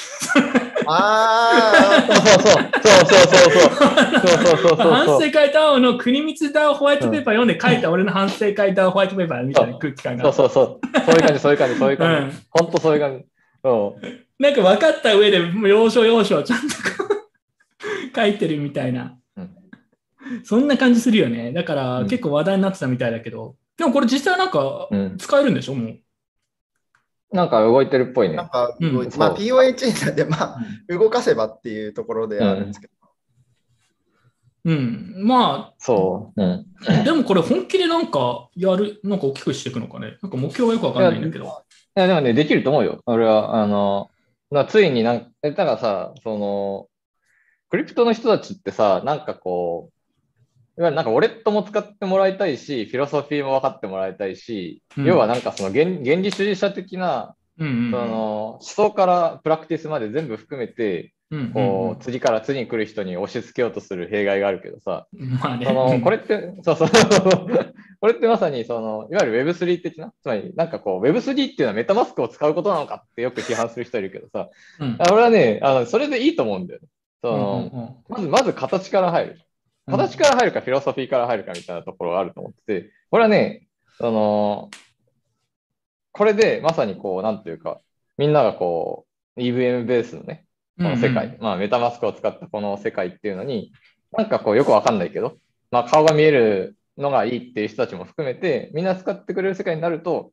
[0.88, 3.86] あそうそうそうそう。
[4.26, 4.92] そうそうそうそうそう。
[4.92, 10.24] 反そう省会と青の国光ダウホワイトペーパー読んで書いた俺の反省会ダウホワイトペーパーみたいな空気感が。
[10.26, 11.02] そうそうそう。
[11.06, 12.38] そういう感じそういう感じそういう感じ。
[12.38, 12.44] うん。
[12.52, 13.26] 本当そういう感じ。
[13.64, 16.76] そうなんか分かった上で、もう要所要所ちゃんと
[18.16, 19.52] 書いてるみたいな、うん
[20.44, 21.52] そんな感じするよね。
[21.54, 22.08] だから、うん。
[22.08, 25.18] 結構話題になってたみたいだけど、でもこれ実際なんかうん。
[25.18, 26.00] 使えるんでしょ、もう。
[27.32, 28.38] なんか動いてるっぽいあ、ね。
[28.38, 28.94] なんか、うん。
[28.96, 29.38] まあ、そう。
[29.38, 30.60] チェーンなんで、まあ、
[30.90, 32.94] 動かせばっていうところであるんですけど、
[34.66, 35.14] うん。
[35.24, 36.42] まそう。
[36.42, 36.66] うん。
[36.88, 40.18] あ、でもこれ本気でなんかやる、なんか大きくしていくのかね。
[40.24, 41.46] なんか目標がよくわかんないんだけど。
[41.46, 43.02] いや、でもね、できると思うよ。
[43.06, 44.10] 俺は、あの、
[44.52, 46.88] なついになんえだからさ、その、
[47.70, 49.90] クリプトの人たちってさ、なんかこ
[50.78, 55.06] う、いわゆるなんかウォレットも使ってもらいたいし、フィロソフィーも分かってもらいたいし、うん。
[55.06, 65.66] 要はなんかその原原理主義者的な、うんうんその思想からプラクティスまで全部含めて、うんうんこう、次から次に来る人に押し付けようとする弊害があるけどさ、うんまあね。
[65.66, 66.90] そのうんこれって、そうそう、
[68.06, 74.48] これってまさにその、いわゆる Web3 的な、つまりなんかこう、Web3 っていうのはメタマスクを使うことなのかってよく批判する人いるけどさ、
[74.80, 74.96] うん。
[75.00, 76.88] あ俺はね、あのそれでいいと思うんだよね。
[77.24, 77.96] そうんのうんうん。
[78.08, 79.42] まず、まず形から入る。
[79.88, 83.66] 形から入るか、フィロソフィーから入るかみたいなところがあると思ってて、これはね、
[83.98, 84.70] その、
[86.12, 87.82] これでまさにこう、なんていうか、
[88.20, 90.46] みんながこう、EVM ベースのね、
[90.78, 91.42] この世界、うんうん。
[91.42, 93.72] まあメタマスクを使ったこの世界っていうのに、
[94.12, 95.40] なんかこうよくわかんないけど、
[95.72, 100.32] まあ顔が見えるのがいいっていう人たちも含めて、みんな使ってくれる世界になると、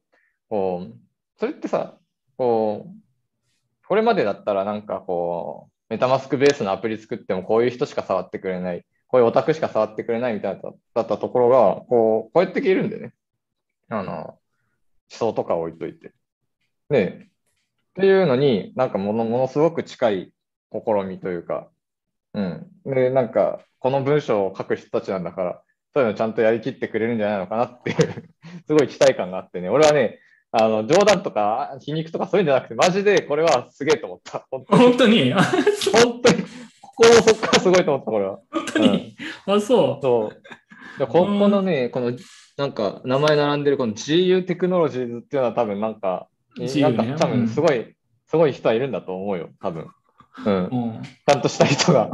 [0.48, 0.94] こう、
[1.39, 1.98] それってさ、
[2.36, 13.12] こう、これまでだったらなんかこう、メタマスクベースのアプリ作ってもこういう人しか触ってくれない、こういうオタクしか触ってくれないみたいなだったところが、こう、こうやって消えるんでね。
[13.89, 14.39] あの、思
[15.10, 16.12] 想とか置いといて。
[16.89, 20.32] で、っていうのに、なんかものものすごく近い
[20.72, 21.68] 試みというか、
[22.34, 22.66] うん。
[22.86, 25.62] で、なんか、この文章を書く人たちなんだから、
[25.94, 27.97] そういうのちゃんとやりきってくれるんじゃないのかなっていう、
[28.66, 30.20] すごい期待感があってね、俺はね、
[30.51, 34.47] あの冗談とか皮肉とかそういうんじゃなくて、マジでこれはすげえと思った。
[34.51, 34.64] 本
[34.97, 36.43] 当に、本当に、
[36.81, 38.39] 心の底からすごいと思った、これは。
[38.51, 39.16] 本当に、
[39.47, 40.02] あ、そう。
[40.02, 40.98] そう。
[40.98, 42.12] でここのね、この、
[42.56, 46.28] なんか、名前並んでるこの GU テクノロジーズっていうのは多分なんか、
[46.59, 47.94] GU なんかね多分すごい、
[48.28, 49.89] すごい人はいるんだと思うよ、多分。
[50.44, 50.55] うん。
[50.55, 50.59] う
[50.98, 52.10] んちゃんとした人が。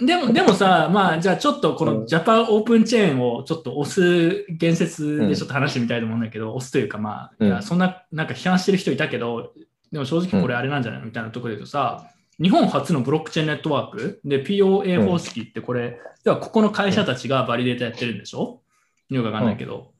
[0.00, 2.00] でも、でもさ、まあ、じゃあちょっとこうん。
[2.00, 7.48] のジャパンオープンチェーンをちょっと押す言説でちょっと話してみたいと思うんだけど、押すというか、まあ、うん。
[7.48, 9.52] いやそんな、なんか批判してる人いたけど、
[9.92, 12.10] でも正直これあれなんじゃないのみたいなところで言うとさ、
[12.42, 14.20] 日本初のブロックチェーンネットワーク？
[14.24, 18.60] で POA 方式ってこれ、ではここの会社たちがバリデータやってるんでしょ？
[19.08, 19.92] よくわかんないけど。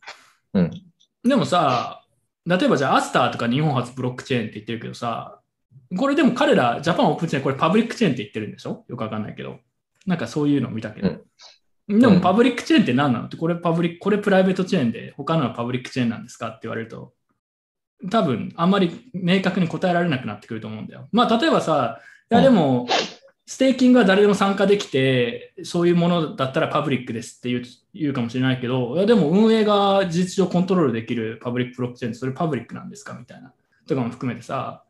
[0.53, 0.71] うん。
[1.23, 2.03] でもさ、
[2.45, 5.41] 例えばじゃあ Astar とか日本初ブロックチェーンって言ってるけどさ、
[5.97, 8.85] これでも彼ら、 Japan Open Chain、これパブリックチェーンって言ってるんでしょ？
[8.89, 9.61] よくわかんないけど。
[10.07, 11.19] なんかそういうのを見たけど。
[11.89, 13.27] でもパブリックチェーンって何なの？
[13.27, 16.49] って、これパブリック、これプライベートチェーンで、他のはパブリックチェーンなんですか？
[16.49, 17.13] って言われると、
[18.11, 21.09] 多分あんまり明確に答えられなくなってくると思うんだよ。
[21.13, 22.01] まあ例えばさ、
[22.31, 22.89] いやでも、
[23.47, 27.65] ステーキングは誰でも参加できて、そういうものだったらパブリックですって言う
[27.95, 33.15] 言うかもしれないけど、いやでも運営が事実上コントロールできるパブリックブロックチェーンってそれパブリックなんですか？
[33.15, 33.53] みたいな。
[33.87, 34.83] とかも含めてさ、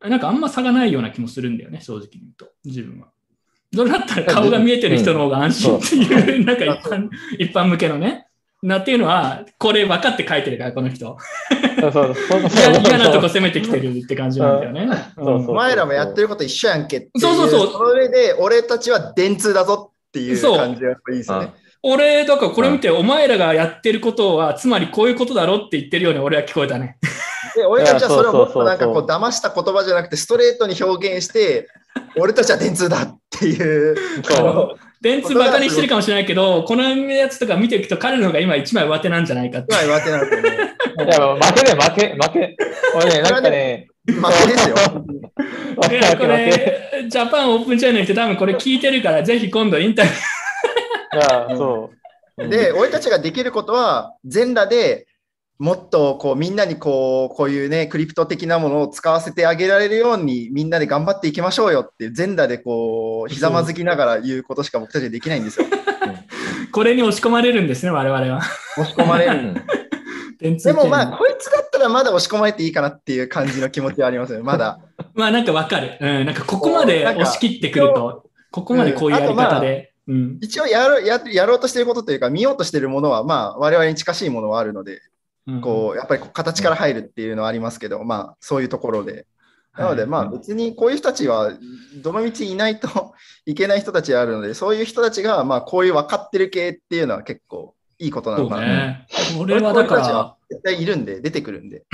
[0.00, 3.06] なんかあんま差がないような気もするんだよね、正直に言うと、自分は。
[3.76, 7.08] それだったら顔が見えてる人の方が安心っていう、なんか一般
[7.38, 8.26] 一般向けのね。
[8.62, 11.16] なっていうのは、これ分かって書いてるから、この人。
[11.78, 14.88] そうそうそう嫌嫌なとこ攻めてきてるって感じなんだよね。
[15.14, 17.20] そうそうお前らもやってること一緒やんけっていう。
[17.20, 21.52] そうそうそうその上で、俺たちは電通だぞっていうそう感じがいいですよね。
[21.82, 26.96] 俺、だからこれ見て、お前らがやってることは、つまりこういうことだろって言ってるように俺は聞こえたね。
[27.56, 31.68] で、俺たちはそれをもっとなんかこそうう騙した言葉じゃなくて、ストレートに表現して、
[32.18, 33.96] 俺たちは電通だっていう。
[34.22, 39.68] そう電通バカにしてるかもしれないけど、このやつとか見ていくと彼の方が今一枚上手なんじゃないかって。
[39.70, 40.74] 今言われてなくてね。
[40.98, 42.56] いや、負けだよ、負け、負け。
[42.94, 44.76] 俺ね、なんかね、負けですよ。
[45.76, 46.26] こ。
[46.26, 50.16] れ、ジャパンオープンチャンネルって多分これ聞いてるから、ぜひ今度インタビュー。
[51.16, 51.90] いや、そ
[52.38, 52.48] う。
[52.48, 55.05] で、俺たちができることは、全裸で
[55.58, 65.66] もっとこうみんなにこうこういうね、クリプト的なものを使わせてあげられるように、みんなで頑張っていきましょうよって、全裸でこう、ひざまずきながら言うことしか僕たちはできないんですよ。
[66.72, 68.42] これに押し込まれるんですね、我々は。
[68.76, 69.54] 押し込まれる。
[70.38, 74.80] でもまあ、系こいつだったらまだ押し込まれていいかなっていう感じの気持ちはありますよ、まだ。
[75.14, 75.96] まあなんかわかる。
[75.98, 79.92] うん、なんかここまで押し切ってくると、ここまでこういうやり方で。
[80.06, 80.38] うん。
[80.42, 85.00] 一応やろうややろうとしていることというか、見ようとしているものは、まあ、我々に近しいものはあるので、うん
[85.62, 89.26] こう、やっぱりこう形から入るっていうのはありますけど、まあ、そういうところで。
[89.76, 91.52] なので、はいまあ、別にこういう人たちは、
[92.02, 93.14] どの道いないと
[93.44, 98.66] いけない人たちがあるので、そういう人たちが、まあ、こういう分かってる系っていうのは結構いいことなのかな。
[98.66, 99.06] ね。
[99.38, 101.84] これはだから、絶対いるんで、出てくるんで。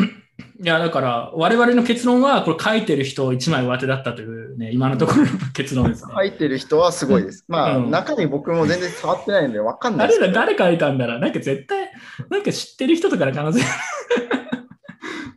[0.62, 6.14] いやだから、我々の結論は、これ書いてる人一枚上手だったというね、今のところの結論ですね。
[6.14, 7.44] 入ってる人はすごいです。
[7.48, 10.20] まあ、うん中身僕も全然触ってないので分かんないです。
[10.20, 11.90] 誰だ、誰書いたんだろうなんか絶対、
[12.30, 13.60] なんか知ってる人とかの可能性。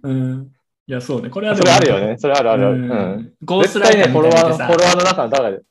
[0.03, 0.47] うん。
[0.87, 1.31] いや、そうね。
[1.31, 2.17] これはでそもれあるよね。
[2.19, 2.63] それあるある。
[2.63, 3.31] ううんん。
[3.43, 5.61] ゴーストライ絶対ね、ターみフォロワーの、たいなのさフォロワーの中の中で。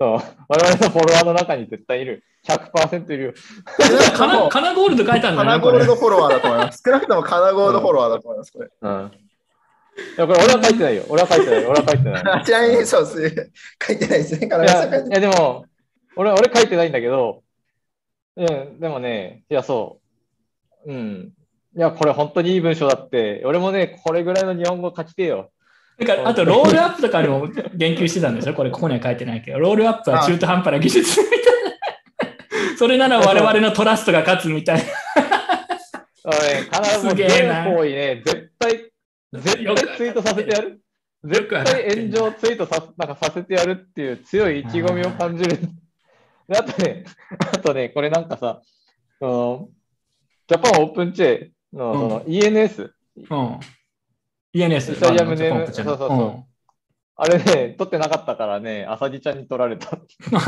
[0.00, 0.18] そう。
[0.48, 2.24] 我々のフォロワーの中に絶対いる。
[2.46, 3.34] 100%いるよ。
[4.16, 5.78] カナカナゴールド書いたんだカナな、これ。
[5.78, 6.82] ゴールドフォロワーだと思います。
[6.84, 8.68] 少なくともカナゴールドフォロワーだと思います、これ。
[8.80, 9.10] うん。
[10.16, 11.04] いや、これ俺は書いてないよ。
[11.08, 11.64] 俺は書いてない。
[11.64, 12.44] 俺は書いてない。
[12.44, 13.52] ちなみに、そうです。
[13.86, 14.46] 書いてないですね。
[14.48, 15.64] カナいゴールドさん書いてや、いやでも、
[16.16, 17.42] 俺、俺書いてないんだけど、
[18.36, 20.00] うん、でもね、いや、そ
[20.86, 20.92] う。
[20.92, 21.32] うん。
[21.76, 25.50] いや、これ本当にいい文章だって、俺もね、これぐらいの日本語書きてえよ。
[25.98, 28.54] だからあと、ロールアップとかにも言及してたんでしょ？
[28.54, 31.38] これ、ここには書いてないけど、ロールアップは中途半端な技術みたい
[32.70, 32.76] な。
[32.76, 34.84] それなら我々のトラストが勝つみたいな。
[36.26, 38.90] あのね、必ず全方位ね、絶対、
[39.32, 40.80] 絶対ツイートさせてやる。
[41.22, 41.64] 絶対
[41.96, 45.58] 炎上ツイートさなんかさせてやるっていう強い意気込みを感じる。
[46.48, 47.04] であとね、
[47.38, 48.60] あとね、これなんかさ、
[49.20, 49.68] その
[50.48, 52.90] ジャパンオープンチェのその ENS、
[53.30, 53.60] うん。
[54.54, 54.92] ENS。
[54.92, 56.54] イタリアムネームそうそうそう
[57.16, 59.96] あれね、撮ってなかったからね、あさぎちゃんに撮られた。
[59.96, 60.40] うんあ、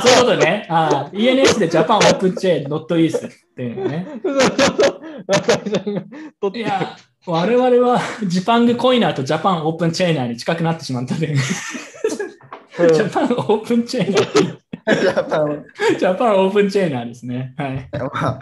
[0.00, 0.66] そういうことね。
[0.70, 4.06] あ ENS でジャパンオープンチェーン、ノットイースっていうのね。
[4.22, 5.00] そうそうそう。
[5.26, 6.02] あさぎちゃんが
[6.40, 6.96] 撮っていや、
[7.26, 15.64] 我々はジパングコイナーとジャパンオープンチェーナーに近くなってしまったので、ジャパンオープンチェーナー、ジャパン
[15.98, 17.54] ジャパンオープンチェーナーですね。
[17.56, 17.88] はい。
[17.92, 18.38] まあ、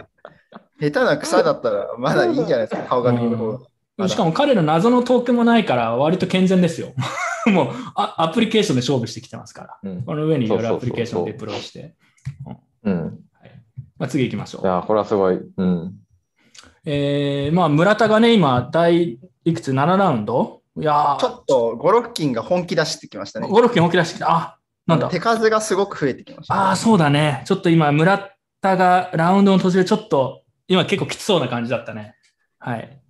[0.79, 3.59] 下手な草だったらまだいいんじゃないですか、顔が見える方が。
[4.07, 6.93] しかも彼の謎のトークもないから、割と健全ですよ。
[7.47, 9.77] もうあアプリケーションで勝負してきてますから。
[9.83, 11.95] うんこの上にいろいろアプリケーションでデプロイして。
[12.83, 13.19] うん。
[13.97, 14.61] まあ、次行きましょう。
[14.61, 15.39] いや、これはすごい。
[15.57, 15.95] うん。
[16.85, 20.61] えー、まあ、村田がね、今、第いくつ ?7 ラウンド？
[20.79, 23.47] いやちょっとゴロフキンが本気出してきましたね。
[23.47, 24.29] ゴロフキン起き出してきた。
[24.29, 25.09] あ、なんだ？
[25.09, 25.19] 手。
[25.19, 26.53] 数がすごく増えてきました。
[26.53, 27.41] ああ、そうだね。
[27.47, 28.29] ちょっと今、村
[28.61, 32.13] 田がラウンドの途中でちょっと、今結構きつそうな感じだったね。
[32.59, 33.01] はい。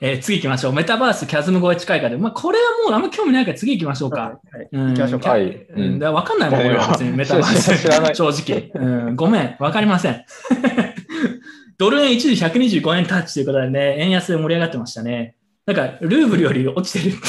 [0.00, 0.72] えー次行きましょう。
[0.72, 4.20] メタバース、キャズム超え近いから、まあ、これはもうあんま興味ないから次行きましょうか。
[4.20, 5.30] はいはいうん行きましょうか。
[5.30, 7.78] はいうん、だから分かんないもん、俺は別にメタバース。
[7.82, 8.70] 知らない正直。
[8.74, 10.24] うん、ごめん、分かりません。
[11.78, 15.36] ドル円一時125円タッチということでね、円安で盛り上がってましたね。
[15.66, 17.20] なんか、ルーブルより落ちてるって。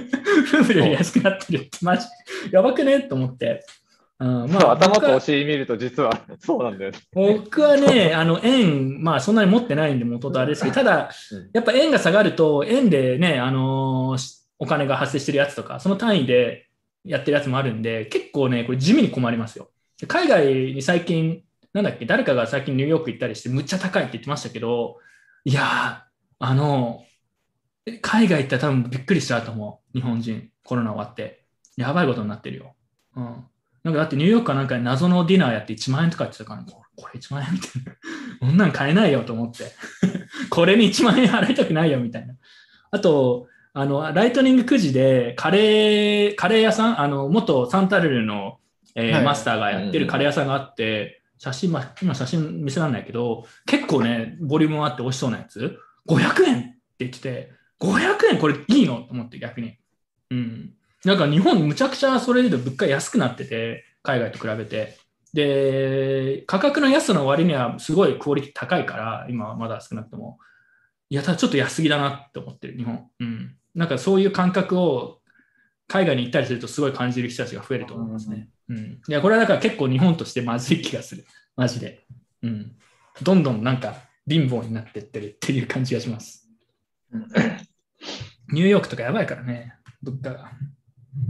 [0.56, 2.06] ルーブルより安くなってるって、マジ、
[2.50, 3.00] やばくね？
[3.00, 3.64] と思って。
[4.20, 6.92] うん、まあ、 頭とお尻見ると実は そうなんだよ。
[7.12, 16.68] 僕はね、あの、円、まあ、そんなに持ってないんで、元とあれですけど、ただうん、やっぱ円が下がると、円でね、あのーしお金が発生してるやつとか、その単位で
[17.02, 19.70] やってるやつもあるんで、結構ね、これ地味に困りますよ。
[19.98, 21.42] で海外に最近、
[21.72, 24.98] なんだっけ、誰かが最近ニューヨーク行ったりして、むっちゃ高いって言ってましたけど、
[25.44, 25.98] いやー、
[26.40, 27.04] あの
[28.02, 29.98] 海外行ったら多分びっくりしちゃうと思う。
[29.98, 31.44] 日本人、コロナ終わって。
[31.76, 32.74] やばいことになってるよ。
[33.16, 33.44] うん。
[33.82, 37.92] なんかだってニューヨークかなんかに謎のディナーやって1万円とか言ってたから、これこれ1万円みたいな。
[38.40, 39.64] こんなん買えないよと思って。
[40.50, 42.34] これに1万円払いたくないよみたいな。
[42.90, 48.58] あと、あの、ライトニングくじで、カレー、カレー屋さん、あの、元サンタルルの、
[48.96, 55.78] えーはいマスターがやってるカレー屋さんがあって、写真、まあ、今写真見せられないけど、結構ね、ボリュームもあって美味しそうなやつ、
[56.08, 59.78] 500円って言ってて、500円これいいのと思って逆に。
[60.30, 60.74] うん。
[61.04, 64.98] なんか日本むちゃくちゃそれで物価安くなってて、海外と比べて。
[65.32, 70.38] で、価格の安さの割にはすごいクオリティ高いから、今はまだ少なくとも。
[71.08, 73.08] いや、ただちょっと安すぎだなって思ってる、日本。
[73.20, 73.56] うん。
[73.74, 75.20] なんかそういう感覚を
[75.86, 78.48] 海外に行ったりするとすごい感じる人たちが増えると思いますね。
[78.68, 78.76] うん。
[78.76, 81.24] いや、これはだから結構日本としてまずい気がする。
[81.56, 82.04] マジで。
[82.42, 82.72] うん。
[83.22, 83.96] どんどんなんか
[84.28, 86.48] 貧乏になってってるっていう感じがします。
[88.52, 90.52] ニューヨークとかやばいからね、物価が。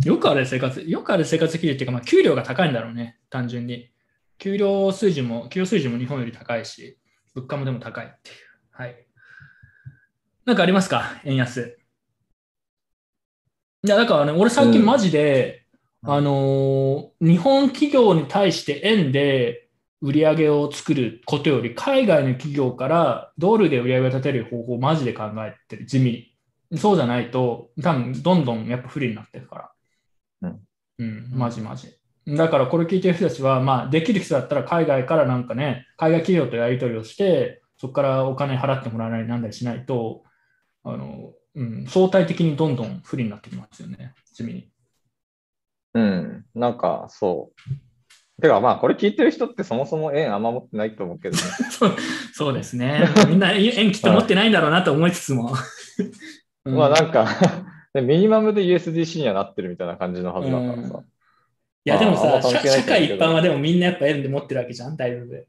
[0.04, 3.90] よくある生活、よくある生活基準っていうか、まあ、給料が高いんだろうね、単純に。
[4.38, 6.98] 給料水準も、給料水準も日本より高いし、
[7.34, 8.36] 物価もでも高いっていう。
[8.70, 9.06] はい。
[10.44, 11.20] なんかありますか？
[11.24, 11.78] 円安。
[13.82, 15.66] いや、だからね、俺最近マジで、
[16.02, 19.68] うんあのー日本企業に対して円で
[20.00, 26.29] 売り上げを作ることより、海外の企業からドルで売り上げを立てる方法をマジで考えてる、地味に。
[26.76, 29.72] そうじゃないと、多分どんどんやっぱ不利になってるか
[30.42, 30.48] ら。
[30.48, 30.60] うん。
[30.98, 31.96] うん、マジマジ。
[32.26, 40.22] だからこれ聞いてる人たちは、まあ、できる人だったら海外からなんかね、海外企業とやり取りをして、そこからお金払ってもらわないなんだりしないと、
[40.84, 44.70] あの、うん、相対的にどんどん不利になってきますよね、地味に。
[45.94, 46.44] うん。
[46.54, 47.52] なんか、そ
[48.38, 48.40] う。
[48.40, 51.42] てか、まあ、これ聞いてる人ってそもそも円あんま持ってないと思うけどね。
[52.32, 53.08] そうですね。
[53.28, 55.54] みんな円きっと持ってないんだろうなと思いつつも。
[56.64, 57.26] うんまあ、なんか
[57.94, 61.02] で、 ミニマムで USDC にはなってるみたいな感じのはずだからさ。
[61.84, 65.46] いや、でもさ、社会一般はでもみんなやっぱ円で持ってるわけじゃん、大丈夫で。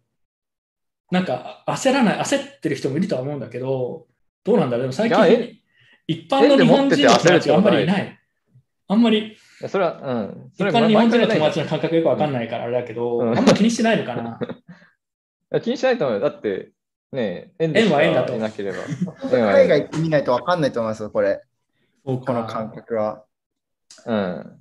[1.12, 4.08] なんか焦らない、焦ってる人もいるとは思うんだけど、
[4.46, 5.60] どうなんだろう、でも最近、
[6.08, 8.20] 一般の日本人の友達があんまりいない。
[8.88, 10.52] あんまり、いやそれは、うん。
[10.54, 14.40] 一それ般の日本人の友達の感覚よくわかんないからあれだけど、うんあんま気にしてないのかな。
[15.52, 16.30] いや気にしないと思うよ。
[16.30, 16.72] だって、
[17.12, 18.78] ね円でしか円は円だといなければ。
[19.38, 21.42] 円は円海外行ってみないと分かんないと思いますよ、これ。
[22.06, 23.24] そうこのか感覚は。
[24.06, 24.58] うん。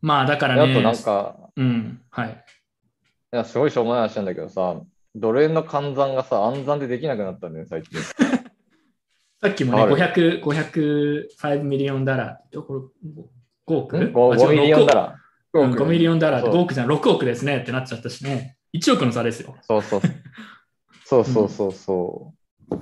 [0.00, 2.44] まあだからね、であとなんか、うん、はい。
[3.32, 4.80] いや、すごいしょうもない話なんだけどさ、
[5.14, 8.00] ドル円の換算がさ、暗算でできなくなったんだよね、最近。
[9.40, 13.14] さっきもね、ある500、505ミリオンダラー、これ
[13.66, 15.16] 5億？5, あ違うミリオンダ6ラ
[15.52, 18.56] うん5ミリオンダラーってそう5億じゃん、6億ですねってなっちゃったしね。
[18.74, 19.54] 1億の差ですよ。
[19.58, 19.62] ー。
[19.62, 20.00] そうそう。
[21.08, 22.34] そうそうそうそ
[22.70, 22.76] う。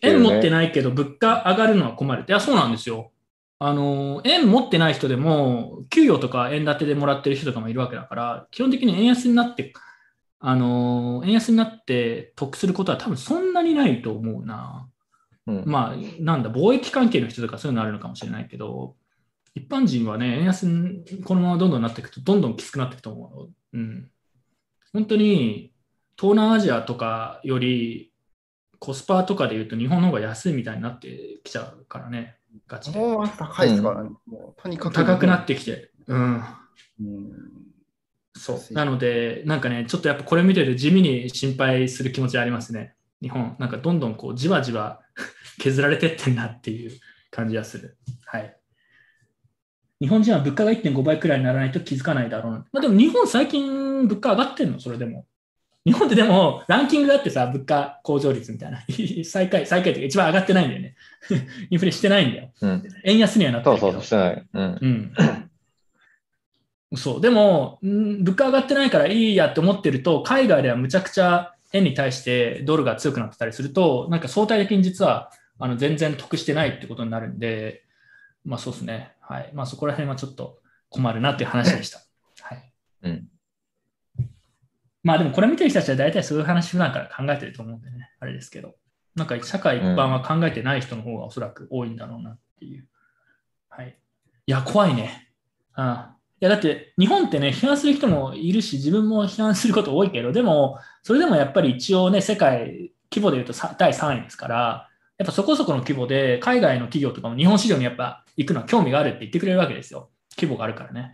[0.00, 2.24] 円持ってないけど物価上がるのは困る。
[2.26, 3.12] いや、そうなんですよ。
[3.58, 9.74] あの、円持ってない人でも、給与とか円建てでもらってる人とかもいるわけだから、基本的に円安になって、
[10.38, 14.88] あの、円安になって得することは多分そんなにないと思うな。
[15.46, 18.96] うんまあ、なんだ、貿易関係の人とかそういうのあるのかもしれないけど、
[19.54, 23.78] 一般人はね、円安にこのままどんどんなっていくと、どんどんきつくなっていくと思う。
[23.78, 24.10] うん。
[24.94, 25.70] 本当に、
[26.20, 28.12] 東南アジアとかより、
[28.78, 32.36] コスパとかで言うと日本の方が安いみたいになってきちゃうからね、
[32.68, 32.98] ガチで。
[32.98, 34.10] もう高いですからね。
[34.26, 35.90] もうとにかく高くなってきて。
[36.06, 36.44] うん。
[37.00, 37.32] うん
[38.36, 38.74] そう。
[38.74, 42.94] なので、なんかね、ちょっとやっぱこれ見てると地味に心配する気持ちありますね。
[43.22, 45.00] 日本、なんかどんどんこうじわじわ
[45.58, 46.98] 削られてってんなっていう
[47.30, 47.98] 感じがする。
[48.24, 48.56] はい。
[50.00, 52.58] 日本人は物価が1.5倍くらいにならないと気づかないだろうな。
[52.72, 54.80] まあでも日本最近物価上がってんの？
[54.80, 55.26] それでも。
[55.86, 58.84] 日本ってでもランキングだってさ、物価向上率みたいな。
[59.24, 60.94] 最下位、最下位って一番上がってないんだよね。
[61.70, 62.50] インフレしてないんだよ。
[62.60, 62.82] うん。
[63.04, 63.92] 円安にはなってるけど。
[63.92, 64.46] そうそう、してない。
[64.52, 65.12] うん。
[66.90, 66.96] うん。
[66.96, 67.20] そう。
[67.20, 77.84] でも、ん物価上がってないからいいやって思ってると、海外ではむちゃくちゃ円に対してドルが強くなってたりすると、なんか相対的に実はあの全然得してないってことになるんで、
[78.44, 79.12] まあそうですね。
[79.20, 79.50] はい。
[79.54, 80.58] まあそこら辺はちょっと
[80.88, 82.00] 困るなっていう話でした。
[82.42, 82.72] はい。
[83.02, 83.28] うん。
[85.02, 88.74] まあでもこれ見てる人たちは大体そういう話普段から考えてると思うんでね、あれですけど。
[89.16, 92.86] なんか社会一般は考えてない人の方がおそらく多いんだろうなっていう。
[93.68, 93.98] はい。
[94.46, 95.28] いや、怖いね。
[95.74, 110.08] ああいや、だって日本ってね、批判する人もいるし、自分も批判すること多いけど、でも、それでもやっぱり一応ね、世界規模で言うと第3位ですから、やっぱそこそこの規模で、海外の企業とかも日本市場にやっぱ行くのは興味があるって言ってくれるわけですよ。
[110.38, 111.12] 規模があるからね。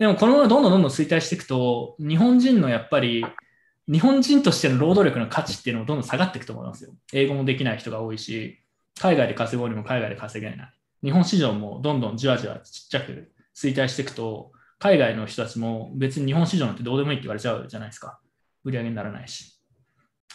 [0.00, 3.22] でもこのままどんどんどんどん衰退していくと、日本人のやっぱり、
[3.86, 6.94] 日本人としての労働力の価値っていうのもどんどん下がっていくと思いますよ。
[7.12, 8.64] 英語もできない人が多いし、
[8.98, 10.72] 海外で稼ごうにも海外で稼げない。
[11.04, 18.20] 日本市場もどんどんじわじわちっちゃく衰退していくと、海外の人たちも別に日本市場なんてどうでもいいって言われちゃうじゃないですか。
[18.64, 19.60] 売り上げにならないし。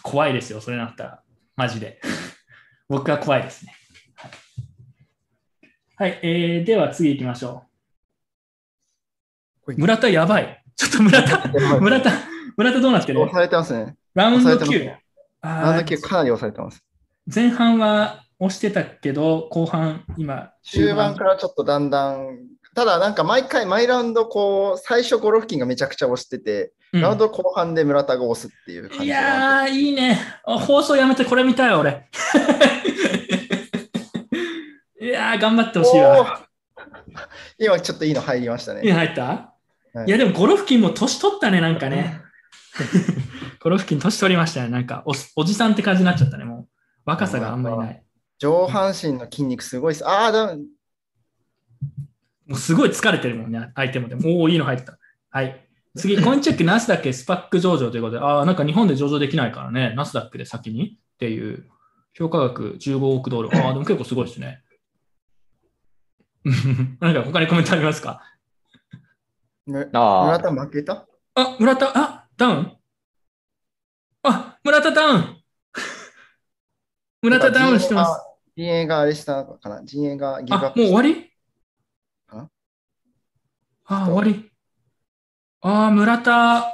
[0.04, 1.22] 怖いですよ、それなったら。
[1.56, 2.00] マジで。
[2.88, 3.74] 僕は怖いですね。
[4.14, 4.28] は
[6.06, 7.75] い、はいえーでは次行きましょう。
[9.68, 10.64] 村田やばい。
[10.76, 11.48] ちょっと村田、
[11.80, 12.12] 村田、
[12.58, 13.22] 村田どうなってる？
[13.22, 13.96] 押されてますね。
[14.14, 14.96] ラウンド押されて9。
[15.42, 16.84] あラウンドー9かなり押されてます。
[17.34, 22.40] 前半は押してたけど、後半、今、中盤からちょっとだんだん、
[22.76, 29.14] ただなんか毎回、毎ラウンド、こう、最初ゴロフキンがめちゃくちゃ押してて、うんラウンド後半で村田が押すっていう感じいで。
[29.14, 30.18] やー、いいね。
[30.46, 32.08] あ放送やめてこれ見たい、俺。
[35.02, 36.40] いやー、頑張ってほしいおわ。
[36.40, 36.46] ー
[37.58, 38.92] 今ちょっといいの入りましたいいね。
[38.92, 39.55] の入った、は
[40.04, 42.22] いい、や、でもゴロフキンも年取ったね、なんかね。
[43.62, 44.70] ゴロフキン年取りましたね。
[44.70, 46.68] なんかお、おじさんって感じになっちゃったね、もう。
[47.06, 48.04] 若さがあんまりない。
[48.38, 50.08] 上半身の筋肉すごいです。
[50.08, 50.64] ああ、だも
[52.50, 54.22] うすごい疲れてるもんね、相手もでも。
[54.40, 55.00] おお、いいの入った。
[55.30, 55.66] はい。
[55.96, 61.66] 次、コインチェック、ナスダック、スパック上場ということで、ああ、なんか日本で上場できないからね、ナスダックで先にっていう、
[62.14, 63.50] 評価額15億ドル。
[63.56, 64.62] ああ、でも結構すごいですね。
[67.00, 68.22] なんか他にコメントありますか？
[69.68, 71.08] ねあ村田負けた？
[71.36, 72.78] あ、村田、あ、ダウン？
[74.24, 75.44] あ、村田ダウン
[77.22, 78.22] 村田ダウンしてます。
[78.56, 79.84] 陣営があれしたのかな？
[79.84, 81.32] 陣営がギブアッあ、プもう終わり？
[82.28, 82.48] あ
[83.88, 84.52] あ、終わり。
[85.62, 86.72] あ、村田、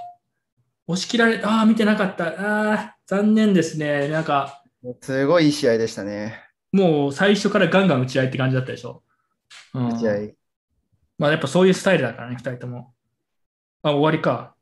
[0.88, 2.34] 押し切られ、あ、見てなかった。
[2.74, 4.08] あ、残念ですね。
[4.10, 4.64] なんか、
[5.02, 6.42] すごいいい試合でしたね。
[6.72, 9.04] もう最初からガンガン打ち合いって感じだったでしょ。
[9.74, 10.14] うん、試合。
[11.22, 12.96] まあやっぱそういうスタイルだからね、二人とも。
[13.84, 14.56] あ、終わりか。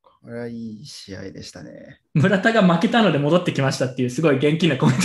[0.00, 2.00] これはいい試合でしたね。
[2.14, 5.04] 村田が負けたので戻ってきましたっていうすごい元気なコメント。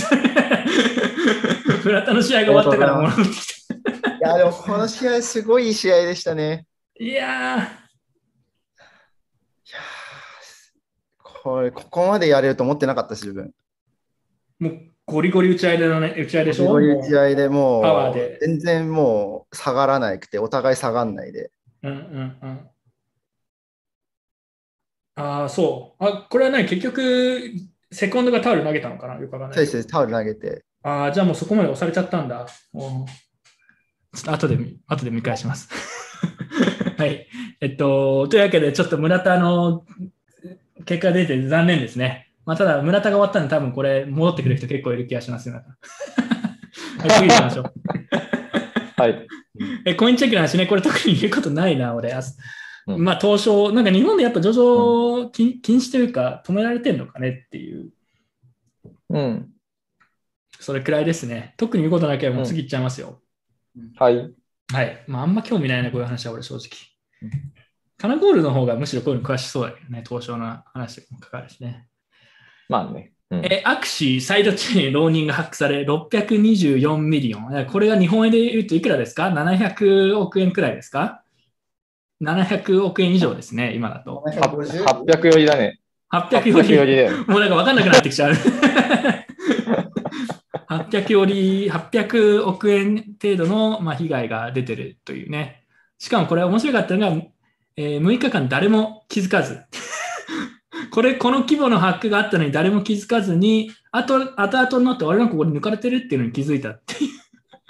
[1.84, 3.74] 村田の試合が終わったから戻ってきた。
[3.74, 3.78] い
[4.22, 6.66] や、でもこの試合すごいいい試合でしたね。
[6.98, 7.68] いや
[11.22, 13.52] これ、ここまでやれると思ってなかったし、自分。
[14.60, 16.66] もうゴリゴリ打ち合いでのね、打ち合いでしょ？
[16.66, 21.50] こういう試合でもパワーでう、全然もう下がらなくて、お互い下がんないで。
[21.82, 22.60] うんうんうん。
[25.16, 26.04] ああ、そう。
[26.04, 27.40] あ、これはね、結局、
[27.90, 29.14] セコンドがタオル投げたのかな？
[29.14, 29.56] よくわかんない。
[29.56, 30.64] そうです、タオル投げて。
[30.82, 32.46] ああ、じゃあもうそこまで押されちゃったんだ。
[32.74, 33.06] お
[34.14, 35.70] ちょっと後で見、後で見返します。
[36.98, 37.26] はい。
[37.60, 39.84] えっと、というわけで、ちょっと村田の
[40.84, 42.27] 結果出て残念ですね。
[42.48, 45.56] まあ、ただ、村田が終わったんで、多分これ、戻ってくる人結構いる気がしますよ。
[45.56, 45.60] は
[47.06, 47.72] い、次行きましょう。
[48.96, 49.28] はい。
[49.84, 52.10] え、コインチェックの話ね、これ特に言うことないな、俺。
[52.14, 52.22] あ
[52.86, 57.90] うんまあ、東証、なんか日本でやっぱ上場禁禁止というか、止められてるのかねっていう、
[59.10, 59.50] うん。
[60.58, 61.52] それくらいですね。
[61.58, 63.20] 特に言うことなければもう次行っちゃいますよ。
[63.98, 64.34] はい。
[64.72, 65.04] はい。
[65.06, 66.70] まあ、あんま興味ないね、こういう話は俺、正直
[67.20, 67.30] うん。
[67.98, 71.88] カナゴールの方がむしろこういうの詳しそうだけどね、東証の話とかもかかるしね。
[72.68, 73.12] まあね。
[73.30, 77.66] うんえ、 Axie サイドチェーン Ronin がハックされ、624 million。
[77.70, 81.22] これが日本円で言うといくらですか ?700 億円くらいですか
[82.22, 84.24] ?700 億円以上ですね、今だと。
[84.26, 85.78] 750 800よりだね。
[86.10, 87.18] 800よ800より、りだよ。
[87.26, 88.32] もうなんか分かんなくなってきちゃう。
[90.70, 95.64] 800より、800億円程度の、まあ、被害が出てるというね。
[95.98, 97.22] しかもこれ面白かったのが、
[97.76, 99.60] えー6日間誰も気づかず。
[100.90, 107.10] これ、この規模のハックがあったのに誰も気づかずに、あと、後々になって、あれなんかここに抜かれてるっていうのに気づいたっていう、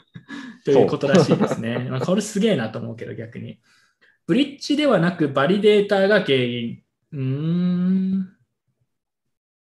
[0.64, 1.78] ということらしいですね。
[1.90, 3.58] まあこれすげえなと思うけど、逆に。
[4.26, 6.82] ブリッジではなく、バリデーターが原因。
[7.12, 8.32] うーん。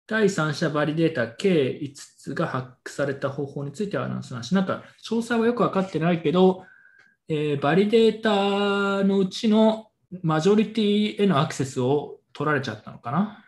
[0.07, 4.53] 第三者バリデータ計5つがハックされた方法についてはアナウンスなし。
[4.53, 6.65] なんか、詳細はよく分かってないけど、
[7.27, 9.87] えーバリデータのうちの
[10.21, 13.45] マジョリティへのアクセスを取られちゃったのかな？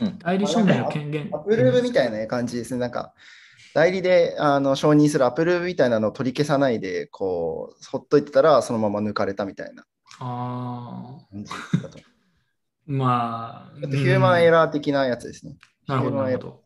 [0.00, 1.30] うん代理証明の権限。
[1.32, 2.80] アプルーブみたいな感じですね。
[2.80, 3.14] なんか、
[3.74, 9.84] 代理であの承認するアプルーブみたいなのを取り消さないで、こう、ほっといてたら、そのまま抜かれたみたいな
[10.20, 11.50] あ感じ
[11.82, 11.98] だと。
[11.98, 12.02] あ、
[12.86, 13.78] まあ。
[13.80, 14.50] ヒューマンエー。
[14.50, 15.56] ラー的なやつですね。
[15.86, 16.62] なるほど、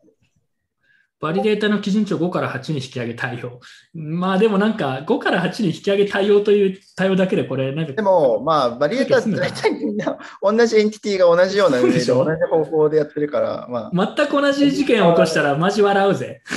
[1.22, 3.60] バリデータの基準値を5から8に引き上げ対応。
[3.94, 16.42] まあでもなんか5から8に引き上げ対応という対応だけでこれなんかでも、まあ、バリエーターって大体みんな同じエンティティが同じような運営で同じ方法でやってるから、まあ、全く同じ事件を起こしたらマジ笑うぜ。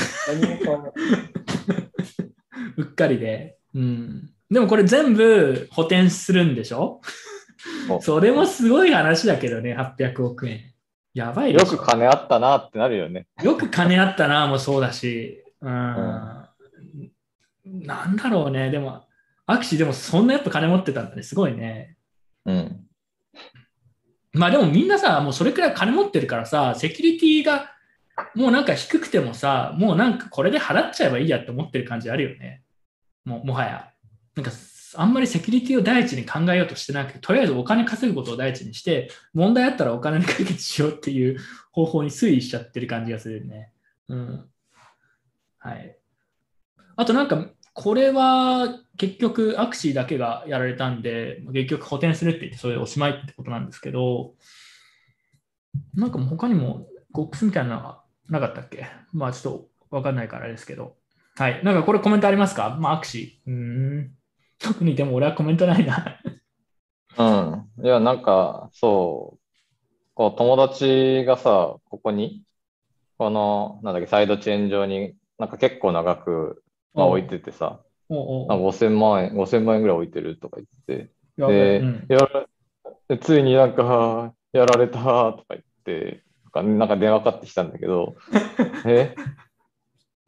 [2.78, 3.58] うっかりで。
[3.76, 4.32] うん。
[4.50, 7.02] でもこれ全部補填するんでしょ？
[8.02, 10.72] それもすごい話だけどね、800億円。
[11.16, 13.26] やばいでよく金あったなってなるよね。
[13.42, 15.42] よく金あったな、もそうだし。
[15.62, 15.72] うん。
[17.66, 18.70] なんだろうね。
[18.70, 19.06] でも、
[19.46, 21.24] アクシーでもそんなやっぱ金持ってたんだね。
[21.24, 21.96] すごいね。
[22.46, 22.86] うん。
[24.34, 27.72] まあでもみんなさ、もうそれくらい金持ってるからさ、セキュリティが
[28.36, 32.64] もうなんか低くてもさ、もうなんかこれで払っちゃえばいいやって思ってる感じあるよね。
[33.24, 33.90] ももはや。
[34.36, 34.52] なんか
[34.97, 41.39] あんまりセキュリティを第一に考えようとしてなくて、とりあえずお金稼ぐことを第一にして、問題あったらお金で解決しようっていう
[41.72, 43.72] 方法に推移しちゃってる感じがするね。
[44.09, 44.45] うん。
[45.59, 45.97] はい。
[46.95, 54.35] あとなんか、これは結局アクシーだけがやられたんで、結局補填するって言ってそれでおしまいってことなんですけど、
[55.93, 58.88] なんかもう他にもゴックスみたいなのがなかったっけ？
[59.11, 60.95] まあちょっとわかんないからですけど。
[61.35, 61.61] はい。
[61.65, 62.77] なんかこれコメントありますか？
[62.80, 63.51] まあアクシー。
[63.51, 64.11] うん。
[64.66, 66.20] 特にでも俺はコメントないな。
[67.18, 67.86] うん。
[67.86, 69.40] いや、なんか、そう、
[70.16, 72.44] こう、友達がさ、ここに、
[73.18, 76.64] この、なんだっけ、サイドチェーン上に、なんか結構長く、
[76.94, 82.48] まあ、うん置いててさ、おうおうなんか5000万円、5000万円ぐらい置いてるとか言って、でうんやら
[83.10, 85.00] でついになんか、やられた
[85.34, 86.24] とか言って、
[86.54, 88.16] なんか電話かかってきたんだけど、
[88.86, 89.16] え？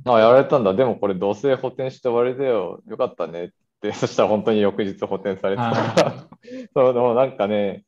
[0.05, 0.73] あ、やられたんだ。
[0.73, 2.81] でもこれどうせ補填して終わりだよ。
[2.87, 3.53] よかったねって、
[3.93, 6.25] そしたら本当に翌日補填されてた
[6.73, 7.83] そう、でもなんかね、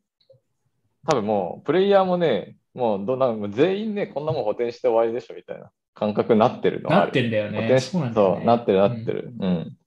[1.07, 7.06] 多分もう、プレイヤーもね、もうどなんかもう全員ね、こんなもん補填して終わりでしょみたいな感覚になってるのはある。
[7.06, 7.61] なってんだよね。
[7.61, 9.34] 補填しそうなねなってるなってうんる。
[9.40, 9.78] うん。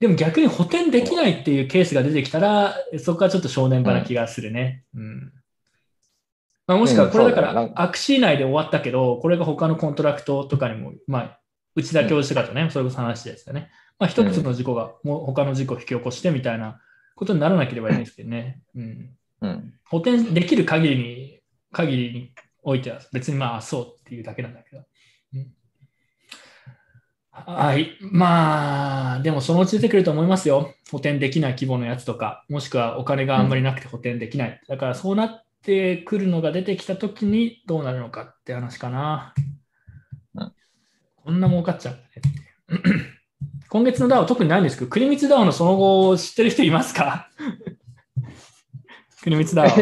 [0.00, 4.84] でも逆に補填できないっていうケースが出てきたら、そこはちょっと正念場な気がするね。
[4.94, 5.32] うん
[6.66, 11.38] まあ、もしくはこれだから Axie 内で終わったけど、これが他のコントラクトとかにも、まあ、
[11.74, 13.70] 内田教授とかとね、それこそ話したやつだね。
[14.02, 16.80] まあ、一つの事故がもう他の事故を引き起こしてみたいな
[17.14, 18.60] ことにならなければいいんですけどね。
[18.74, 19.10] うん、
[19.42, 19.74] うん。
[19.88, 22.34] 補填できる限りに、限りに
[22.64, 24.82] おいては別にまあそうっていうだけなんだけど。
[25.34, 25.52] うん
[27.30, 27.96] はい。
[28.00, 30.74] まあ、でもそのうち出てくると思いますよ。
[30.90, 34.60] 補填できない規模のやつとか、もしくはお金があんまりなくて補填できない。
[34.68, 39.32] だからそうなってくるのが出てきたときにどうなるのかって話かな。
[40.34, 40.52] うん
[41.24, 43.21] こんな儲かっちゃうんだね。
[43.72, 47.30] 今月の DAO 特にないんですけど、国光 DAO のその後を知ってる人いますか？
[49.22, 49.74] 国光 DAO。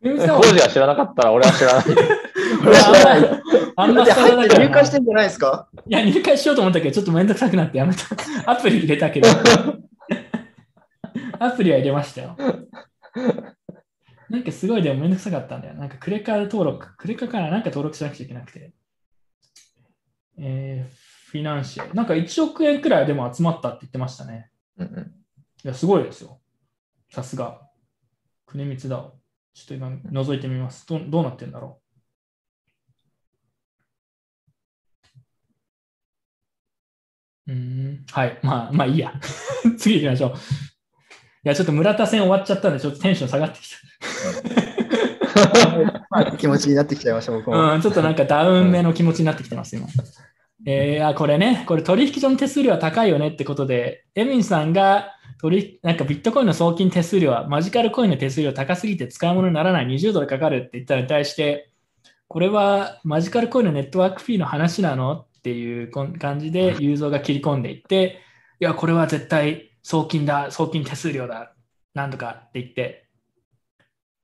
[0.00, 1.84] 国光工 DAO 事は知らなかったら俺は知らない。
[2.62, 3.42] 俺は
[3.74, 5.66] あんま、あんま入入会してんじゃないですか？
[5.88, 8.02] いや、入会しようと思ったけど、ちょっとめんどくさくなってやめた。
[8.48, 9.26] アプリ入れたけど。
[11.40, 12.36] アプリは入れましたよ。
[14.28, 15.74] なんかすごいでもめんどくさかったんだよ。
[15.74, 18.70] なんかクレカ登録、クレカからなんか登録しなくちゃいけなくて。
[20.38, 20.94] えー、
[21.32, 21.94] フィナンシェル。
[21.94, 24.50] なんか1億円くらいでも集まったって言ってましたね。
[24.76, 25.12] うんうん
[25.64, 26.40] いや、すごいですよ。
[27.10, 27.62] さすが。
[28.44, 28.96] 国光だ。
[29.54, 30.86] ちょっと今覗いてみます。
[30.86, 31.80] どうどうなってんだろ
[37.46, 37.52] う。
[37.52, 38.04] うーん。
[38.10, 38.38] はい。
[38.42, 39.14] まあ、まあいいや。
[39.78, 40.30] 次行きましょう。
[40.34, 40.34] い
[41.44, 43.76] や、ちょっと村田戦終わっちゃったんで、ちょっとテンション下がってきた。
[46.36, 47.74] 気持ちになってきちゃいました、僕も。
[47.74, 49.86] うん、ちょっとなんかダウン目の気持ちになってきてます、今。
[50.64, 59.86] えー、あ、これね、これ取引所の手数料は高いよねってことで、エミンさんが取りなんかビットコインの送金手数料はマジカルコインの手数料高すぎて使い物にならない。
[59.86, 61.70] 20ドルかかるって言ったのに対して、
[62.28, 68.20] これはマジカルコインのネットワークフィーの話なのっていう感じで、ユーザーが切り込んでいって、
[68.60, 71.54] いや、これは絶対送金だ、送金手数料だ、
[71.94, 73.08] なんとかって言って、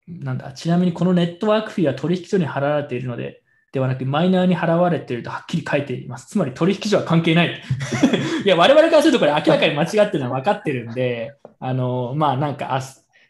[0.06, 3.42] なんだ、ちなみにこのネットワークフィーは取引所に払われているので、
[3.72, 6.26] ではなく、マイナーに払われているとはっきり書いています。
[6.28, 7.60] つまり取引所は関係ない。
[8.44, 12.80] いや、我々からするとこれ明らかに間違ってるのは分かってるんで、あの、まあなんか、あ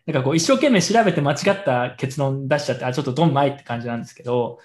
[0.07, 4.59] なんかこう一生懸命調べて間違った結論出しちゃって、あ、ちょっとドンマイって感じなんですけど、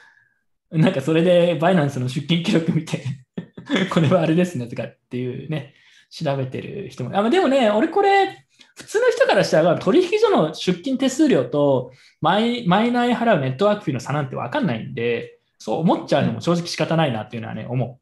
[0.72, 3.04] なんかそれでバイナンスの出金記録見て、
[3.91, 5.74] これはあれですねとかっていうね、
[6.10, 7.18] 調べてる人も。
[7.18, 8.45] あでもね、俺これ、
[8.76, 11.91] 普通の人からしたら取引所の出金手数料と
[12.22, 17.98] マイマイナーに払うネットワークフィーの差なんて分かんないんで、そう思っちゃうのも正直仕方ないなっていうのはね、思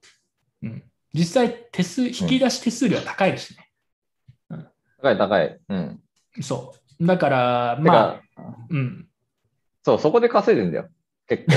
[0.63, 0.65] う。
[0.65, 0.83] うん、
[1.13, 3.69] 実際手数、引き出し手数料は高いですね。
[4.99, 5.59] 高い高い。
[5.69, 5.99] うん。
[6.41, 7.05] そう。
[7.05, 9.07] だから、てまあか、、うん。
[9.83, 10.89] そう、そこで稼いでんだよ。
[11.27, 11.53] 結構、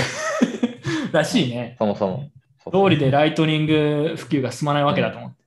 [1.16, 1.74] らしいね。
[1.78, 2.30] そもそも。
[2.70, 5.42] 通りでライトニング普及が進まないわけだと思って。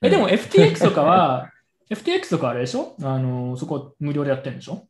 [0.00, 1.50] え、でも FTX とかは、
[1.92, 2.96] FTX とかあれでしょ？
[3.02, 4.88] あの、そこ無料でやってるんでしょ？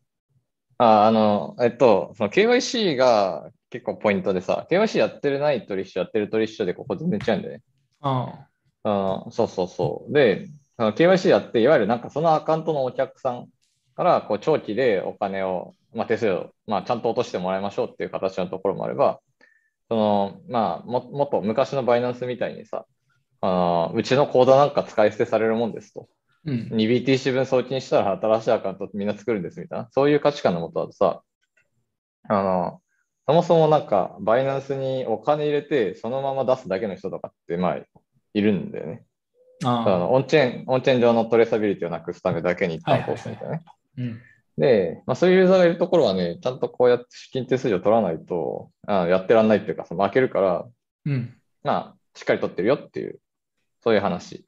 [0.79, 7.63] あ、あの、えっと、その KYC が結構ポイントでさ、KYC やってるない取引所、やってる取引所でここ全然違うんだよね。
[8.01, 8.47] あ
[8.85, 10.13] あそうそうそう。
[10.13, 10.47] で、
[10.79, 13.49] KYC やって、いわゆるなんかそのアカウントのお客さん
[13.97, 19.19] からこう長期でお金を、まあ、手数料、まあ、ちゃんと落としてもらいましょうっていう形のところもあれば、
[19.89, 22.87] そのまあ、ももっと昔のバイナンスみたいにさ、
[23.41, 23.47] あ
[23.91, 26.07] のうちの口座なんか使い捨てされるもんですと。
[26.45, 26.69] うん。
[26.71, 31.23] 2BTC 分送金したら新しいアカウントみんな作るんですみたいな、そういう価値観のもとだとさ、
[32.29, 32.81] あの、
[33.27, 37.79] そもそもなんか、バイナンスにお金入れて、そのまま出すだけの人とかって、まあ、
[38.35, 39.05] いるんだよね。
[39.65, 39.85] あ。
[39.85, 43.63] のオンチェーン、オンチェーン上のトレーサビリティをなくすためだけに一旦通すみたいなね。
[43.99, 44.21] うん。
[44.59, 50.67] で、まあ、そういうユーザーがいるところはね、ちゃんとこうやって資金手数料取らないと、あやってらんないっていうか、その負けるから、
[51.07, 51.35] うん。
[51.63, 53.19] まあ、しっかり取ってるよっていう、
[53.83, 54.47] そういう話。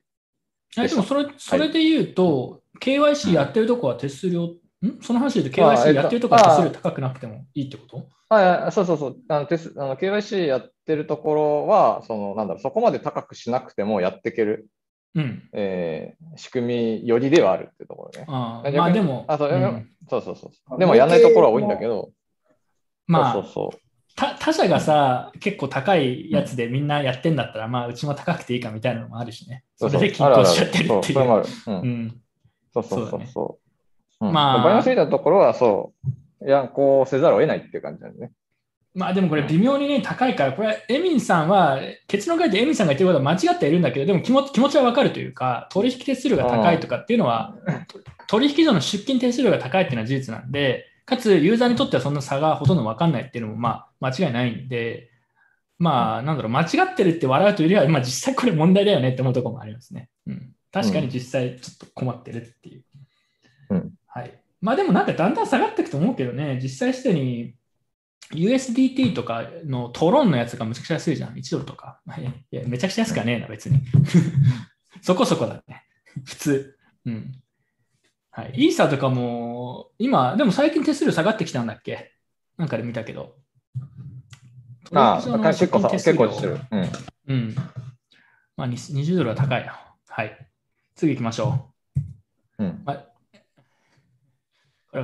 [0.79, 4.55] えでもそれ、それで言うと、KYC やってるとこは手数料、
[4.87, 4.99] ん？
[5.03, 8.09] その話で KYC とやってるとこは手数料高くなくてもいいってこと？
[8.29, 9.17] あそうそうそう。
[9.29, 14.69] あのテスあの KYC やってるところは、そのなんだろう、そこまで高くしなくてもやっていける、
[15.15, 15.49] うん。
[15.53, 18.27] えー仕組みよりではあるっていうところね。
[18.29, 20.79] あまあでも、あそううんそうそうそう。
[20.79, 22.11] でもやらないところは多いんだけど、
[23.07, 23.81] まあそうそうそう。
[24.17, 29.65] 他他社がさ、結構高いやつでみんなやってんだったら、まあ、うちも高くていいかみたいなのもあるしね。
[29.77, 31.45] それで均衡しちゃってるっていう。
[32.73, 32.83] そうそ。
[32.83, 32.83] う。
[32.83, 33.59] そうそうそ
[34.21, 35.93] まあバイナンス見たところはそ
[36.41, 38.33] う、いや、こうせざるを得ないっていう感じなんでね。
[38.97, 41.79] まあでもこれ微妙にね、高いから、これ、エミンさんは、
[42.09, 47.55] 結論から言ってエミンさんが言ってることは間違ってはいるんだけど、でも気持気持ちはわかるというか、取引手数料が高いとかっていうのは、
[48.27, 55.11] 取引所の出金手数料が高いっていうのは事実なんで、かつユーザーにとってはそんな差がほとんどわかんないっていうのも、まあ間違いないんで、
[55.79, 60.09] まあなんだろう、間違ってるって笑うというよりは、まあ実際これ問題だよねって思うところもありますね。
[60.27, 60.55] うん。
[60.73, 62.85] 確かに実際ちょっと困ってるっていう。
[63.71, 64.43] うんはい。
[64.63, 67.55] まあでもなんかだんだん下がっていくと思うけどね、実際すでに
[68.33, 71.35] USDT とかのトロンのやつがめちゃくちゃ安いじゃん。
[71.35, 72.01] 1ドルとか。
[72.19, 73.81] いやいや、めちゃくちゃ安くはねえな、別に。
[75.03, 75.85] そこそこだね。
[76.25, 76.79] 普通。
[77.05, 77.33] うん。
[78.31, 78.55] はい。
[78.55, 82.13] イーサとかも、今、でも最近手数料下がってきたんだっけ？
[82.57, 83.37] なんかで見たけど。
[84.95, 86.59] ああ、結構結構してる。
[86.71, 86.89] うん。
[87.29, 87.55] うん。
[88.57, 89.79] まあ、に20ドルは高いな。
[90.09, 90.49] はい。
[90.95, 91.71] 次行きましょ
[92.59, 92.65] う。
[92.65, 92.83] うん。
[92.85, 93.16] まあ、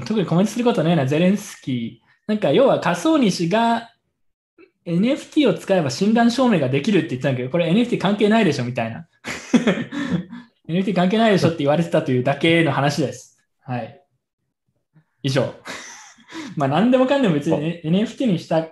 [0.01, 2.29] 特にコメントすることねえな、ゼレンスキー。
[2.29, 3.91] なんか、要は仮想西が
[4.87, 9.09] NFT を使えば診断証明ができるって言ってたんだけど、これ NFT 関係ないでしょみたいな。
[10.69, 13.39] NFT 関係ないでしょって言われてたというだけの話です。
[13.61, 14.01] はい。
[15.23, 15.55] 以上。
[16.57, 18.63] まあ、何でもかんでも別に、ね、NFT にした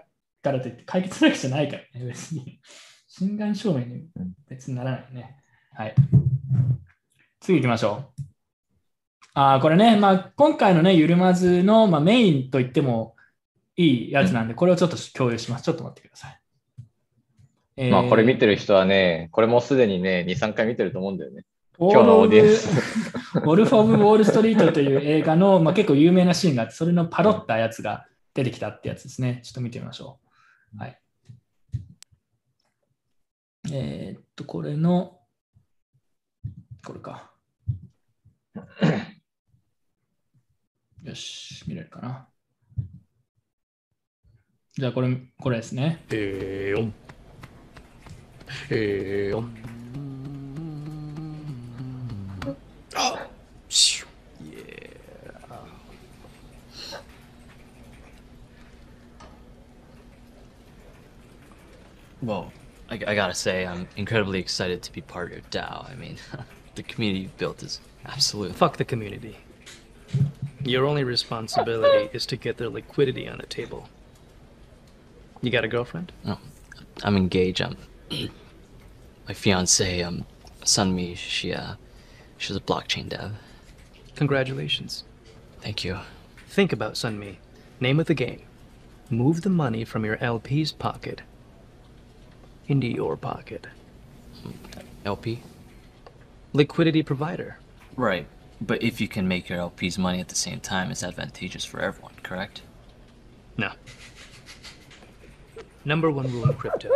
[0.42, 2.60] からといって解決するわけじゃないからね、別に。
[3.06, 4.08] 診断証明に
[4.48, 5.36] 別にならないね。
[5.74, 5.94] はい。
[7.40, 8.29] 次行きましょう。
[9.34, 13.16] あーこれね、まあ、今回のね、ゆるまずの、まあ、メインと言っても
[13.76, 15.64] いいやつなんで、これをちょっと共有します。
[15.64, 16.40] ちょっと待ってください。
[17.76, 21.44] えーまあ、これ見てる人はね、これもうすでにね、2、3回見てると思うんだよね。
[21.78, 22.68] ウ今日のオーディエンス。
[23.38, 29.40] ウォルフ・オブ・ウォール・ストリートという映画の、まあ、結構有名なシーンがあって、それのパロったやつが出てきたってやつですね。
[29.44, 30.18] ちょっと見てみましょ
[30.74, 30.78] う。
[30.78, 31.00] はい。
[33.72, 35.20] えーっと、これの、
[36.84, 37.30] これか。
[41.03, 42.27] よし、見れるかな。
[44.77, 46.03] じゃあ、これ、これですね。
[46.11, 46.93] えーよん。
[48.69, 49.55] えーよん。
[52.95, 53.27] あ
[53.69, 54.09] シュッ
[62.23, 62.51] Well,
[62.89, 65.87] I, I gotta say, I'm incredibly excited to be part of your DAO.
[65.89, 66.17] I mean,
[66.75, 68.53] the community you've built is absolutely.
[68.55, 69.37] Fuck the community.
[70.62, 73.88] Your only responsibility is to get their liquidity on the table.
[75.42, 76.12] You got a girlfriend?
[76.24, 76.38] No,
[77.02, 77.62] I'm engaged.
[77.62, 77.76] I'm
[79.28, 80.26] my fiance, um,
[80.62, 81.16] Sunmi.
[81.16, 81.74] She uh,
[82.36, 83.32] she's a blockchain dev.
[84.16, 85.04] Congratulations.
[85.60, 85.98] Thank you.
[86.48, 87.36] Think about Sunmi.
[87.80, 88.42] Name of the game.
[89.08, 91.22] Move the money from your LP's pocket
[92.68, 93.66] into your pocket.
[95.04, 95.42] LP.
[96.52, 97.58] Liquidity provider.
[97.96, 98.26] Right,
[98.60, 101.80] but if you can make your LP's money at the same time, it's advantageous for
[101.80, 102.12] everyone.
[102.22, 102.62] Correct?
[103.56, 103.72] No.
[105.84, 106.90] Number one rule in crypto.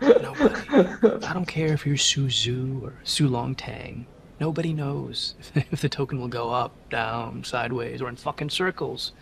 [0.00, 1.26] Nobody.
[1.26, 4.06] I don't care if you're Su Zhu or Su Long Tang.
[4.40, 9.12] Nobody knows if the token will go up, down, sideways, or in fucking circles.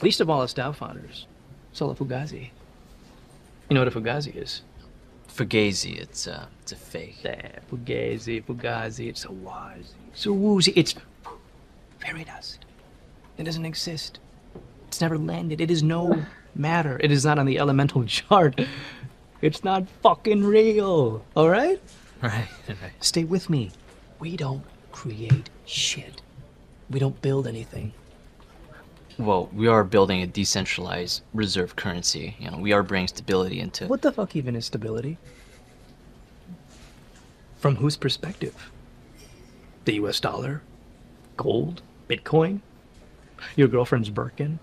[0.00, 1.26] Least of all us DAO founders.
[1.72, 2.50] Sola Fugazi.
[3.68, 4.62] You know what a Fugazi is?
[5.28, 7.24] Fugazi, it's uh, it's a fake.
[7.24, 9.94] Yeah, Fugazi, Fugazi, it's a wazi.
[10.12, 10.72] It's a woozy.
[10.76, 10.94] It's
[12.02, 12.64] fairy dust.
[13.38, 14.18] It doesn't exist.
[14.88, 15.60] It's never landed.
[15.60, 16.24] It is no
[16.54, 16.98] matter.
[17.00, 18.60] It is not on the elemental chart.
[19.40, 21.24] It's not fucking real.
[21.34, 21.80] All right?
[22.20, 22.92] Right, right.
[23.00, 23.70] Stay with me.
[24.20, 24.62] We don't
[24.92, 26.22] create shit.
[26.90, 27.92] We don't build anything.
[29.18, 32.36] Well, we are building a decentralized reserve currency.
[32.38, 33.86] You know, we are bringing stability into.
[33.86, 35.18] What the fuck even is stability?
[37.58, 38.70] From whose perspective?
[39.84, 40.62] The US dollar?
[41.36, 41.82] Gold?
[42.12, 42.60] Bitcoin?
[43.56, 44.58] Your girlfriend's Birkin?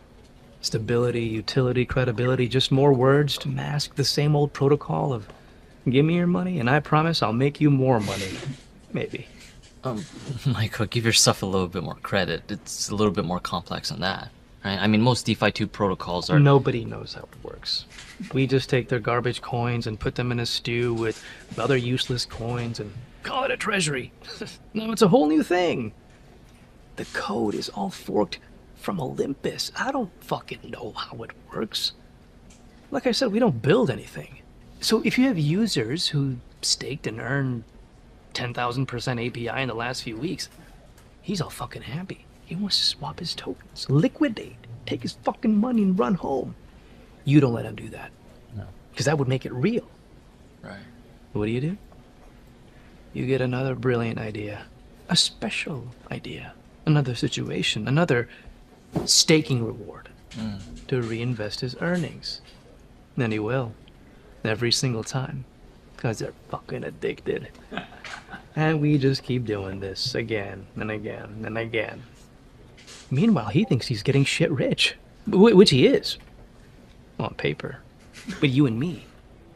[0.61, 5.27] Stability, utility, credibility, just more words to mask the same old protocol of
[5.89, 8.31] give me your money and I promise I'll make you more money.
[8.93, 9.27] Maybe.
[9.83, 10.05] Um,
[10.45, 12.43] Michael, give yourself a little bit more credit.
[12.51, 14.29] It's a little bit more complex than that,
[14.65, 14.77] right?
[14.77, 16.39] I mean, most DeFi 2 protocols are.
[16.39, 17.85] Nobody knows how it works.
[18.33, 21.23] We just take their garbage coins and put them in a stew with
[21.57, 22.91] other useless coins and
[23.23, 24.11] call it a treasury.
[24.73, 25.93] no, it's a whole new thing.
[26.99, 28.39] The code is all forked
[28.75, 29.71] from Olympus.
[29.73, 31.93] I don't fucking know how it works.
[32.91, 34.39] Like I said, we don't build anything.
[34.81, 37.63] So if you have users who staked and earned
[38.33, 40.49] 10,000% API in the last few weeks,
[41.21, 42.25] he's all fucking happy.
[42.45, 46.53] He wants to swap his tokens, liquidate, take his fucking money and run home.
[47.23, 48.11] You don't let him do that.
[48.57, 48.65] No.
[48.91, 49.87] Because that would make it real.
[50.61, 50.83] Right.
[51.31, 51.77] What do you do?
[53.13, 54.65] You get another brilliant idea,
[55.07, 56.55] a special idea,
[56.89, 58.27] another situation, another
[59.05, 60.59] staking reward mm.
[60.87, 62.41] to reinvest his earnings.
[63.15, 63.73] Then he will,
[64.43, 65.45] every single time,
[65.95, 67.49] because they're fucking addicted.
[68.55, 72.03] and we just keep doing this again and again and again.
[73.11, 74.95] Meanwhile, he thinks he's getting shit rich,
[75.25, 76.17] wh- which he is,
[77.19, 77.79] on paper.
[78.39, 79.05] But you and me,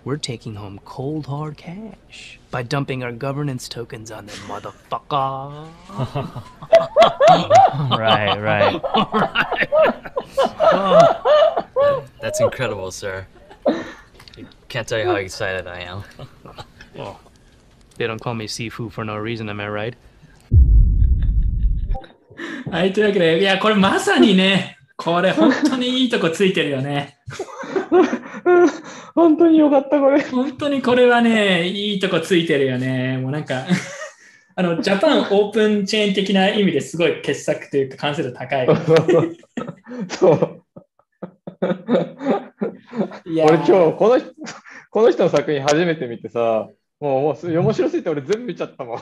[0.03, 5.68] we're taking home cold hard cash by dumping our governance tokens on them, motherfucker.
[7.98, 8.80] right, right.
[12.20, 13.26] That's incredible, sir.
[13.66, 13.84] I
[14.68, 16.05] can't tell you how excited I am.
[16.94, 17.20] Well,
[17.96, 19.94] they don't call me Sifu for no reason, am I right?
[22.70, 27.18] はい、というわけで、いや、これまさにね、これ本当にいいとこついてるよね。
[29.15, 30.21] 本当によかった、これ。
[30.21, 33.17] 本当にこれはね、いいとこついてるよね。
[33.17, 33.65] もうなんか、
[34.55, 38.67] あの、ジャパンオープンチェーン的な意味ですごい傑作というか完成度高い。
[40.09, 40.63] そう。
[43.25, 44.33] いや俺今日この人、
[44.91, 46.67] この人の作品初めて見てさ、
[46.99, 48.99] もうもうす面白すぎて俺全部見ちゃったもん。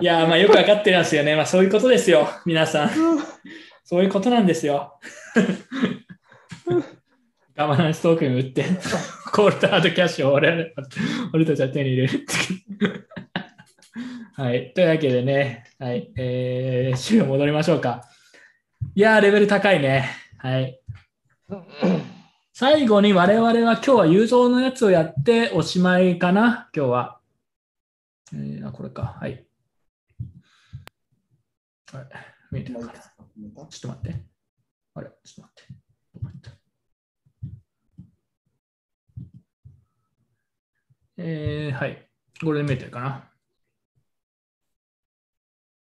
[0.00, 1.36] いや、まあよくわかってますよね。
[1.36, 2.90] まあそういうことですよ、皆さん。
[3.84, 4.98] そういうことなんですよ。
[7.54, 8.64] ガバナンストークン売って、
[9.32, 10.74] コールドハードキャッシュを俺
[11.34, 12.26] 俺たちは手に入れるって。
[14.34, 14.72] はい。
[14.72, 16.10] というわけでね、はい。
[16.16, 18.08] えー、資料戻りましょうか。
[18.94, 20.08] いやー、レベル高いね。
[20.38, 20.80] はい。
[22.52, 27.20] 最後に我々は今日は雄三のやつをやっておしまいかな、今日は。
[28.32, 29.18] えー、あ、これか。
[29.20, 29.44] はい。
[31.92, 32.04] あれ
[32.52, 34.24] 見えてるかなちょっと待って。
[34.94, 35.08] あれ？
[35.08, 35.74] ちょっと待って。
[36.14, 36.50] どこ行った
[41.22, 42.08] えー、はい。
[42.42, 43.28] これで見えてるかな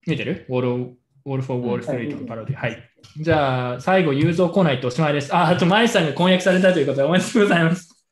[0.06, 0.46] 見えてる？
[0.50, 2.58] ウォール、ウォールフォーウォールストリートのパロディ。
[2.58, 2.78] はい。
[3.18, 5.34] じゃあ、最後、雄三来ないとおしまいです。
[5.34, 8.06] あ、あと、マイさんが婚約されたということでおめでとうございます。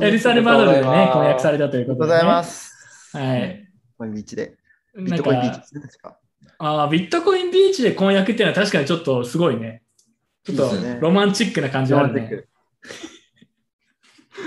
[0.00, 2.14] エルサルバドルでね、婚約されたということで、ね。
[2.14, 3.16] ございます。
[3.16, 3.68] はい。
[3.96, 4.56] このビーチで。
[4.96, 6.18] ビットコインビーチか、ですか？
[6.58, 9.82] あービットコインビーチで婚約っていうのは確かにちょっとすごいね。
[10.44, 10.70] ちょっと
[11.00, 12.20] ロマンチックな感じがあるね。
[12.20, 12.48] ロマンチック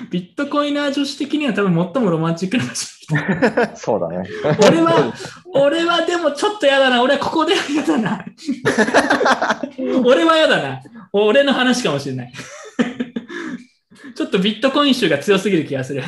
[0.09, 2.87] ビットコイナー女子的には多分最もロマンチックな場所。
[3.11, 3.75] 日。
[3.75, 4.27] そうだね。
[4.67, 5.13] 俺は、
[5.53, 7.01] 俺はでもちょっと嫌だな。
[7.01, 8.25] 俺はここでは嫌だな。
[10.03, 10.81] 俺は嫌だな。
[11.13, 12.33] 俺の話かもしれない。
[14.15, 16.03] ちょっとビットコイン集が強すぎる気がする。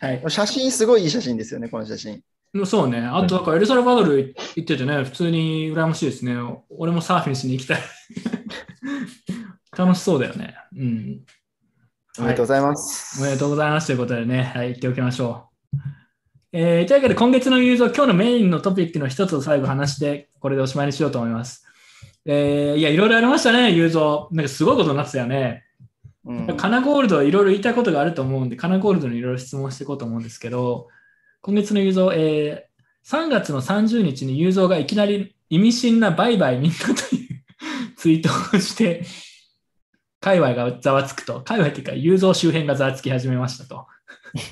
[0.00, 0.22] はい。
[0.28, 2.20] 写真すごいいい写真ですよね、この写真。
[2.66, 3.00] そうね。
[3.00, 6.36] あと、だからエルサルバドル行っててね、普通に羨ましいですね。
[6.70, 7.78] 俺もサーフィンしに行きたい。
[9.76, 10.54] 楽しそうだよね。
[10.76, 11.20] うん。
[12.18, 13.20] おめでとうございます。
[13.20, 15.76] おめでとうございますということでね、はい、言っておきましょう。
[16.52, 21.64] えー、というわけで、今月のユー今日のメインのトピックの一つを最後話して、これでおしまいにしようと思います。
[22.26, 24.26] えー、いや、いろいろありましたね、ユーザー。
[24.32, 25.64] なんかすごいことになってたよね。
[26.24, 30.88] うんカナゴールドはいろいろ言いたいことがあると思うんで、カナゴールドにいろいろ質問していこうと思うんですけど、
[31.40, 39.04] 今月のユーザー、えー、3月の30日にユーザーがいきなり意味深なバイバイみんなというツイートをして、
[40.22, 43.86] 界隈がざわつくと、界隈っていうか、ユーザー周辺がざわつき始めましたと。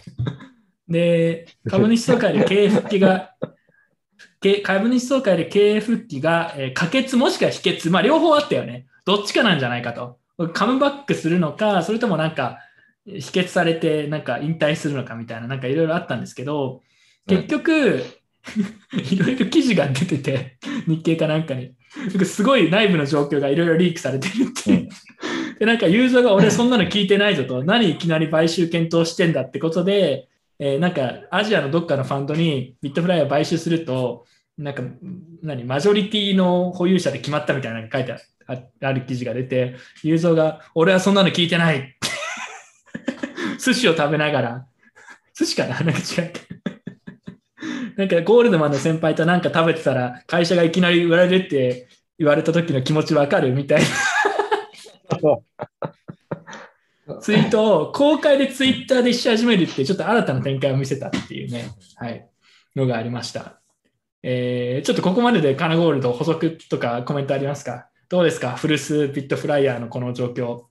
[0.89, 3.31] で、株主総会で経営復帰が、
[4.41, 8.87] け株主総会で経営復帰が、えー可決もしくは否決、まあ両方あったよね。
[9.05, 10.19] どっちかなんじゃないかと。
[10.53, 12.59] カムバックするのか、それともなんか、
[13.07, 16.83] 否決されて、なんか引退するのかみたいな、なんかいろいろあったんですけど、
[17.29, 18.05] 結局、
[18.93, 21.75] いろいろ記事が出てて、日経かなんかに。
[22.25, 24.89] すごい内部の状況がいろいろリークされてるっていう。
[25.59, 30.29] で、なんかユーザーが俺そんなの聞いてないぞと、 何いきなり買収検討してんだってことで、
[30.59, 34.27] えーなんかアジアのどっかのファンドにビットフライを買収すると、
[34.59, 34.83] なんか、
[35.43, 38.15] 何、マジョリティの保有者で決まったみたいなのが書いて
[38.83, 41.97] ある記事が出て、ユーザーが、俺はそんなの聞いてない。
[43.59, 44.67] 寿司を食べながら、
[45.35, 45.81] 寿司かな？
[45.81, 46.33] なんか違う。
[47.97, 51.89] なんかゴールドマンの先輩となんか食べてたら、会社がいきなり売られるって
[52.19, 53.87] 言われた時の気持ちわかるみたいな。
[57.21, 62.29] ツイートを公開でツイッターでし始めるって、ちょっと新たな展開を見せたっていうね、はい、
[62.77, 63.61] のがありました。
[64.23, 67.89] えー、ちょっとここまででカナゴールド補足とかコメントありますか？
[68.09, 68.53] どうですか？
[68.53, 70.35] フルスビットフライヤーのこの状況。
[70.35, 70.67] ちょ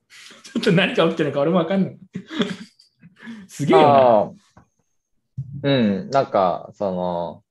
[0.60, 1.98] っと何が起きてるのか俺もわかんない。
[3.48, 4.36] すげえよ
[5.64, 7.44] うん、なんか、その、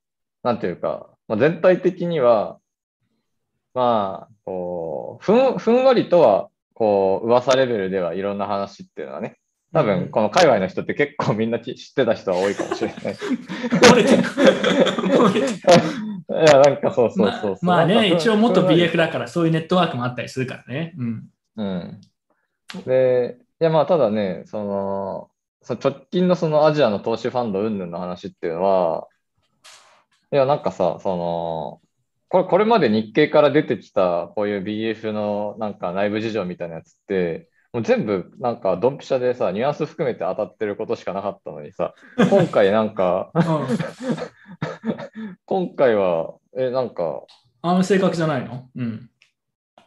[0.43, 2.59] なんていうか、まあ、全体的には、
[3.75, 9.39] まあ、こそう、ふん、ふんわりとは、こう、噂レベルではいろんな話っていうのはね、
[9.73, 13.15] 多分、この界隈の人って結構みんな知ってた人は多いかもしれない。
[13.15, 17.59] 漏れてる漏れてるいや、なんかそうそうそうそう。
[17.63, 20.95] まあまあね、一応元 BF だからそういうネットワークもあったりするからね。
[20.97, 21.25] うん。
[21.57, 22.01] うん。
[22.87, 25.31] で、いやまあただね、その、
[25.69, 29.07] その直近のそのアジアの投資ファンド云々の話っていうのは、
[30.33, 31.83] いやなんかさ、その、
[32.31, 41.93] これこれまで日経から出てきたこういう BF のなんか内部事情みたいなやつって、もう全部なんかドンピシャでさ、ニュアンス含めて当たってることしかなかったのにさ、
[42.31, 43.31] 今回なんか、
[45.45, 47.25] 今回は、え、なんか、
[47.61, 48.71] あの性格じゃないの？
[48.75, 49.11] うん。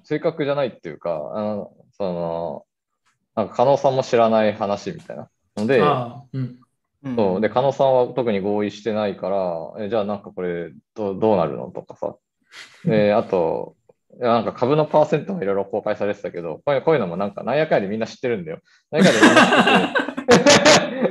[0.03, 2.65] 正確じゃないっていうか、あの、その、
[3.35, 5.81] なんか、加納さんも知らない話みたいなので。
[7.15, 12.15] そう、で、加納さんは特に合意してないから、え、じゃあなんかこれどう、どうなるのとかさ。
[12.85, 13.75] で、 あと、
[14.19, 18.59] なんか株のパーセントもいろいろ公開されてたけど、こういうこういうのもなんかなんやかんやでみんな知ってるんだよ。
[18.91, 19.93] なんやかんやでみんな
[20.27, 21.07] 知ってて。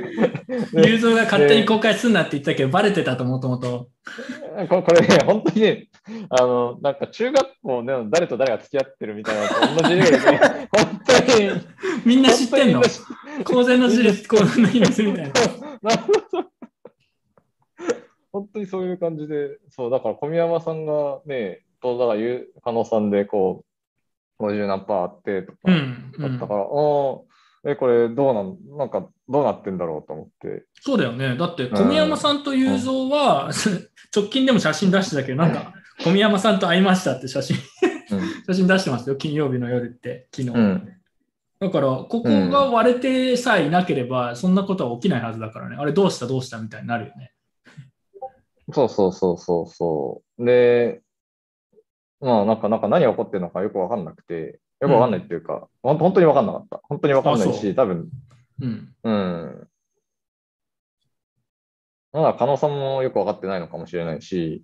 [0.73, 3.89] で雄三が勝手に公開すんなって言ったけど、バレてたともともと。
[4.67, 5.87] これね、本当にね、
[6.29, 10.17] あの、なんか中学校での誰と誰が付き合ってるみたいなのと同じレベルで、
[10.75, 11.49] 本当に、
[12.05, 12.81] みんな知ってんの？
[13.45, 15.31] 公然の事実、公然の秘密みたいな。
[15.81, 16.51] なるほど。
[18.33, 23.63] 本当にそういう感じで、そう、だから小宮山さんがね、と、だから言う、加納さんでこ
[24.39, 26.11] う、50何パーあってとか、うん。
[26.15, 26.67] うんだったから、ああ、
[27.63, 30.65] え、これどうなん、なんかどうなってんだろうと思って。
[30.81, 31.37] そうだよね。
[31.37, 33.51] だって、小宮山さんと雄三は、
[34.15, 35.73] 直近でも写真出してたけど、なんか、
[36.03, 37.57] 小宮山さんと会いましたって写真、
[38.47, 39.15] 写真出してますよ。
[39.15, 40.49] 金曜日の夜って、昨日。
[40.49, 40.55] うん。
[40.57, 40.89] うん。
[41.59, 45.75] だから、ここが割れてさえいなければ、そんなことは起きないはずだからね。
[45.77, 47.33] あれ、どうしたどうしたみたいになるよね。
[48.73, 50.45] そうそうそうそうそう。
[50.45, 51.01] で、
[52.21, 56.81] まあなんか、なんか何起こってるのかよくわかんなくて、よくわかんないっていうか、ほん、本当にわかんなかった。
[56.83, 58.09] 本当にわかんないし、多分、
[58.61, 58.93] うん。
[59.03, 59.67] うん。
[62.13, 64.63] まだ加納さんもよくわかってないのかもしれないし、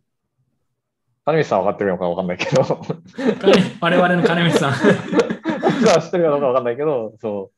[1.25, 4.73] 金光さんは分かってるのかわかんないけど、金我々の金光さん。
[4.73, 7.51] さん知ってるかどうかわかんないけど、そ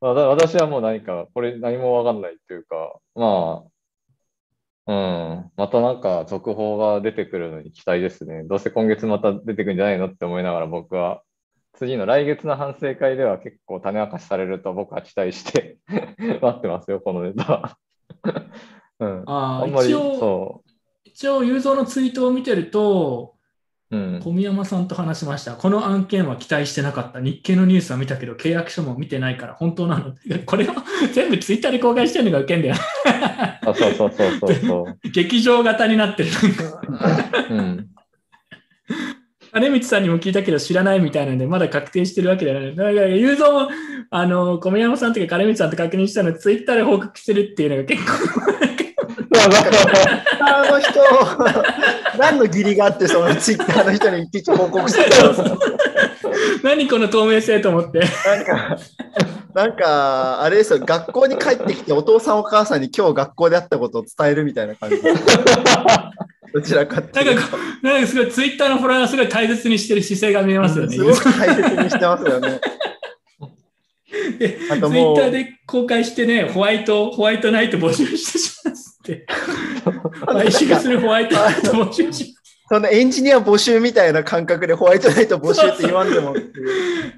[0.00, 0.04] う。
[0.04, 3.70] まあ、だ私はもう何か、これ何もわかんないっていうか、まあ、
[4.86, 8.44] うん、またなんか続報が出てくるのに期待ですね。
[8.44, 11.22] どうせ今月また出てくるんじゃないのって思いながら僕は、
[11.74, 17.78] 次の来月の反省会では結構種明かしされると僕は期待して 待ってますよ、このネタは。
[19.00, 20.62] うん、ああ、あんまり、一応、そ
[21.04, 23.34] 一応、雄三のツイートを見てると、
[23.90, 23.96] う。
[23.96, 24.20] うん。
[24.22, 25.54] 小宮山さんと話しました。
[25.54, 27.20] この案件は期待してなかった。
[27.20, 30.14] 日経のニュースは見たけど、契約書も見てないから、本当なの
[30.46, 30.72] これを
[31.12, 32.74] 全部ツイッターで公開してるのがウケんだよ。
[33.04, 35.10] あ、そうそうそうそうそう。
[35.10, 36.30] 劇場型になってる。
[37.50, 37.88] うん。
[39.58, 42.76] 金光さんにも聞いたけど知らないみたいなので、まだ確定してるわけじゃない。
[42.76, 43.68] だから、雄三も、
[44.10, 48.12] あの、小宮山さんとか金光さんと確認したのツイッターで報告してるっていうのが結構、
[50.40, 51.00] あの人、
[52.18, 55.58] 何の義理があって、そのツイッターの人にいちいち報告してたんですか
[56.62, 57.98] 何この透明性と思って。
[57.98, 58.78] なんか、
[59.54, 64.96] なんか、あれですよ、学校に帰ってきて、お父さんお母さんに今日学校であったことを伝えるみたいな感じ。
[66.52, 70.96] どちらかってなんかこう、なんかすごいツイッターのフォロワーをすごい大切にしてる姿勢が見えますよね。
[70.96, 72.60] すごく大切にしてますよね。
[74.38, 79.26] でツイッターで公開してね、ホワイト、ホワイトナイト募集してしますって。
[80.26, 82.34] 買収するホワイトナイト募集します。
[82.70, 86.34] そのエンジニア募集みたいな感覚でホワイトナイト募集って言わんでも。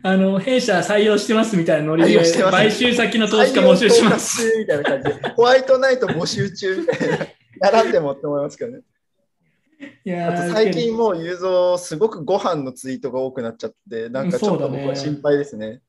[0.04, 4.46] あの、弊社採用してますみたいなノリで買収先の投資家募集します。
[4.58, 5.28] みたいな感じで。
[5.30, 7.16] ホワイトナイト募集中みたいな。
[7.16, 8.80] やらんでもって思いますけどね。
[10.04, 15.80] いやーあと最近もう、雄三、すごくご飯のツイートが多くなっちゃって、なんかちょっと僕は心配ですね。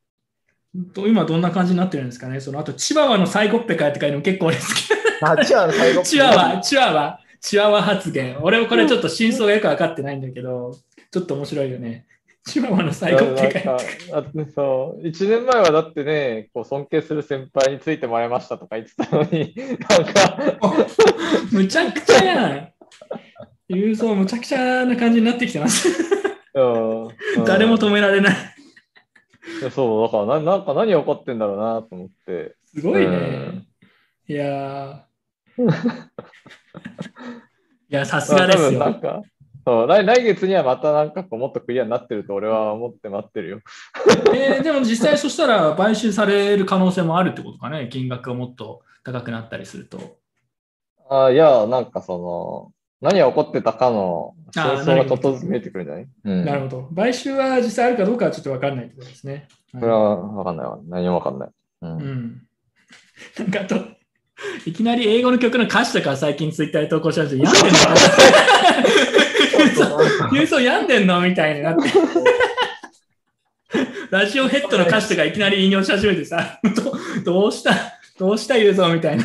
[0.93, 2.39] と今どんな感じになってるんですかね。
[2.39, 4.67] そのあと、チワワの最後っぺかって書いても結構俺好き。
[5.21, 6.03] あ、チワワの最後。
[6.03, 8.37] チワワ、チワワ、チワワ発言。
[8.41, 10.77] 俺もこれちょっと真相がよく分かってないんだけど、
[11.11, 12.05] ちょっと面白いよね。
[12.45, 13.77] チワワの最後ってなんか
[14.13, 14.23] あ
[14.55, 19.53] そう1年前はだってね、こう尊敬する先輩についてもらいましたとか言ってたのに、
[19.89, 20.37] なんか、
[21.51, 22.71] むちゃくちゃやん。
[23.75, 25.87] 雄三むちゃくちゃな感じになってきてます。
[27.45, 28.35] 誰も止められない。
[29.71, 32.55] そう、だからななんか何起こってんだろうなと思って。
[32.65, 33.05] すごいね。
[33.05, 33.67] うん
[34.27, 35.67] いやー い
[37.89, 38.79] や、さすがですよ。
[38.79, 39.23] なんか
[39.65, 43.59] そう来来月にはまたなんかこうもっとクリアになってると俺は思って待ってるよ。
[44.33, 47.89] えーでも実際そしたら買収される可能性もあるってことかね。
[47.91, 50.17] 金額がもっと高くなったりすると。
[51.09, 52.71] あいや、なんかその、
[53.01, 56.07] 何が起こってたかの真あー相がちょっとずつ見えてくるんじゃない？
[56.23, 56.45] うん。
[56.45, 56.89] なるほど。
[56.95, 59.47] 買収は実際あるかどうかはちょっとわかんないってことですね。
[59.71, 60.79] それはわかんないわ。
[60.87, 61.49] 何もわかんない。
[61.49, 61.87] う。
[61.87, 62.41] うんん。
[63.39, 63.75] なんかあと、
[64.65, 67.43] いきなり英語の曲の歌詞とか最近ツイッターで投稿したんですよ。
[67.43, 67.79] 病んでんの？
[70.31, 71.21] 郵送病んでんの？
[71.21, 71.81] みたいになって。
[74.11, 76.59] ラジオヘッドの歌詞とかいきなり引用し始めてさ、
[77.23, 77.73] どどうした
[78.19, 79.23] どうした郵送みたいな。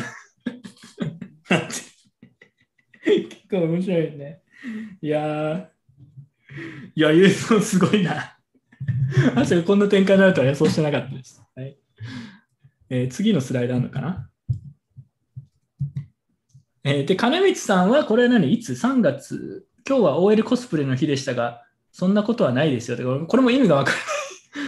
[3.49, 4.41] 構面白いよね。
[5.01, 5.67] いやー、
[6.95, 8.37] いや、郵送すごいな。
[9.35, 11.41] まさかこんな展開になるとは予想してなかったです。
[11.55, 11.77] はい
[12.89, 14.29] えー次のスライドあるのかな？
[16.83, 18.53] えーで、金光さんはこれは何？
[18.53, 19.65] いつ ?3 月。
[19.87, 23.25] 今日は OL コスプレの日でしたが、そんなことはないですよ。
[23.27, 24.07] これも意味がわからない。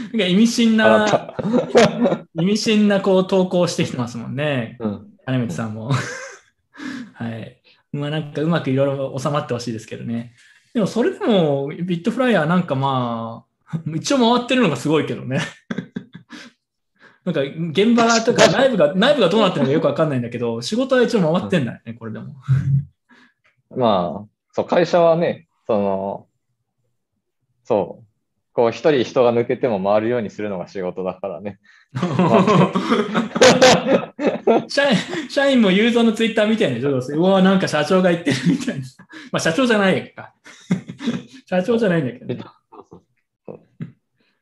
[0.18, 2.26] なんか意味深あな。
[2.42, 4.78] 意味深なこう投稿してきてますもんね。
[4.80, 5.08] うん。
[5.26, 5.92] 金光さんも。
[7.14, 7.59] はい。
[7.92, 10.34] まあなんかうまくいろいろ収まってほしいですけどね。
[10.74, 15.42] でもそれでもビットフライヤーなんかまあ、一応回ってるのがすごいけどね。
[17.26, 22.36] なんか現場とか内部が、内部がどうなってるのかよくわかんないんだけど、仕事は一応回ってんだよね、これでも。
[23.76, 26.28] まあ、そう、会社はね、その、
[27.64, 28.09] そう、
[28.60, 31.60] こう、一人人が抜けても回るようにするのが仕事だからね。
[34.68, 34.98] 社員
[35.30, 38.86] 社員もユーザーのツイッター見てんでしょどうせうわ、なんか社長が言ってるみたいな。
[39.32, 40.34] まあ社長じゃないか。
[41.48, 42.38] 社長じゃないんだけどね、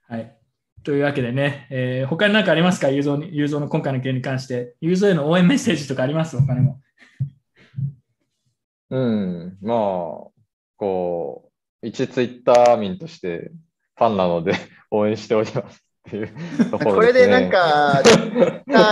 [0.07, 0.35] はい。
[0.83, 2.89] というわけでね、えー他に何かありますか？
[2.89, 4.73] ユーザーにユーザーの今回の件に関して。
[4.81, 6.35] ユーザーへの応援メッセージとかあります？
[6.41, 6.81] 他にも。
[8.89, 9.77] うん、まあ、
[10.77, 11.51] こ
[11.83, 13.51] う、一ツイッター民として
[13.97, 14.53] ファンなので
[14.91, 16.93] 応援しておりますっていうところですね。
[16.93, 18.01] これでなんか、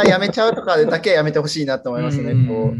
[0.07, 2.31] やめちゃうとかでだけやめてほしいなと思いますね。
[2.31, 2.79] うんこう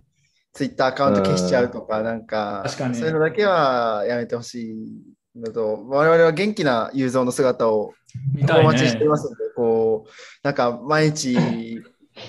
[0.56, 7.94] ツイッターアカウント消しちゃうとか、なんか、確かにそういうのだけはやめてほしいのと、我々は元気なユーザーの姿を
[8.50, 9.04] お待ちして。
[9.04, 10.10] ますので、こう、
[10.44, 11.38] なんか毎日、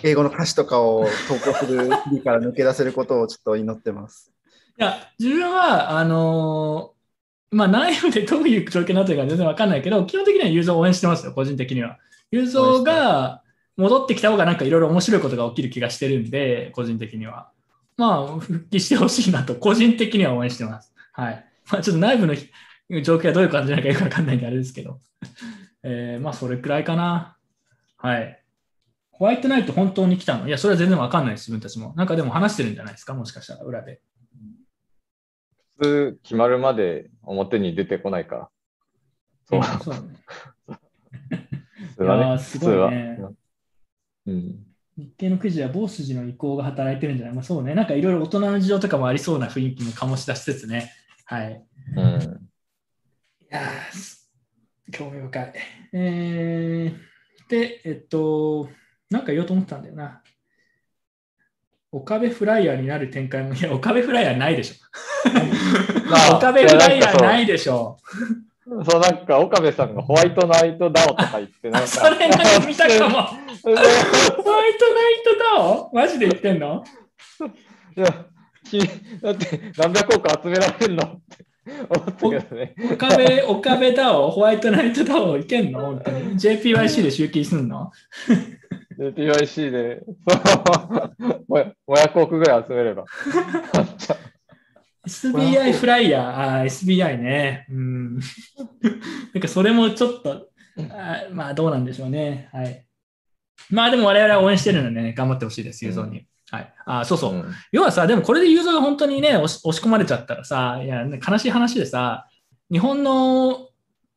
[0.03, 4.33] 英語の歌詞とかを投稿する日々から抜け出せることをちょっと祈ってます。
[4.77, 6.96] いや、自分は、あのー
[7.51, 11.99] まあ、内部でどういう状況になってるか全然わかんないけど、基本的にはユーザーを応援してますよ、個人的には。
[12.31, 13.43] ユーザーが
[13.77, 17.51] 戻ってきた方がなんかいろいろ面白いことが起きる気がしてるんで、個人的には。
[17.97, 20.93] まあ、復帰してほしいなと、個人的には応援してます。
[21.13, 21.47] はい。
[21.71, 22.35] まあ、ちょっと内部の
[23.03, 24.99] 状況がどういう感じなのかよくわかんないんであれですけど。
[25.83, 27.37] えーまあ、それくらいかな。
[27.97, 28.43] はい。
[29.13, 30.47] ホワイトナイト本当に来たの？
[30.47, 31.95] いや、それは全然わかんないです、自分たちも。
[31.97, 34.01] なんかでも話してるんじゃないですか、もしかしたら、裏で。
[35.79, 38.49] 普通決まるまで表に出てこないから。
[39.45, 39.61] そう。
[39.61, 39.95] んそう
[42.07, 42.39] だね。
[42.39, 43.17] 普通はいね。
[43.17, 43.23] す
[44.27, 44.43] ごいね。
[44.99, 47.35] 日経のくじは某筋の意向が働いてるんじゃない？
[47.35, 47.75] まあそうね。
[47.75, 50.91] なんかいろいろ大人の事情とかもありそうな雰囲気も醸し出しつつね。
[51.27, 51.63] はい。
[51.97, 52.23] うん。
[52.23, 52.27] い
[53.51, 53.61] や
[54.91, 55.53] 興味深い。
[55.93, 58.71] えー、で、えっと、
[59.11, 60.23] なんか言おうと思ったんだよな。
[61.97, 64.75] 岡部フライヤーになる展開も、いや、岡部フライヤーないでしょ。
[66.37, 67.97] 岡部フライヤーないでしょ。
[68.89, 73.23] そう、なんか、岡部さんがホワイトナイトダオとか言って、なんか、それなんか見たかも。
[73.23, 73.87] ホワイトナイ
[75.25, 75.91] トダオ？
[75.95, 76.85] マジで言ってんの？
[77.97, 78.27] いや、
[78.69, 78.79] き
[79.23, 81.47] だって何百億集められるのって
[81.89, 82.75] 思ったけどね。
[82.93, 85.81] 岡部、岡部ダオ、ホワイトナイトダオいけんの？
[85.81, 86.39] 本当に。
[86.39, 87.91] JPYC で集金すんの？
[88.99, 90.37] で PYC で、そ
[91.29, 93.05] う、もや500億ぐらい集めれば。
[95.07, 97.67] SBI フライヤー、あー SBI ね。
[97.71, 98.15] うん。
[99.35, 100.49] なんかそれもちょっと、
[100.91, 102.49] あーまあどうなんでしょうね。
[102.53, 102.85] はい。
[103.71, 106.27] まあでも我々は応援してるのでね、頑張ってほしいです、ユーザーに。
[106.51, 106.75] はい。
[106.87, 107.35] あーそうそう。
[107.35, 112.27] うん要はさ、でもこれでユーザーが本当にね、押し押し込まれちゃったらさ、いや、ね悲しい話でさ、
[112.71, 113.66] 日本の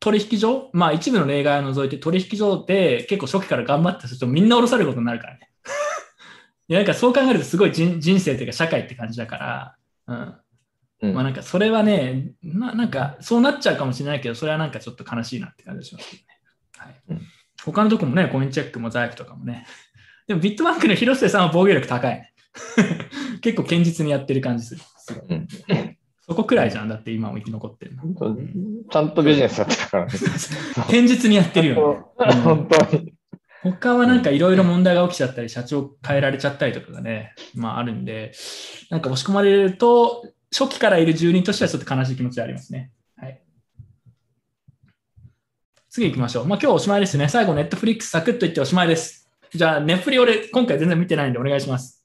[0.00, 5.50] 取引所、まあ一部の例外を除いて取引所で結構初期から頑張った人みんな降ろされることになるからね。
[6.68, 10.34] いや、なんかそう考えるとすごい人人生というか社会って感じだから、うん。
[11.02, 16.28] うんまあなんかそれはね、ななんかそうなっちゃうかもしれないけど、それはなんかちょっと悲しいなって感じがしますけどね。
[16.76, 17.26] はいうん
[17.64, 19.66] 他のとこもね、コインチェックもザイフとかもね。
[20.26, 22.32] でもビットバンクの広瀬さんは防御力高いね。
[23.42, 24.80] 結構堅実にやってる感じする。
[24.96, 25.48] すごいうん
[26.30, 26.88] そこくらいじゃん。
[26.88, 28.04] だって今も生き残ってるの。
[28.88, 30.12] ちゃんとビジネスやってたからね。
[30.86, 32.26] 堅実にやってるよね。
[32.34, 33.12] うん本当に。
[33.64, 38.30] 他はなんかいろいろ問題が起きちゃったり、社長変えられちゃったりとかがね、まああるんで、
[38.90, 40.24] なんか押し込まれると、
[40.56, 42.92] 初期からいる住人としてはちょっと悲しい気持ちがありますね。
[43.16, 43.42] はい。
[45.88, 46.46] 次行きましょう。
[46.46, 47.28] まあ今日おしまいですね。
[47.28, 49.28] 最後、ネットフリックスサクッと言っておしまいです。
[49.52, 51.99] じゃあ、ネッフリ俺今回全然見てないんでお願いします。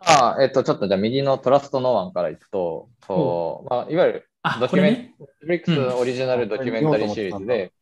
[0.00, 5.14] ああ、えっと、ちょっとじゃあ右のトラストノーワンからいくと、こうまあ、いわゆるあ、ドキュメンね。
[5.18, 7.72] ト、フリックスオリジナルドキュメンタリーシリーズで、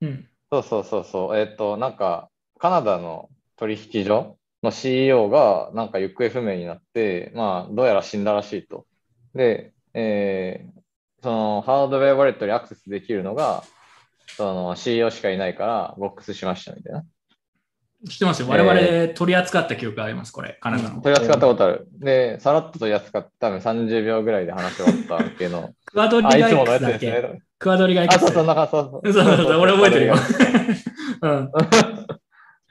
[0.00, 0.28] うん。
[0.50, 8.86] そうそうそうそう、えっと、なんか、カナダの取引所の CEO が、なんか行方不明になって、まあ、どうやら死んだらしいと。
[9.34, 10.82] で、えー
[11.22, 13.62] そのハードウェアウォレットにアクセスできるのが、
[14.36, 17.04] その CEO しかいないから、ボックスしましたみたいな。
[18.08, 18.48] 知ってますよ。
[18.48, 21.00] 我々取り扱った記憶があります、これ、カナダの。
[21.00, 21.86] 取り扱ったことある。
[21.98, 27.42] で、さらっと取り扱って、多分30秒ぐらいで話し終わったけど、 クワドリあ、いガつものや X だっけね。
[27.58, 28.18] クワドリガあ、X。
[28.18, 29.12] そうそう、なんかそうそう。
[29.12, 30.14] そうそうそう、俺覚えてるよ。
[31.22, 31.50] うん。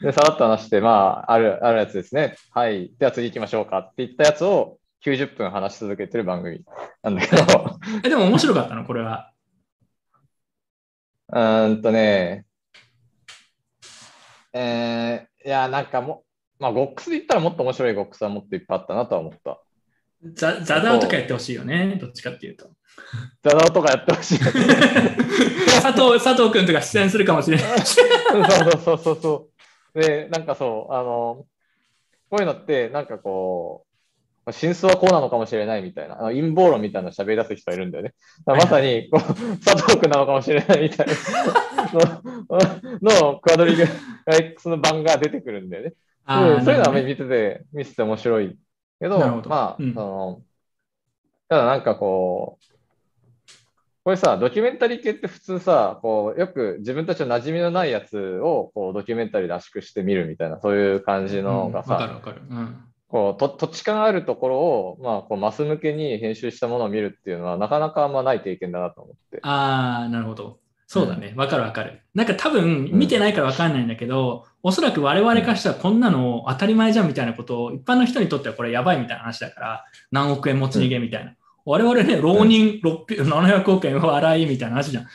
[0.02, 2.36] で、さらっと話して、まあ、ある、あるやつですね。
[2.52, 2.92] はい。
[3.00, 6.62] では次行きましょうかって言ったやつを90分話し続けてる番組
[7.04, 7.42] なんだけど、
[8.04, 9.32] え、でも面白かったの、これは。
[11.30, 12.46] うーんとね、
[14.54, 16.24] えー、いや、なんかも
[16.60, 19.62] う、まあ、ゴックスで言ったらもっと面白いゴックスはもっといっぱいあったなとは思った。
[20.34, 22.70] ザザダオとかやってほしいよね、どっちかっていうと。
[23.42, 24.38] ザダオとかやってほしい。
[24.38, 24.54] そう
[25.82, 27.80] 佐藤佐藤君とか出演するかもしれない。
[27.80, 29.50] そうそうそうそ
[29.96, 30.00] う。
[30.00, 31.46] で、なんかそう、あの、
[32.30, 33.86] こういうのって、なんかこ
[34.46, 38.14] う、真相はこうなのかもしれないみたいな、陰謀論みたいなの喋り出す人がいるんだよね。
[38.46, 41.14] まさにこう、佐藤君なのかもしれないみたいな
[43.02, 43.84] ののクアドリグ
[44.26, 45.94] X の版が出てくるんだよね。
[46.64, 48.58] そういうのは見てて、見せて面白い
[49.00, 50.42] けど、どまあ、うんその、
[51.50, 52.72] ただなんかこう、
[54.04, 62.22] これさ、ドキュメンタリー系って普通さ、こうよく自分たちの馴染みのないやつをこうドキュメンタリーで圧縮して見るみたいな、そういう感じのがさ、
[63.10, 69.40] こうと土地勘あるところを、まあ、こうマス向けに編集したものを見るっていうのは、なかなかあんまない経験だなと思って。
[69.44, 70.60] ああ、なるほど。
[70.92, 71.34] そうだね。
[71.38, 72.02] わかるわかる。
[72.14, 81.34] なんか多分見てないからわかんないんだけど、おそらく我々からしたらこんなの当たり前じゃんみたいなことを、一般の人にとってはこれやばいみたいな話だから、何億円持ち逃げみたいな。
[81.64, 85.06] 我々ね、浪人600 700億円を洗いみたいな話じゃん。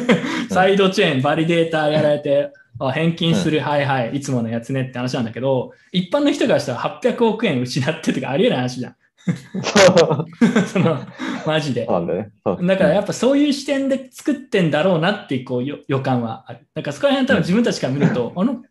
[0.48, 8.96] サイドチェーン、バリデータやられて、あ返金する、はいはい、いつものやつねって話なんだけど、一般の人からしたら800億円失ってとかありえない話じゃん。
[10.72, 10.98] その、
[11.46, 11.86] マジで。
[11.86, 12.30] ね。
[12.62, 16.66] だからやっぱそういう視点で作ってんだろうなっていうこうよ予感はある。
[16.74, 18.62] だからそこら辺多分自分たちから見ると、 あの、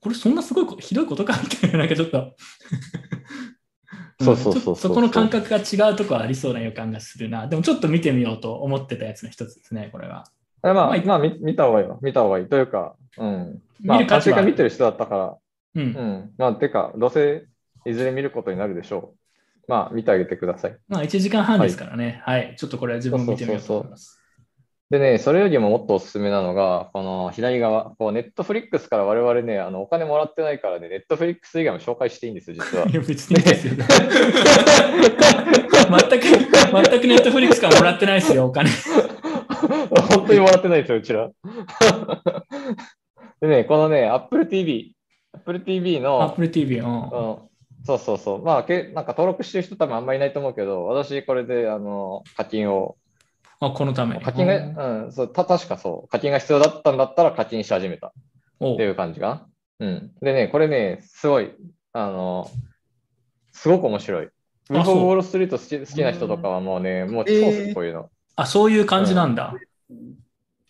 [0.00, 2.34] これそんなすごいこひどいことかみたいな、なんかちょっと。
[4.22, 7.46] そうそうそうそこの感覚が違うところありそうな予感がするな。
[7.46, 10.24] でもちょっと見てみようと思ってたやつの一つですね、これは。
[10.62, 11.98] えまあ、まあまあ、見見た方がいいよ。
[12.02, 12.46] 見た方がいい。
[12.46, 13.62] というか、うん。
[13.82, 15.36] まあ、見る価値見てる人だったから、
[15.76, 15.82] うん。
[15.82, 16.30] うん。
[16.36, 17.46] まあ、てか、どうせ
[17.86, 19.19] いずれ見ることになるでしょう。
[19.68, 20.76] まあ、見てあげてください。
[20.88, 22.22] まあ1時間半ですからね。
[22.24, 22.56] はい。
[22.58, 24.20] ちょっとこれは自分も見てみようと思います。
[24.90, 32.86] でね、それよりももっとおすすめなのが、この左側、こうネットフリックスから我々ね、あのお金もらってないからね、ネットフリックス以外も紹介していいんですよ、実は。
[32.90, 33.74] いや別にいいですよ。
[33.78, 33.86] 全
[36.20, 36.40] く、全
[37.00, 38.68] くネットフリックスからもらってないですよ、お金。
[38.68, 41.30] 本当にもらってないですよ、うちら。
[43.40, 44.96] でね、このね、Apple TV、
[45.32, 47.49] Apple TV の、Apple TV、うん。
[47.80, 48.44] うんそうそうそう。
[48.44, 52.96] まあ、けなんか登録してる人多分あんまりいないと思うけど、私これであの課金を、
[53.60, 54.22] あ、このために。
[54.22, 58.12] 課金が、うん、そうた確かそう、課金が必要だったんだったら課金し始めた
[58.58, 59.46] おっていう感じか
[59.80, 59.86] な。
[59.86, 60.10] うん。
[60.20, 61.52] でね、これね、すごい、
[61.92, 62.50] あの、
[63.52, 64.26] すごく面白い。
[64.26, 64.32] ウ
[64.70, 68.08] ルフ・ウォール・ストリート好き好きな人とかはもうね、もう超好き、こういうの。
[68.36, 69.54] あ、そういう感じなんだ。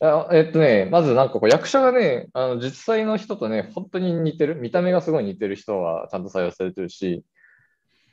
[0.02, 7.22] あえっとね、まずなんかこう役者がね、あの実際の人とね、本当に似てる、見た目がすごい似てる人がちゃんと採用されてるし、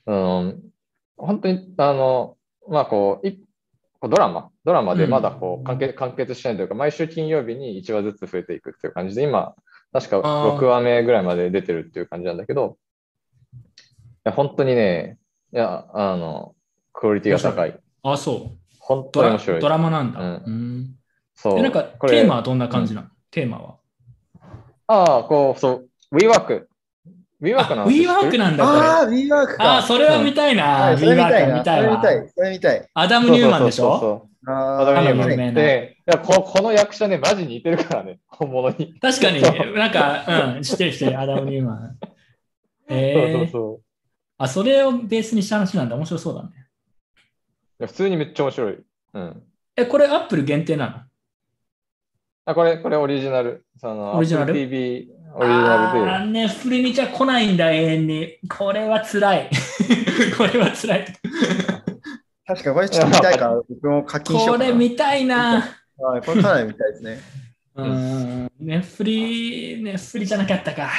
[0.06, 0.62] うん、
[1.16, 2.36] 本当に、あの、
[2.68, 3.40] まあこう、い
[4.00, 9.56] こうドラマ、ドラマでまだこう完結完結してないというか、毎週金曜日に1話ずつ増えていくっていう感じで、今、
[9.94, 12.78] 確かあー6話目ぐらいまで出てるっていう感じなんだけど、
[13.54, 13.58] い
[14.26, 15.18] や本当にね、
[15.54, 16.54] いや、あの、
[16.92, 17.80] クオリティが高い。
[18.04, 18.58] あ、そう。
[18.80, 19.62] 本当に面白い。
[19.62, 20.20] ドラマなんだ。
[20.20, 20.97] ううんん。
[21.38, 21.60] そう。
[21.60, 23.76] え、なんか、テーマはどんな感じなの、テーマは。
[24.88, 26.66] ああ、こう、そう、WeWork。
[27.42, 28.66] WeWork のあ、話 WeWork なんだ。
[28.66, 29.78] ああ、WeWork か。
[29.78, 30.64] あ、それは見たいな。
[30.66, 31.58] はいそれ見たい WeWork な。
[31.60, 32.26] 見たいわそれ見た。
[32.26, 32.30] い。
[32.36, 32.90] それ見たい。
[32.96, 33.84] アダム・ニューマンでしょ？
[33.84, 38.98] そうそうそうそうあアダム・ニューマン有名なで、いやここの役者ね、マジ似てるからね、 本物に。
[39.00, 41.98] 確かに、そうなんか、うん、知ってる知ってる、アダム・ニューマン。
[42.02, 42.08] そ
[42.96, 43.84] うえー、そうそう。
[44.40, 45.96] あ、それをベースにした話なんだ。
[45.96, 46.50] 面白そうだね。
[47.80, 48.78] いや普通にめっちゃ面白い。
[49.14, 49.44] うん。
[49.76, 50.94] え、これアップル限定なの？
[52.48, 53.66] あ、これ、これオリジナル。
[53.78, 56.10] その、オリジナル？TV オリジナルで。
[56.10, 58.38] あーね、フリにじゃ来ないんだ、永遠に。
[58.48, 59.50] これは辛い。
[60.38, 61.06] これは辛い。
[62.46, 64.66] 確かにこれちょっと見たいから、僕も課金しようかな。
[64.66, 65.62] これ見たいな。
[66.00, 67.20] はいこれかなり見たいですね。
[67.76, 70.90] うん、ネフリ、ネフリじゃなかったか。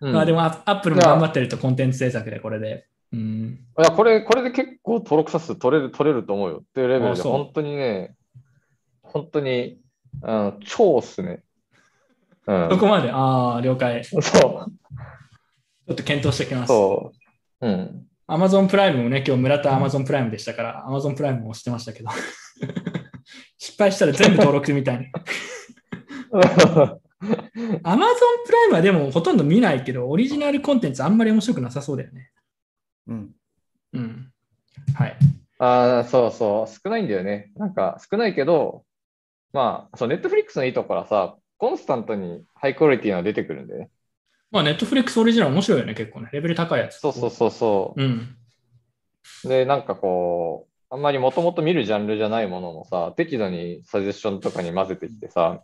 [0.00, 2.86] うんまあでも、アアップルも頑張ってると、コンテンツ制作でこれで。
[3.14, 3.58] うん。
[3.78, 8.14] いや、これ、これで結構登録者数取れる、取れると思うよっていうレベルで、本当にね、
[9.02, 9.80] 本当に、
[10.22, 11.42] うん、超っすね。
[12.46, 12.68] うん。
[12.70, 14.04] そこまで、ああ、了解。
[14.04, 16.68] ちそう、ょっと検討しておきます。
[16.68, 17.12] そ
[17.60, 17.66] う。
[17.66, 18.06] うん。
[18.28, 22.10] Amazon プライムもね、今日村田 Amazon プライムでしたから、Amazon プライムも押してましたけど。
[23.58, 25.06] 失敗したら全部登録みたいに。
[26.32, 27.00] Amazon
[27.82, 32.30] プライムはでもほとんど見ないけど、オリジナルコンテンツあんまり面白くなさそうだよね。
[33.06, 33.30] うん。
[33.92, 34.32] うん。
[34.94, 35.16] はい。
[35.58, 37.52] ああ、そうそう、少ないんだよね。
[37.56, 38.84] なんか少ないけど、
[39.52, 43.90] まあ、そう、ネットフリックスのいいところはさ、コンスタントにハイクオリティが出てくるんでね。
[44.50, 46.28] まあ、Netflix オリジナル面白いよね、結構ね。
[46.32, 46.98] レベル高いやつ。
[46.98, 48.02] そうそうそうそう。
[48.02, 48.36] うん。
[49.44, 55.62] で、なんかこう、あんまりもともと見るジャンルじゃないものもさ、適度にサジェッションとかに混ぜてきてさ、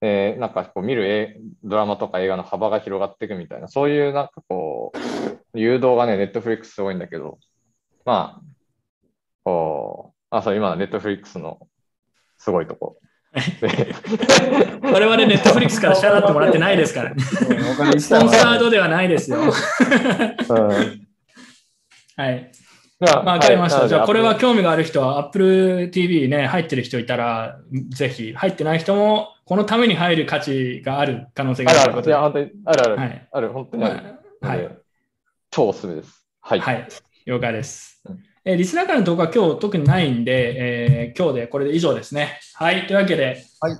[0.00, 4.92] でなんかこう見るえドラマとか映画の幅が広がっていくみたいな、そういうなんかこ
[5.54, 7.38] う、誘導がね、ネットフリックスすごいんだけど、
[8.04, 8.42] まあ、
[9.44, 11.68] こう、あ、そう、今のネットフリックスの
[12.44, 12.98] すごいとこ。
[13.60, 13.94] で
[14.82, 19.38] 我々 Netflix から支払ってもらってないですからスポンサードではないですよ。
[19.40, 21.04] うん
[22.16, 22.52] はい。
[23.00, 23.80] じゃまあ、わかりました。
[23.80, 27.58] はいじゃあ、これは興味がある人は Apple TV ね、入ってる人いたら、
[27.88, 34.14] ぜひ、入ってない人も、このために入る価値がある可能性があるある、いあるあるある、はいある、本当にある。
[34.40, 34.78] はい
[35.50, 36.24] 超おすすめです。
[36.40, 36.60] はい。
[36.60, 36.88] はい、
[37.26, 37.93] 了解ですうん。
[38.46, 42.40] えーリスナーからの動画は今日特にないんで、えー今日でこれで以上ですね。
[42.54, 43.78] はい、というわけで、はい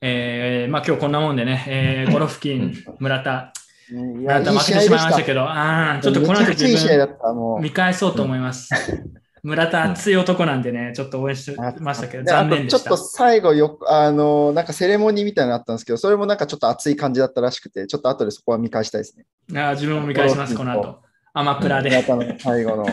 [0.00, 3.52] えーまあ、今日こんなもんでね、えー、 ゴロフキン、村田、
[3.90, 5.22] 村田負けてしまいました。
[5.24, 8.70] けど、あーちょっとこの後自分見返そうと思います。
[9.42, 13.04] 村田熱い男なんでね、ちょっと応援してましたけど、残念でしたとちょっと。
[13.04, 19.26] 最後よく、あの、なんかセレモニーみたいなのあったんですけど、それもなんかちょっと熱い感じだったらしくて、ちょっと後でそこは見返したいですね。
[19.52, 21.02] あー自分も見返します、この後。
[21.34, 21.90] アマプラで。
[21.90, 22.86] 皆さんの最後の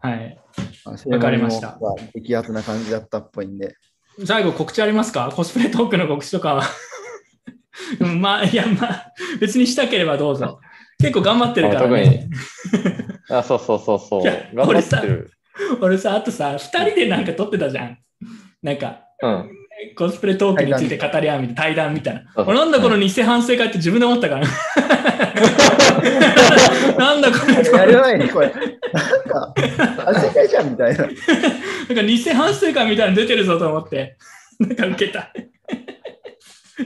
[0.00, 0.38] はい。
[1.06, 1.78] わかりました
[2.14, 3.76] 激アツな感じだったっぽいんで。
[4.24, 5.30] 最後告知ありますか？
[5.34, 6.64] コスプレトークの告知とかは。
[8.00, 10.60] う んまあ、いや、まあ、別にしたければどうぞ。
[10.98, 12.28] 結構頑張ってるからね。
[13.30, 14.22] あ、 そうそうそうそう。
[14.22, 15.30] 頑張ってる。
[15.80, 17.98] 俺さ、あとさ、二人でなんか撮ってたじゃん。
[18.62, 19.50] なんか、うん。
[19.94, 22.22] コスプレトークについて語り合うみたいな、対談みたいな。
[22.34, 24.46] そう俺なんだこの偽反省会って自分で思ったから。
[26.96, 27.54] なんだこれ。
[27.54, 29.54] やる前にこれ、なんか、
[30.06, 31.04] あ正解じゃんみたいな。
[31.04, 34.16] なんか偽反省会みたいなの出てるぞと思って。
[34.58, 35.32] なんか受けた。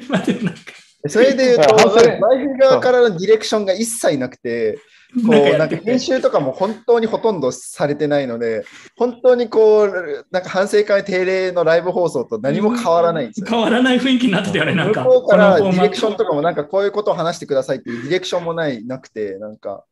[0.09, 0.61] 待って、なんか。
[1.09, 4.79] それで言うと、反省マイフ側からのディレクションが一切なくて、
[5.27, 8.65] こう、なんか編集とかも本当にほとんどされてないので、
[8.97, 13.47] 本当にこう、なんか反省会定例のライブ放送と何も変わらないんですよ。
[13.49, 15.05] 変わらない雰囲気になってたよね、なん向か。
[15.05, 19.85] こうからディレクションとかもなんかこういうことを話してくださいっていうディレクションもないなくて、なんか。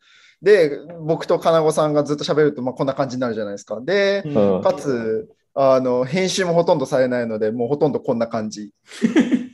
[0.42, 3.78] で、僕と金子さんがずっと喋ると、まあ、こんな感じになるじゃないですか。
[3.82, 8.70] で、うんうんかつ、あの、編集もほとんどされないので、もうほとんどこんな感じ。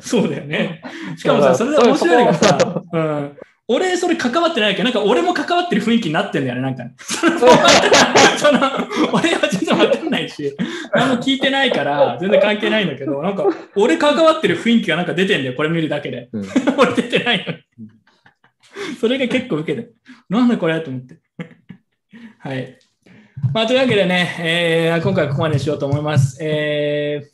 [0.00, 0.82] そうだよね。
[1.16, 6.84] しかもさ、それで面白いのがさ、うん、俺、それ関わってないけど、なんか俺も関わってる雰囲気になってんだよね、なんか。
[7.00, 8.60] そのその
[9.12, 10.54] 俺は全然わかんないし、
[10.92, 16.28] 何も聞いてないから、全然関係ないんだけど、なんか、俺関わってる雰囲気がなんか出てんだよ、これ見るだけで。
[16.32, 16.44] うん
[16.76, 17.90] 俺出てないのに。
[19.00, 19.88] それが結構受けて。
[20.28, 21.16] なんだこれと思って。
[22.40, 22.78] はい。
[23.54, 26.38] まあ、というわけでね、えー今回はここまでにしようと思います。
[26.42, 27.33] えー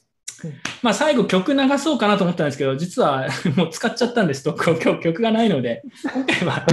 [0.82, 6.66] まあ、最後曲流そうかなと思ったんですけど、実は もう使っちゃったんです、ストックを 今日曲がないので、今回は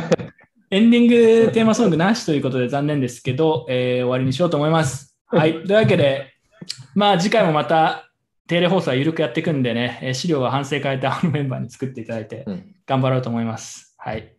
[0.69, 1.07] エンディン
[1.45, 5.15] グテーマソングなしということで残念ですけど、えー終わりにしようと思います。
[5.27, 5.53] はい。
[5.53, 6.33] というわけで、
[6.93, 8.09] まあ次回もまた
[8.47, 13.95] 定例放送は緩くやっていくんでね、えー資料は反省会であのメンバーに作っていただいてうん頑張ろうと思います。
[13.97, 14.33] はい。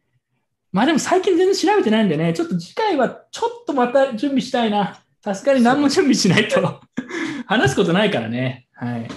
[0.72, 5.00] まあでも最近全然調べてないんでね、ちょっと次回はちょっとまた準備したいな。
[5.24, 6.80] さすがに何も準備しないと
[7.46, 8.67] 話すことないからね。
[8.78, 9.08] はい。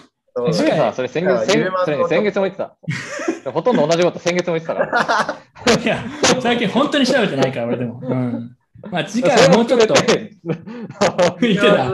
[0.54, 2.78] さ、それ先月、先月も言ってた。
[3.52, 5.76] ほとんど同じこと先月も言ってたから。
[5.84, 6.04] いや、
[6.40, 8.00] 最近本当に調べてないから、俺でも。
[8.02, 8.56] うん。
[8.90, 11.92] まあ次回はもうちょっとそれも含めて見てた。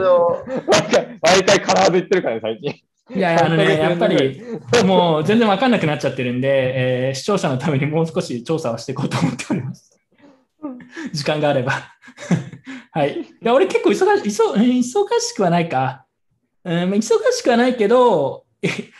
[1.22, 2.70] 毎回カラーで言ってるからね、最近。
[3.16, 4.42] いやいや、あのね、やっぱり、
[4.84, 9.98] もう全然わかんなくなっちゃってるんで、えー視聴者のためにもう少し調査をしていこうと思っております。
[11.12, 11.72] 時間があれば。
[12.92, 13.20] はい。
[13.20, 16.06] いや、俺結構忙し忙忙しくはないか。
[16.68, 17.00] うん、忙
[17.32, 18.44] しくはないけど、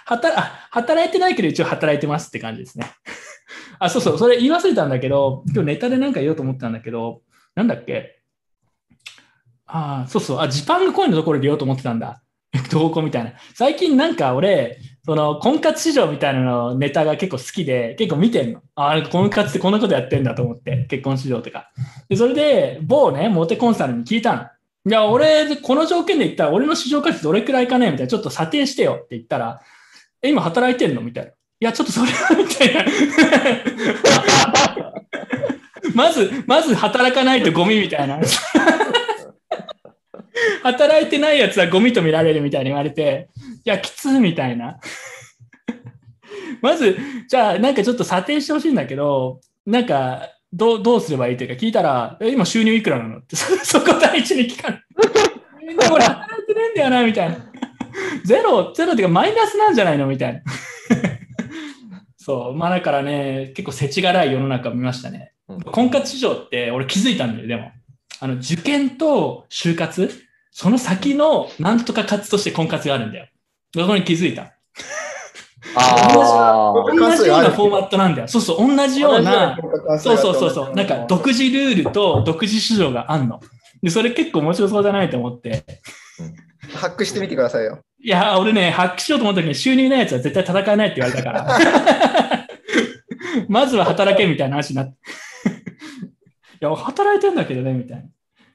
[0.06, 0.40] 働
[0.70, 2.86] 働いてないけど一応働いてますって感じですね。
[3.78, 7.20] あ、そうそう、それ言い忘れたんだけど、今日ネタで何か言おうと思ったんだけど、
[7.54, 8.20] なんだっけ？
[9.66, 12.22] ああ、そうそう、あ、ジパングコインのところで言おうと思ってたんだ。
[12.70, 13.32] 投稿みたいな。
[13.54, 18.62] 最近なんか俺、その婚活市場みたいなのネタが結構好きで、結構見てんの。
[18.76, 21.70] ああ、婚活ってこんなことやってんだと思って、結婚市場とか。
[22.08, 24.46] で、それで、某ね、モテコンサルに聞いたの。
[24.88, 29.60] いや、俺、この条件で言ったら、俺の市場価値どれくらいかねみたいな、ちょっと査定してよって言ったら、
[30.22, 31.02] え、今働いてんの？
[31.02, 31.30] みたいな。
[31.30, 32.84] いや、ちょっとそれは、みたいな。
[35.94, 38.18] まず、まず働かないとゴミみたいな。
[40.62, 43.28] 働いてないやつはゴミと見られるみたいに言われて、
[43.64, 44.80] いや、きつみたいな。
[46.62, 46.96] まず、
[47.28, 54.82] じゃあ、なんかちょっと査定してほしいんだけど、なんか、どう、どうすればいいというか聞いたら、え今収入いくらなのって、そ そこ第一に聞かれる。
[55.66, 57.36] みんなこれ働いてねえんだよな、みたいな。
[58.24, 60.40] ゼロ、ゼロっていうかマイナスなんじゃないのみたいな。
[62.16, 62.54] そう。
[62.54, 65.32] まあだからね、結構世知辛い世の中見ましたね。
[65.48, 67.72] うん婚活市場って俺気づいたんだよ、でも。
[68.20, 70.10] あの、受験と就活
[70.50, 73.28] その先のなんとか活として婚活があるんだよ。
[73.74, 74.54] そこに気づいた。
[75.74, 78.28] あ僕同じようなフォーマットなんだよ。
[78.28, 79.58] そうそう、同じような。
[80.00, 80.74] そうそうそうそう。
[80.74, 83.40] なんか独自ルールと独自市場があんの。
[83.82, 85.64] で、それ結構面白そうじゃないと思って。
[86.74, 87.80] ハックしてみてくださいよ。
[88.00, 92.48] いや、俺ね、発揮しようと思った時に収入ないやつは絶対戦えないって言われたから。
[93.48, 94.92] まずは働けみたいな話になって。
[96.60, 98.04] いや、働いてんだけどね、みたいな。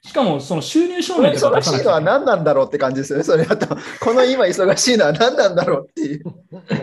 [0.05, 3.23] しかも、その収入証明とか忙しいのは何なんだろうって感じですよね。
[3.23, 6.23] それだと、 この今忙しいのは何なんだろうっていう。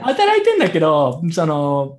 [0.02, 1.98] 働いてんだけど、その、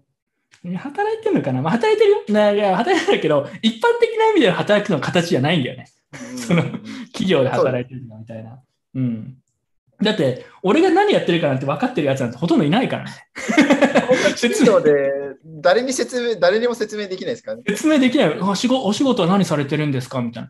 [0.77, 2.17] 働いてんのかな、まあ、働いてるよ。
[2.29, 5.87] ないや、働いてるけど、一般的な意味での働くの形じゃないんだよね。
[6.37, 6.63] その
[7.13, 8.59] 企業で働いてるのみたいな。
[8.95, 9.35] うん。
[10.03, 13.11] だって、俺が何やってるかなんて分かってるやつなんてほとんどいないからね。
[14.35, 15.11] 説明で
[15.45, 17.63] 誰に説明、誰にも説明できないですからね。
[17.67, 18.37] 説明できない。
[18.41, 20.19] あ仕事お仕事は何されてるんですか？
[20.21, 20.49] みたいな。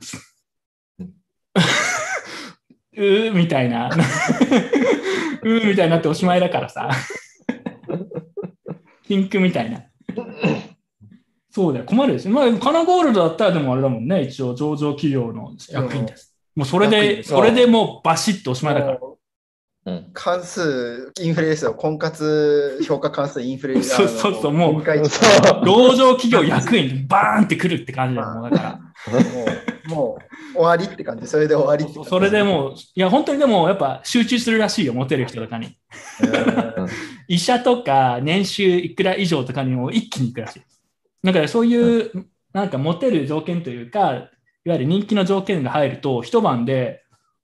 [2.97, 3.89] うーみたいな。
[5.43, 6.89] うーみたいになっておしまいだからさ。
[9.07, 9.83] ピンクみたいな。
[11.49, 12.33] そうだよ、困るですよ。
[12.33, 16.33] まあ、カナゴールドだったらでもあれだもんね、一応上場企業の役員です。
[16.55, 18.99] もうそれで、それでもうバシッとおしまいだから。
[18.99, 19.11] もう
[19.83, 21.73] うん関数、インフレですよ。
[21.73, 23.81] 婚活評価関数インフレ。
[23.81, 28.79] そうそうそうもう上場企業役員、バーンってくるって感じだよ、もうだから。
[29.11, 30.17] もう、も
[30.53, 31.27] う終わりって感じ。
[31.27, 35.67] それで終わりそれでもう、いや、本当にでも、やっぱ集中するらしいよ、モテる人とかに。
[35.67, 36.87] うん
[37.31, 40.61] 医者とか年収いくら以上とかにも一気に行くらしい。
[41.23, 44.01] だからそういう、なんかモテる条件というか、
[44.65, 47.00] いわゆる人気の条件が入ると、一晩で、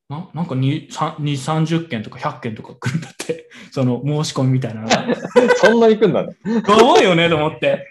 [0.10, 4.88] ななんか2、3 30件とか100件とか来るんだって、 その申し込みみたいな。
[5.58, 6.38] そんな行くんだね。
[6.46, 7.86] やばいよねと思って。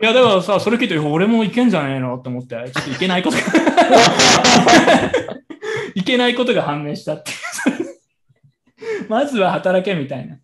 [0.00, 3.42] いや、だからさ、それ聞いて、俺もいけんじゃねえのと思って、ちょっといけないことが、
[5.94, 7.36] いけないことが判明したっていう。
[9.08, 10.38] まずは働けみたいな。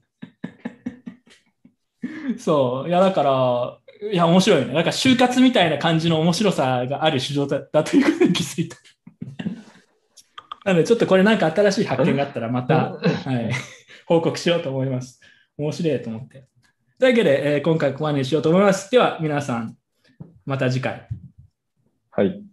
[2.37, 2.89] そう。
[2.89, 3.79] いや、だから、
[4.11, 4.75] いや、面白いよね。
[4.75, 8.77] なんか就活みたいな感じの面白さがある市場だだということに気づいた。
[10.65, 13.01] なので、ちょっとこれなんか新しい発見があったら、また、は
[13.33, 13.53] い、
[14.07, 15.21] 報告しようと思います。
[15.57, 16.47] 面白いと思って。
[16.99, 18.91] というわけで、えー今回ここまでにしようと思います。
[18.91, 19.77] では、皆さん、
[20.47, 21.09] また次回。
[22.11, 22.52] はい。